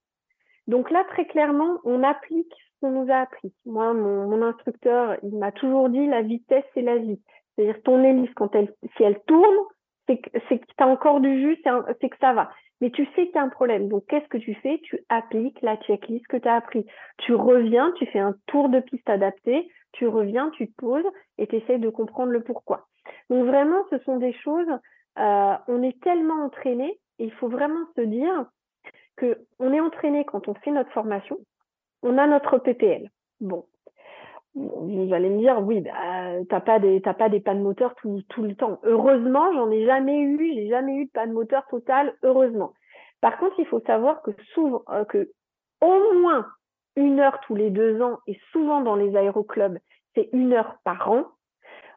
[0.67, 3.53] Donc là, très clairement, on applique ce qu'on nous a appris.
[3.65, 7.19] Moi, mon, mon instructeur, il m'a toujours dit la vitesse, c'est la vie.
[7.55, 9.57] C'est-à-dire ton hélice, quand elle, si elle tourne,
[10.07, 11.61] c'est que tu as encore du jus,
[12.01, 12.49] c'est que ça va.
[12.81, 13.87] Mais tu sais qu'il y a un problème.
[13.87, 14.79] Donc, qu'est-ce que tu fais?
[14.83, 16.85] Tu appliques la checklist que tu as appris.
[17.17, 21.05] Tu reviens, tu fais un tour de piste adapté, tu reviens, tu te poses
[21.37, 22.87] et tu essaies de comprendre le pourquoi.
[23.29, 24.69] Donc, vraiment, ce sont des choses,
[25.17, 28.45] euh, on est tellement entraîné, il faut vraiment se dire
[29.15, 31.37] que on est entraîné quand on fait notre formation,
[32.03, 33.09] on a notre PPL.
[33.41, 33.65] Bon.
[34.57, 38.23] Vous allez me dire, oui, bah, t'as pas des, t'as pas des pannes moteurs tout,
[38.37, 38.79] le temps.
[38.83, 42.73] Heureusement, j'en ai jamais eu, j'ai jamais eu de panne moteur totale, heureusement.
[43.21, 45.29] Par contre, il faut savoir que souvent, euh, que
[45.81, 46.47] au moins
[46.95, 49.77] une heure tous les deux ans, et souvent dans les aéroclubs,
[50.15, 51.25] c'est une heure par an,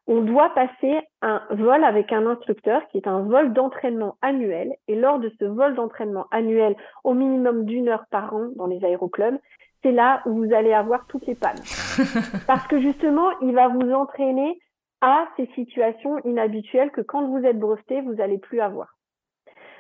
[0.07, 4.75] on doit passer un vol avec un instructeur qui est un vol d'entraînement annuel.
[4.89, 6.75] Et lors de ce vol d'entraînement annuel,
[7.05, 9.39] au minimum d'une heure par an dans les aéroclubs,
[9.83, 11.63] c'est là où vous allez avoir toutes les pannes.
[12.47, 14.59] Parce que justement, il va vous entraîner
[15.01, 18.89] à ces situations inhabituelles que quand vous êtes breveté, vous n'allez plus avoir.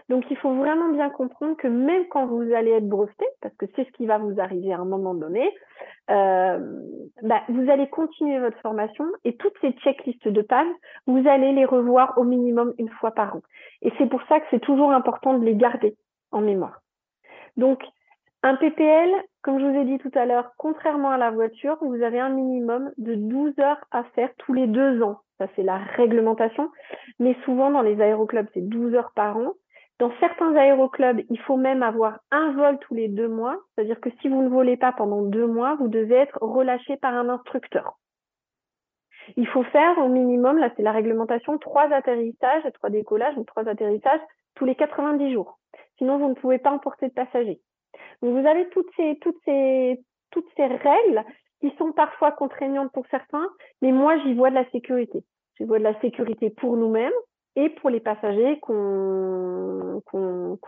[0.09, 3.66] Donc, il faut vraiment bien comprendre que même quand vous allez être breveté, parce que
[3.77, 5.48] c'est ce qui va vous arriver à un moment donné,
[6.10, 6.59] euh,
[7.22, 10.66] bah, vous allez continuer votre formation et toutes ces checklists de panne,
[11.06, 13.43] vous allez les revoir au minimum une fois par an.
[13.82, 15.97] Et c'est pour ça que c'est toujours important de les garder
[16.32, 16.81] en mémoire.
[17.56, 17.81] Donc,
[18.43, 19.11] un PPL,
[19.43, 22.31] comme je vous ai dit tout à l'heure, contrairement à la voiture, vous avez un
[22.31, 25.21] minimum de 12 heures à faire tous les deux ans.
[25.39, 26.71] Ça, c'est la réglementation.
[27.19, 29.53] Mais souvent, dans les aéroclubs, c'est 12 heures par an.
[29.99, 33.59] Dans certains aéroclubs, il faut même avoir un vol tous les deux mois.
[33.75, 37.15] C'est-à-dire que si vous ne volez pas pendant deux mois, vous devez être relâché par
[37.15, 37.99] un instructeur.
[39.37, 43.69] Il faut faire au minimum, là c'est la réglementation, trois atterrissages, trois décollages, ou trois
[43.69, 44.21] atterrissages
[44.55, 45.59] tous les 90 jours.
[45.99, 47.61] Sinon, vous ne pouvez pas emporter de passagers.
[48.22, 51.24] Vous avez toutes ces, toutes ces, toutes ces règles
[51.60, 53.48] qui sont parfois contraignantes pour certains,
[53.82, 55.24] mais moi, j'y vois de la sécurité.
[55.59, 57.12] J'y vois de la sécurité pour nous-mêmes,
[57.61, 60.01] et pour les passagers qu'on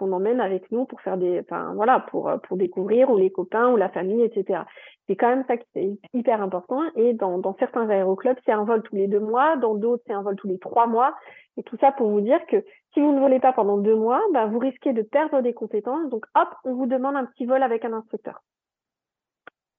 [0.01, 3.77] emmène avec nous pour faire des enfin voilà pour pour découvrir ou les copains ou
[3.77, 4.62] la famille etc
[5.06, 8.64] c'est quand même ça qui est hyper important et dans, dans certains aéroclubs c'est un
[8.64, 11.14] vol tous les deux mois dans d'autres c'est un vol tous les trois mois.
[11.59, 12.64] Et tout ça pour vous dire que
[12.94, 16.09] si vous ne volez pas pendant deux mois bah, vous risquez de perdre des compétences.
[16.09, 18.43] Donc hop on vous demande un petit vol avec un instructeur.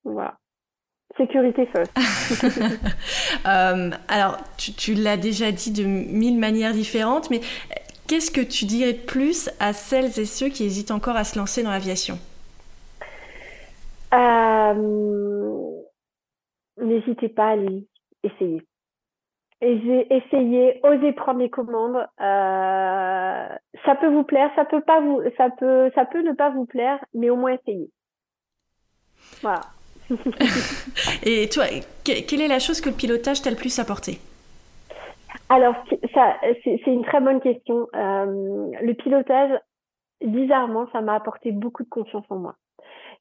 [0.03, 0.38] Voilà
[1.18, 1.91] Sécurité first.
[3.45, 7.41] Euh, alors, tu, l'as déjà dit de mille manières différentes, mais
[8.07, 11.38] qu'est-ce que tu dirais de plus à celles et ceux qui hésitent encore à se
[11.38, 12.18] lancer dans l'aviation?
[14.14, 15.53] Euh,
[16.77, 17.88] N'hésitez pas à aller
[18.23, 18.61] essayer.
[19.61, 21.95] Essayez, osez prendre les commandes.
[22.19, 23.48] Euh,
[23.85, 26.65] ça peut vous plaire, ça peut pas vous, ça peut, ça peut ne pas vous
[26.65, 27.90] plaire, mais au moins essayez.
[29.41, 29.61] Voilà.
[31.25, 31.65] Et toi,
[32.03, 34.19] quelle est la chose que le pilotage t'a le plus apporté?
[35.49, 35.75] Alors,
[36.63, 37.88] c'est une très bonne question.
[37.95, 39.51] Euh, le pilotage,
[40.21, 42.55] bizarrement, ça m'a apporté beaucoup de confiance en moi.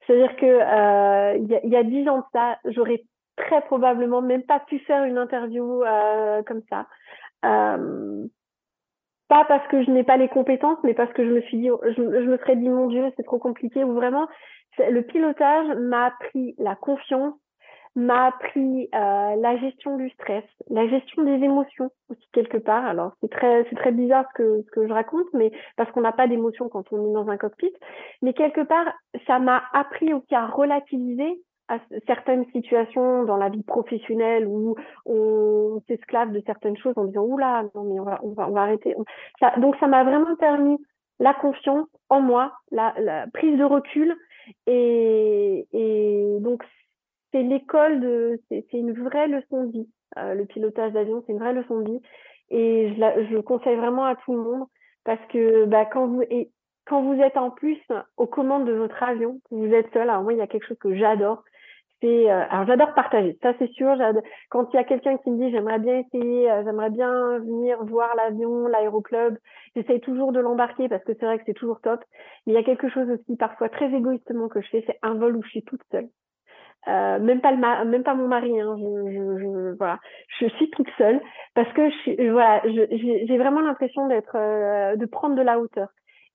[0.06, 3.04] C'est-à-dire que euh, il y, a dix ans de ça, j'aurais
[3.36, 6.86] très probablement même pas pu faire une interview euh, comme ça.
[7.42, 11.68] pas parce que je n'ai pas les compétences, mais parce que je me suis dit,
[11.68, 14.26] je, je me serais dit, mon Dieu, c'est trop compliqué, ou vraiment,
[14.78, 17.34] le pilotage m'a appris la confiance,
[17.94, 22.84] m'a appris euh, la gestion du stress, la gestion des émotions aussi quelque part.
[22.86, 26.00] Alors c'est très c'est très bizarre ce que ce que je raconte, mais parce qu'on
[26.00, 27.72] n'a pas d'émotions quand on est dans un cockpit.
[28.22, 28.86] Mais quelque part,
[29.26, 34.74] ça m'a appris aussi à relativiser à certaines situations dans la vie professionnelle où
[35.06, 38.52] on s'esclave de certaines choses en disant oula non mais on va on va on
[38.52, 38.94] va arrêter.
[39.58, 40.78] Donc ça m'a vraiment permis
[41.20, 44.16] la confiance en moi, la, la prise de recul
[44.66, 46.64] et, donc,
[47.32, 49.88] c'est l'école de, c'est une vraie leçon de vie.
[50.18, 52.00] Euh, le pilotage d'avion, c'est une vraie leçon de vie.
[52.50, 54.66] Et je, je le conseille vraiment à tout le monde
[55.04, 56.22] parce que bah, quand vous
[56.84, 57.80] quand vous êtes en plus
[58.16, 60.02] aux commandes de votre avion, vous êtes seul.
[60.02, 61.42] Alors moi, il y a quelque chose que j'adore,
[62.04, 63.96] euh, alors j'adore partager, ça c'est sûr.
[64.50, 67.82] Quand il y a quelqu'un qui me dit j'aimerais bien essayer, euh, j'aimerais bien venir
[67.84, 69.36] voir l'avion, l'aéroclub,
[69.76, 72.00] j'essaye toujours de l'embarquer parce que c'est vrai que c'est toujours top.
[72.46, 75.14] Mais il y a quelque chose aussi parfois très égoïstement que je fais, c'est un
[75.14, 76.08] vol où je suis toute seule.
[76.88, 80.00] Euh, même pas le même pas mon mari hein, je, voilà
[80.40, 81.20] je suis toute seule
[81.54, 85.86] parce que voilà j'ai vraiment l'impression de prendre de la hauteur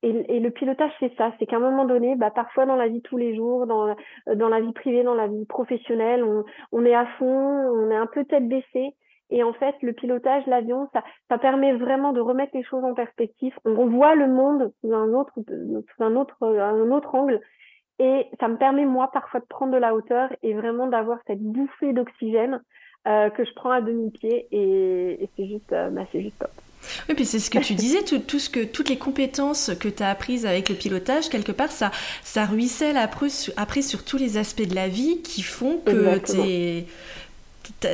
[0.03, 3.01] et, le pilotage, c'est ça, c'est qu'à un moment donné, bah, parfois dans la vie
[3.01, 3.95] tous les jours, dans,
[4.35, 6.23] dans la vie privée, dans la vie professionnelle,
[6.71, 8.93] on, est à fond, on est un peu tête baissée.
[9.29, 13.53] Et en fait, le pilotage, l'avion, ça, permet vraiment de remettre les choses en perspective.
[13.65, 17.41] On voit le monde sous un autre, sous un autre, un autre angle.
[17.99, 21.41] Et ça me permet, moi, parfois de prendre de la hauteur et vraiment d'avoir cette
[21.41, 22.61] bouffée d'oxygène
[23.07, 24.47] euh, que je prends à demi-pied.
[24.51, 26.51] Et, c'est juste, euh, bah, c'est juste top.
[27.09, 30.03] Oui, puis c'est ce que tu disais, tout, ce que, toutes les compétences que tu
[30.03, 31.91] as apprises avec le pilotage, quelque part, ça,
[32.23, 33.27] ça ruisselle après,
[33.57, 36.17] après sur tous les aspects de la vie qui font que
[37.81, 37.87] tu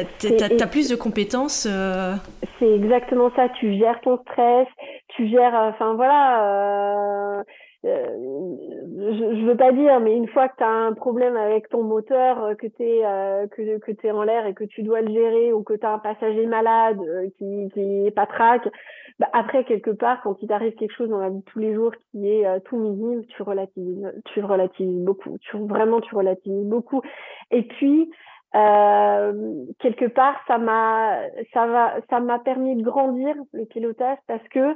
[0.62, 1.68] as, plus de compétences.
[1.70, 2.16] Euh.
[2.60, 4.68] C'est exactement ça, tu gères ton stress,
[5.16, 7.44] tu gères, enfin voilà, euh,
[7.84, 11.84] je, je veux pas dire, mais une fois que tu as un problème avec ton
[11.84, 13.02] moteur, que tu es,
[13.50, 15.94] que, que es en l'air et que tu dois le gérer ou que tu as
[15.94, 17.00] un passager malade
[17.38, 18.68] qui, qui est pas traque,
[19.20, 21.74] bah, après, quelque part, quand il t'arrive quelque chose dans la vie de tous les
[21.74, 25.38] jours qui est tout minime, tu relativises, tu relativises beaucoup.
[25.40, 27.02] Tu, vraiment, tu relativises beaucoup.
[27.52, 28.10] Et puis,
[28.56, 31.20] euh, quelque part, ça m'a,
[31.54, 34.76] ça m'a permis de grandir le pilotage parce que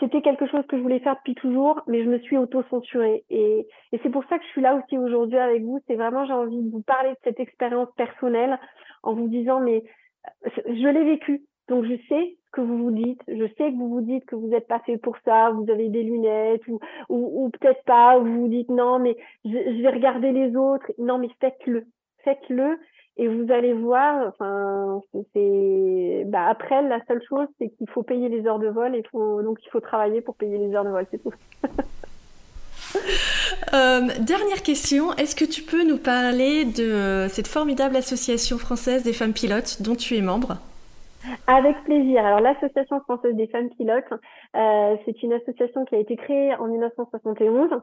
[0.00, 3.24] c'était quelque chose que je voulais faire depuis toujours, mais je me suis auto-censurée.
[3.30, 5.80] Et, et c'est pour ça que je suis là aussi aujourd'hui avec vous.
[5.86, 8.58] C'est vraiment, j'ai envie de vous parler de cette expérience personnelle
[9.02, 9.82] en vous disant, mais
[10.44, 11.42] je l'ai vécu.
[11.68, 13.22] Donc, je sais ce que vous vous dites.
[13.28, 15.88] Je sais que vous vous dites que vous n'êtes pas fait pour ça, vous avez
[15.88, 19.90] des lunettes, ou, ou, ou peut-être pas, ou vous vous dites non, mais je vais
[19.90, 20.92] regarder les autres.
[20.98, 21.84] Non, mais faites-le
[22.24, 22.78] faites-le
[23.16, 24.28] et vous allez voir.
[24.28, 25.00] Enfin,
[25.32, 29.02] c'est bah, après la seule chose, c'est qu'il faut payer les heures de vol et
[29.12, 31.34] donc il faut travailler pour payer les heures de vol, c'est tout.
[33.72, 39.12] Euh, dernière question, est-ce que tu peux nous parler de cette formidable association française des
[39.12, 40.58] femmes pilotes dont tu es membre?
[41.46, 42.24] Avec plaisir.
[42.24, 44.04] Alors l'Association française des femmes pilotes,
[44.54, 47.70] euh, c'est une association qui a été créée en 1971.
[47.72, 47.78] Euh,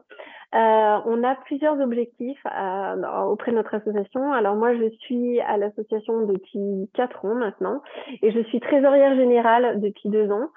[0.52, 4.32] on a plusieurs objectifs euh, auprès de notre association.
[4.32, 7.82] Alors moi, je suis à l'association depuis quatre ans maintenant
[8.22, 10.48] et je suis trésorière générale depuis deux ans.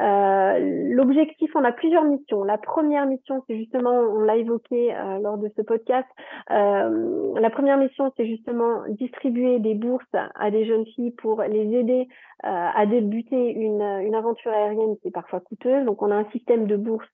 [0.00, 0.58] Euh,
[0.94, 2.44] l'objectif, on a plusieurs missions.
[2.44, 6.08] La première mission, c'est justement, on l'a évoqué euh, lors de ce podcast,
[6.50, 11.74] euh, la première mission, c'est justement distribuer des bourses à des jeunes filles pour les
[11.76, 12.08] aider
[12.42, 15.86] à débuter une, une aventure aérienne qui est parfois coûteuse.
[15.86, 17.08] Donc, on a un système de bourses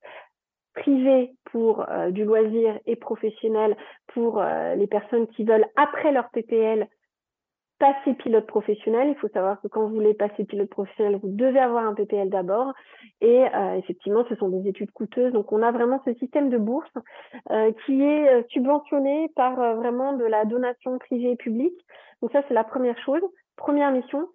[0.75, 3.77] privées pour du loisir et professionnel
[4.09, 6.89] pour les personnes qui veulent, après leur PPL,
[7.81, 9.09] passer pilote professionnel.
[9.09, 12.29] Il faut savoir que quand vous voulez passer pilote professionnel, vous devez avoir un PPL
[12.29, 12.73] d'abord.
[13.21, 15.33] Et euh, effectivement, ce sont des études coûteuses.
[15.33, 16.93] Donc, on a vraiment ce système de bourse
[17.51, 21.79] euh, qui est euh, subventionné par vraiment de la donation privée et publique.
[22.21, 23.23] Donc, ça, c'est la première chose.
[23.57, 24.29] Première mission.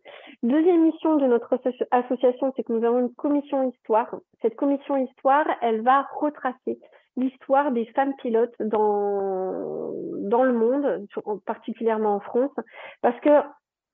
[0.43, 1.57] Deuxième mission de notre
[1.91, 4.15] association, c'est que nous avons une commission histoire.
[4.41, 6.79] Cette commission histoire, elle va retracer
[7.17, 9.91] l'histoire des femmes pilotes dans,
[10.29, 11.07] dans le monde,
[11.45, 12.51] particulièrement en France,
[13.01, 13.29] parce que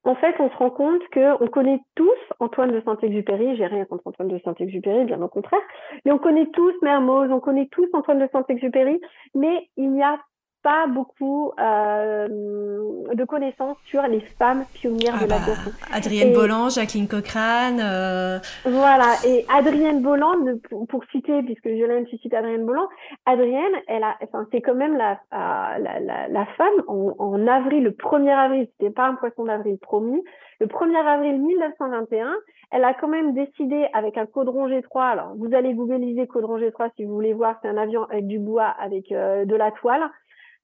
[0.03, 3.55] en fait, on se rend compte que on connaît tous Antoine de Saint-Exupéry.
[3.55, 5.61] J'ai rien contre Antoine de Saint-Exupéry, bien au contraire.
[6.05, 8.99] Mais on connaît tous Mermoz, on connaît tous Antoine de Saint-Exupéry.
[9.35, 10.19] Mais il n'y a
[10.63, 15.71] pas beaucoup euh, de connaissances sur les femmes pionnières de ah l'aviation.
[15.71, 17.79] Bah, Adrienne Bolland, Jacqueline Cochrane.
[17.81, 18.39] Euh...
[18.65, 22.87] Voilà, et Adrienne Bolland, pour, pour citer, puisque Jolene cite Adrienne Bolland,
[23.25, 27.83] Adrienne, elle a, enfin, c'est quand même la, la, la, la femme en, en, avril,
[27.83, 30.21] le 1er avril, c'était pas un poisson d'avril promis,
[30.59, 32.33] le 1er avril 1921,
[32.71, 36.91] elle a quand même décidé avec un Caudron G3, alors vous allez googliser Caudron G3
[36.95, 40.09] si vous voulez voir, c'est un avion avec du bois, avec euh, de la toile,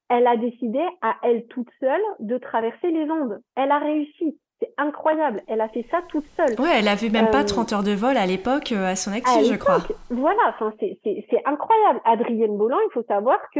[0.09, 3.39] elle a décidé à elle toute seule de traverser les ondes.
[3.55, 4.37] Elle a réussi.
[4.59, 5.43] C'est incroyable.
[5.47, 6.59] Elle a fait ça toute seule.
[6.59, 9.11] Ouais, elle avait même pas 30 euh, heures de vol à l'époque euh, à son
[9.11, 9.77] actif, je crois.
[10.09, 12.01] Voilà, enfin, c'est incroyable.
[12.05, 13.59] Adrienne Bolland, il faut savoir que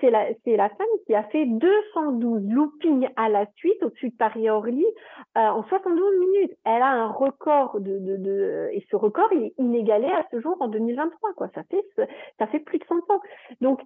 [0.00, 4.84] c'est la, la femme qui a fait 212 loopings à la suite au-dessus de Paris-Orly
[5.38, 6.52] euh, en 72 minutes.
[6.64, 10.40] Elle a un record de, de, de, et ce record, il est inégalé à ce
[10.40, 11.48] jour en 2023, quoi.
[11.54, 11.84] Ça fait,
[12.40, 13.20] ça fait plus de 100 ans.
[13.60, 13.80] Donc,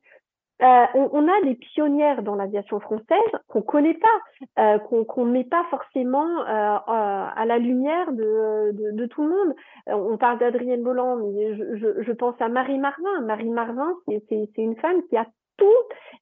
[0.60, 5.30] euh, on, on, a des pionnières dans l'aviation française qu'on connaît pas, euh, qu'on ne
[5.30, 9.54] met pas forcément euh, à la lumière de, de, de, tout le monde.
[9.86, 13.20] on parle d'Adrienne Bolland, mais je, je, je, pense à Marie Marvin.
[13.22, 13.94] Marie Marvin,
[14.28, 15.26] c'est une femme qui a
[15.58, 15.68] toutes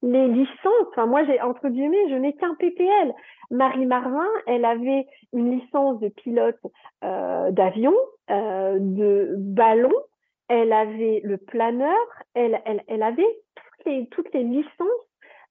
[0.03, 0.87] les licences.
[0.91, 3.15] Enfin, moi, j'ai entre guillemets, je n'ai qu'un PPL.
[3.51, 6.61] Marie Marvin, elle avait une licence de pilote
[7.03, 7.95] d'avion,
[8.29, 9.93] de ballon.
[10.49, 11.97] Elle avait le planeur.
[12.35, 13.25] Elle, elle, elle avait
[14.11, 15.07] toutes les licences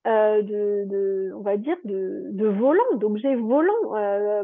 [0.08, 3.96] euh, de, de, on va dire, de, de d'objets volants.
[3.96, 4.44] Euh,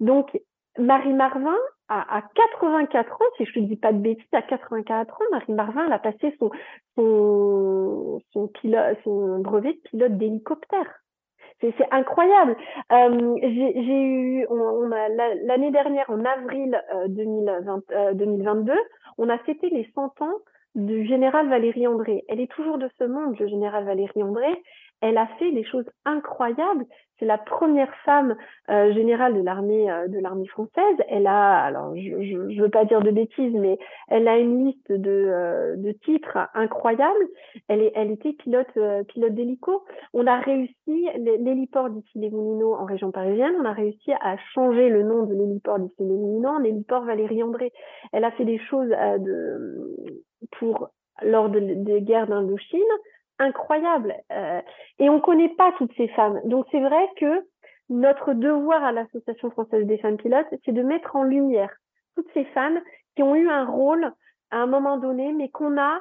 [0.00, 0.40] donc,
[0.78, 1.58] Marie Marvin,
[1.88, 5.52] à, à, 84 ans, si je ne dis pas de bêtises, à 84 ans, Marie
[5.52, 6.50] Marvin, elle a passé son,
[6.96, 11.00] son, son, brevet de pilote d'hélicoptère.
[11.60, 12.56] C'est incroyable.
[12.90, 18.72] Euh, J'ai eu, on, on l'année dernière, en avril 2020, 2022,
[19.18, 20.38] on a fêté les 100 ans
[20.74, 22.24] du général Valérie André.
[22.28, 24.62] Elle est toujours de ce monde, le général Valérie André.
[25.02, 26.86] Elle a fait des choses incroyables.
[27.18, 28.36] C'est la première femme
[28.70, 30.96] euh, générale de l'armée euh, de l'armée française.
[31.08, 34.90] Elle a, alors je, je, veux pas dire de bêtises, mais elle a une liste
[34.90, 37.28] de, euh, de titres incroyables.
[37.68, 39.84] Elle est, elle était pilote pilote d'hélico.
[40.14, 43.54] On a réussi l'héliport d'ici les Moulineaux en région parisienne.
[43.60, 47.42] On a réussi à changer le nom de l'héliport d'ici les Moulineaux en héliport Valérie
[47.42, 47.72] André.
[48.12, 49.96] Elle a fait des choses de
[50.58, 50.88] pour
[51.22, 52.80] lors des guerres d'Indochine,
[53.38, 54.14] incroyable.
[54.98, 56.40] et on ne connaît pas toutes ces femmes.
[56.44, 57.44] Donc c'est vrai que
[57.88, 61.70] notre devoir à l'Association française des femmes pilotes, c'est de mettre en lumière
[62.14, 62.80] toutes ces femmes
[63.16, 64.12] qui ont eu un rôle
[64.50, 66.00] à un moment donné, mais qu'on a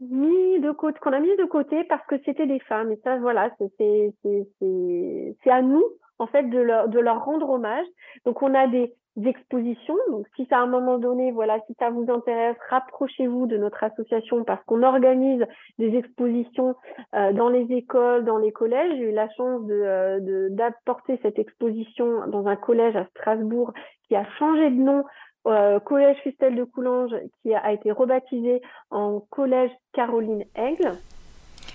[0.00, 2.92] mis de côté, qu'on a mis de côté parce que c'était des femmes.
[2.92, 5.84] Et ça, voilà, c'est c'est à nous
[6.18, 7.86] en fait de leur de leur rendre hommage.
[8.24, 8.94] Donc on a des
[9.24, 9.96] expositions.
[10.10, 14.44] Donc, si à un moment donné, voilà, si ça vous intéresse, rapprochez-vous de notre association
[14.44, 15.44] parce qu'on organise
[15.78, 16.74] des expositions
[17.14, 18.92] euh, dans les écoles, dans les collèges.
[18.96, 23.72] J'ai eu la chance de, de, d'apporter cette exposition dans un collège à Strasbourg
[24.08, 25.04] qui a changé de nom
[25.46, 28.60] euh, collège Fustel de Coulanges qui a été rebaptisé
[28.90, 30.98] en collège Caroline Aigle.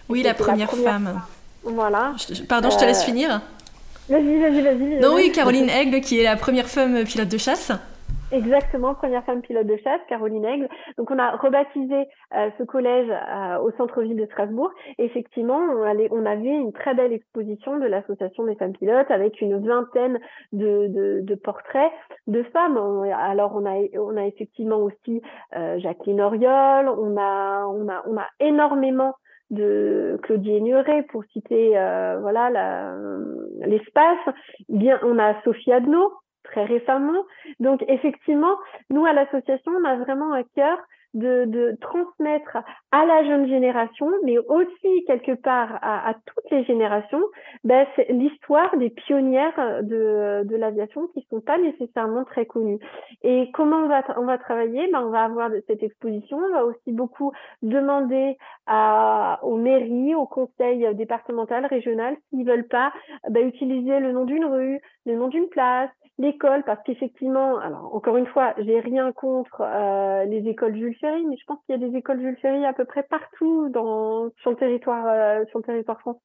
[0.08, 1.22] Oui, la première, femme.
[1.64, 2.14] Voilà.
[2.48, 3.42] pardon, je te laisse euh, finir.
[4.10, 5.00] Vas-y, vas-y, vas-y.
[5.00, 7.72] Non, oui, Caroline Aigle, qui est la première femme pilote de chasse.
[8.32, 10.68] Exactement, première femme pilote de chasse, Caroline Aigle.
[10.98, 14.72] Donc on a rebaptisé euh, ce collège euh, au centre-ville de Strasbourg.
[14.98, 19.42] effectivement, on, allait, on, avait une très belle exposition de l'association des femmes pilotes avec
[19.42, 20.20] une vingtaine
[20.54, 21.92] de, de, de portraits
[22.28, 22.78] de femmes.
[22.78, 25.22] alors on a, on a effectivement aussi
[25.56, 29.14] euh, Jacqueline Oriol, on a, on a, on a énormément
[29.52, 32.96] de Claudie Nuret pour citer euh, voilà
[33.66, 34.36] l'espace.
[34.70, 36.12] Bien, on a Sophie Adno
[36.44, 37.26] très récemment.
[37.60, 38.56] Donc effectivement,
[38.90, 40.78] nous à l'association, on a vraiment un cœur
[41.16, 42.58] de, transmettre
[42.92, 47.24] à la jeune génération, mais aussi quelque part à, toutes les générations,
[47.64, 52.80] ben, l'histoire des pionnières de, l'aviation qui sont pas nécessairement très connues.
[53.24, 54.90] Et comment on va, on va travailler?
[54.92, 57.32] Ben, On va avoir cette exposition, on va aussi beaucoup
[57.62, 58.38] demander
[58.68, 62.92] aux mairies, aux conseils départemental, régional, s'ils veulent pas
[63.30, 68.18] ben, utiliser le nom d'une rue, le nom d'une place, l'école, parce qu'effectivement, alors encore
[68.18, 71.88] une fois, j'ai rien contre euh, les écoles Jules Mais je pense qu'il y a
[71.90, 75.64] des écoles Jules Ferry à peu près partout dans sur le territoire euh, sur le
[75.64, 76.20] territoire français.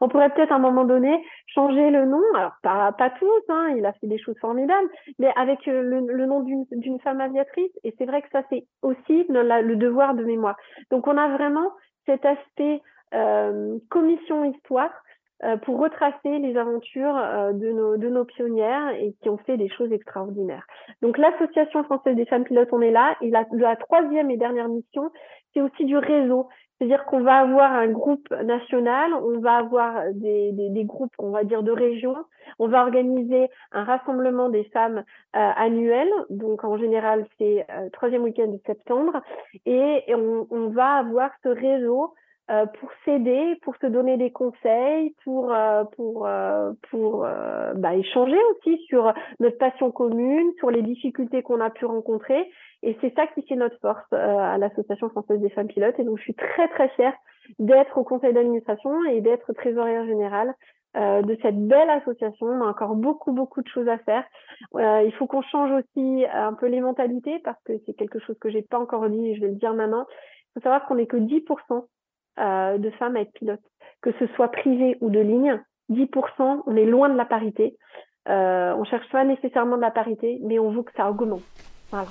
[0.00, 3.74] On pourrait peut-être à un moment donné changer le nom, alors pas pas tous, hein,
[3.76, 4.88] il a fait des choses formidables,
[5.18, 7.72] mais avec euh, le, nom d'une femme aviatrice.
[7.84, 10.56] Et c'est vrai que ça c'est aussi le, devoir de mémoire.
[10.90, 11.70] Donc on a vraiment
[12.04, 12.80] cet aspect
[13.14, 14.90] euh, commission histoire
[15.64, 19.68] pour retracer les aventures euh, de, nos, de nos pionnières et qui ont fait des
[19.68, 20.66] choses extraordinaires.
[21.02, 23.16] Donc l'Association française des femmes pilotes, on est là.
[23.20, 25.10] Et la, la troisième et dernière mission,
[25.52, 26.48] c'est aussi du réseau.
[26.78, 31.30] C'est-à-dire qu'on va avoir un groupe national, on va avoir des, des, des, groupes, on
[31.30, 32.16] va dire, de régions.
[32.58, 36.08] On va organiser un rassemblement des femmes euh, annuel.
[36.28, 39.22] Donc, en général, c'est euh, troisième week-end de septembre.
[39.64, 42.12] Et, et on, on, va avoir ce réseau
[42.48, 47.26] euh, pour s'aider, pour se donner des conseils, pour euh, pour euh, pour
[47.74, 52.48] bah, échanger aussi sur notre passion commune, sur les difficultés qu'on a pu rencontrer.
[52.84, 55.98] Et c'est ça qui fait notre force à l'Association française des femmes pilotes.
[55.98, 57.14] Et donc je suis très très fière
[57.58, 60.54] d'être au conseil d'administration et d'être trésorière générale
[60.94, 62.46] de cette belle association.
[62.46, 64.24] On a encore beaucoup, beaucoup de choses à faire.
[64.76, 68.38] Euh, il faut qu'on change aussi un peu les mentalités parce que c'est quelque chose
[68.38, 70.06] que j'ai pas encore dit et je vais le dire maintenant.
[70.08, 71.86] Il faut savoir qu'on n'est que 10%
[72.38, 73.60] euh, de femmes à être pilotes,
[74.02, 75.60] que ce soit privé ou de ligne.
[75.90, 77.76] 10%, on est loin de la parité.
[78.28, 81.42] Euh, on cherche pas nécessairement de la parité, mais on veut que ça augmente.
[81.90, 82.08] Voilà.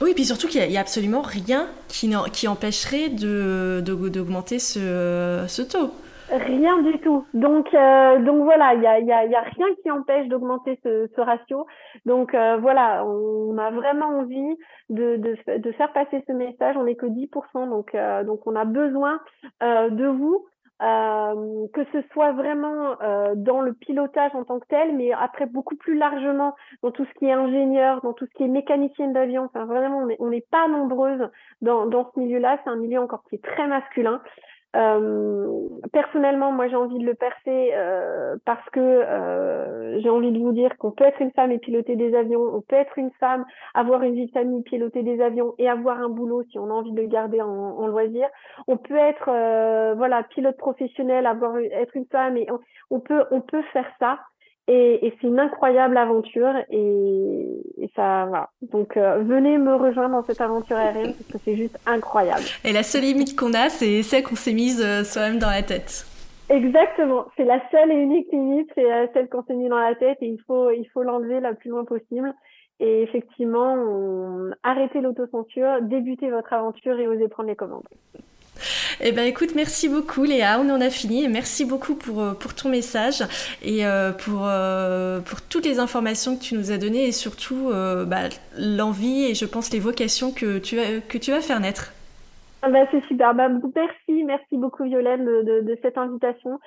[0.00, 5.62] Oui, et puis surtout qu'il n'y a, absolument rien qui, empêcherait d'augmenter de, ce, ce
[5.62, 5.92] taux.
[6.30, 7.26] Rien du tout.
[7.34, 11.66] Donc, euh, donc voilà, il y a, rien qui empêche d'augmenter ce, ratio.
[12.06, 14.56] Donc euh, voilà, on a vraiment envie
[14.88, 15.36] de,
[15.76, 16.76] faire passer ce message.
[16.78, 19.20] On n'est que 10%, donc, euh, donc on a besoin
[19.60, 20.46] de vous.
[20.80, 22.96] que ce soit vraiment
[23.36, 27.18] dans le pilotage en tant que tel, mais après beaucoup plus largement dans tout ce
[27.18, 29.44] qui est ingénieur, dans tout ce qui est mécanicienne d'avion.
[29.44, 31.28] Enfin, vraiment, on n'est pas nombreuses
[31.60, 32.58] dans, dans ce milieu-là.
[32.64, 34.22] C'est un milieu encore qui est très masculin.
[34.74, 40.38] Euh, personnellement, moi, j'ai envie de le percer euh, parce que euh, j'ai envie de
[40.38, 43.12] vous dire qu'on peut être une femme et piloter des avions, on peut être une
[43.20, 43.44] femme,
[43.74, 46.72] avoir une vie de famille, piloter des avions et avoir un boulot si on a
[46.72, 48.26] envie de le garder en, en loisir.
[48.66, 49.26] On peut être,
[49.96, 52.48] voilà, pilote professionnel, avoir être une femme et
[52.90, 54.18] on peut, on peut faire ça.
[54.66, 58.48] Et, et c'est une incroyable aventure et, et ça voilà.
[58.62, 62.44] Donc euh, venez me rejoindre dans cette aventure aérienne parce que c'est juste incroyable.
[62.64, 65.62] Et la seule limite qu'on a, c'est celle qu'on s'est mise euh, soi-même dans la
[65.62, 66.06] tête.
[66.48, 69.94] Exactement, c'est la seule et unique limite, c'est euh, celle qu'on s'est mise dans la
[69.96, 72.32] tête et il faut il faut l'enlever la plus loin possible.
[72.80, 74.50] Et effectivement, on...
[74.62, 77.86] arrêtez l'autocensure, débutez votre aventure et osez prendre les commandes.
[79.00, 81.28] Eh ben écoute, merci beaucoup Léa, on en a fini.
[81.28, 83.22] Merci beaucoup pour, euh, pour ton message
[83.62, 87.70] et euh, pour, euh, pour toutes les informations que tu nous as données et surtout
[88.06, 90.76] bah, l'envie et je pense les vocations que tu,
[91.08, 91.92] que tu vas faire naître.
[92.62, 93.34] Bah, c'est super.
[93.34, 96.58] Bah, merci, merci beaucoup Violaine de, de, cette invitation.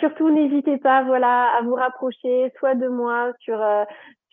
[0.00, 3.58] Surtout, n'hésitez pas, voilà, à vous rapprocher, soit de moi sur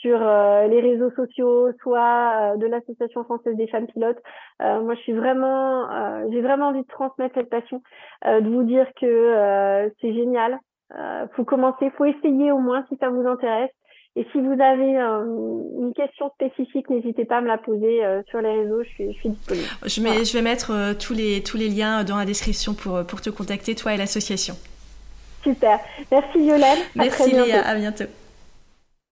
[0.06, 4.22] sur euh, les réseaux sociaux, soit de l'association française des femmes pilotes.
[4.60, 5.88] moi, je suis vraiment,
[6.32, 7.82] j'ai vraiment envie de transmettre cette passion,
[8.24, 10.60] de vous dire que c'est génial.
[11.36, 13.72] faut commencer, faut essayer au moins si ça vous intéresse.
[14.18, 15.26] Et si vous avez euh,
[15.82, 19.14] une question spécifique, n'hésitez pas à me la poser euh, sur les réseaux, je suis,
[19.14, 19.68] je suis disponible.
[19.86, 23.06] Je, mets, je vais mettre euh, tous, les, tous les liens dans la description pour,
[23.06, 24.56] pour te contacter, toi et l'association.
[25.44, 25.80] Super.
[26.12, 26.80] Merci Violaine.
[26.96, 28.06] Merci Léa, à bientôt.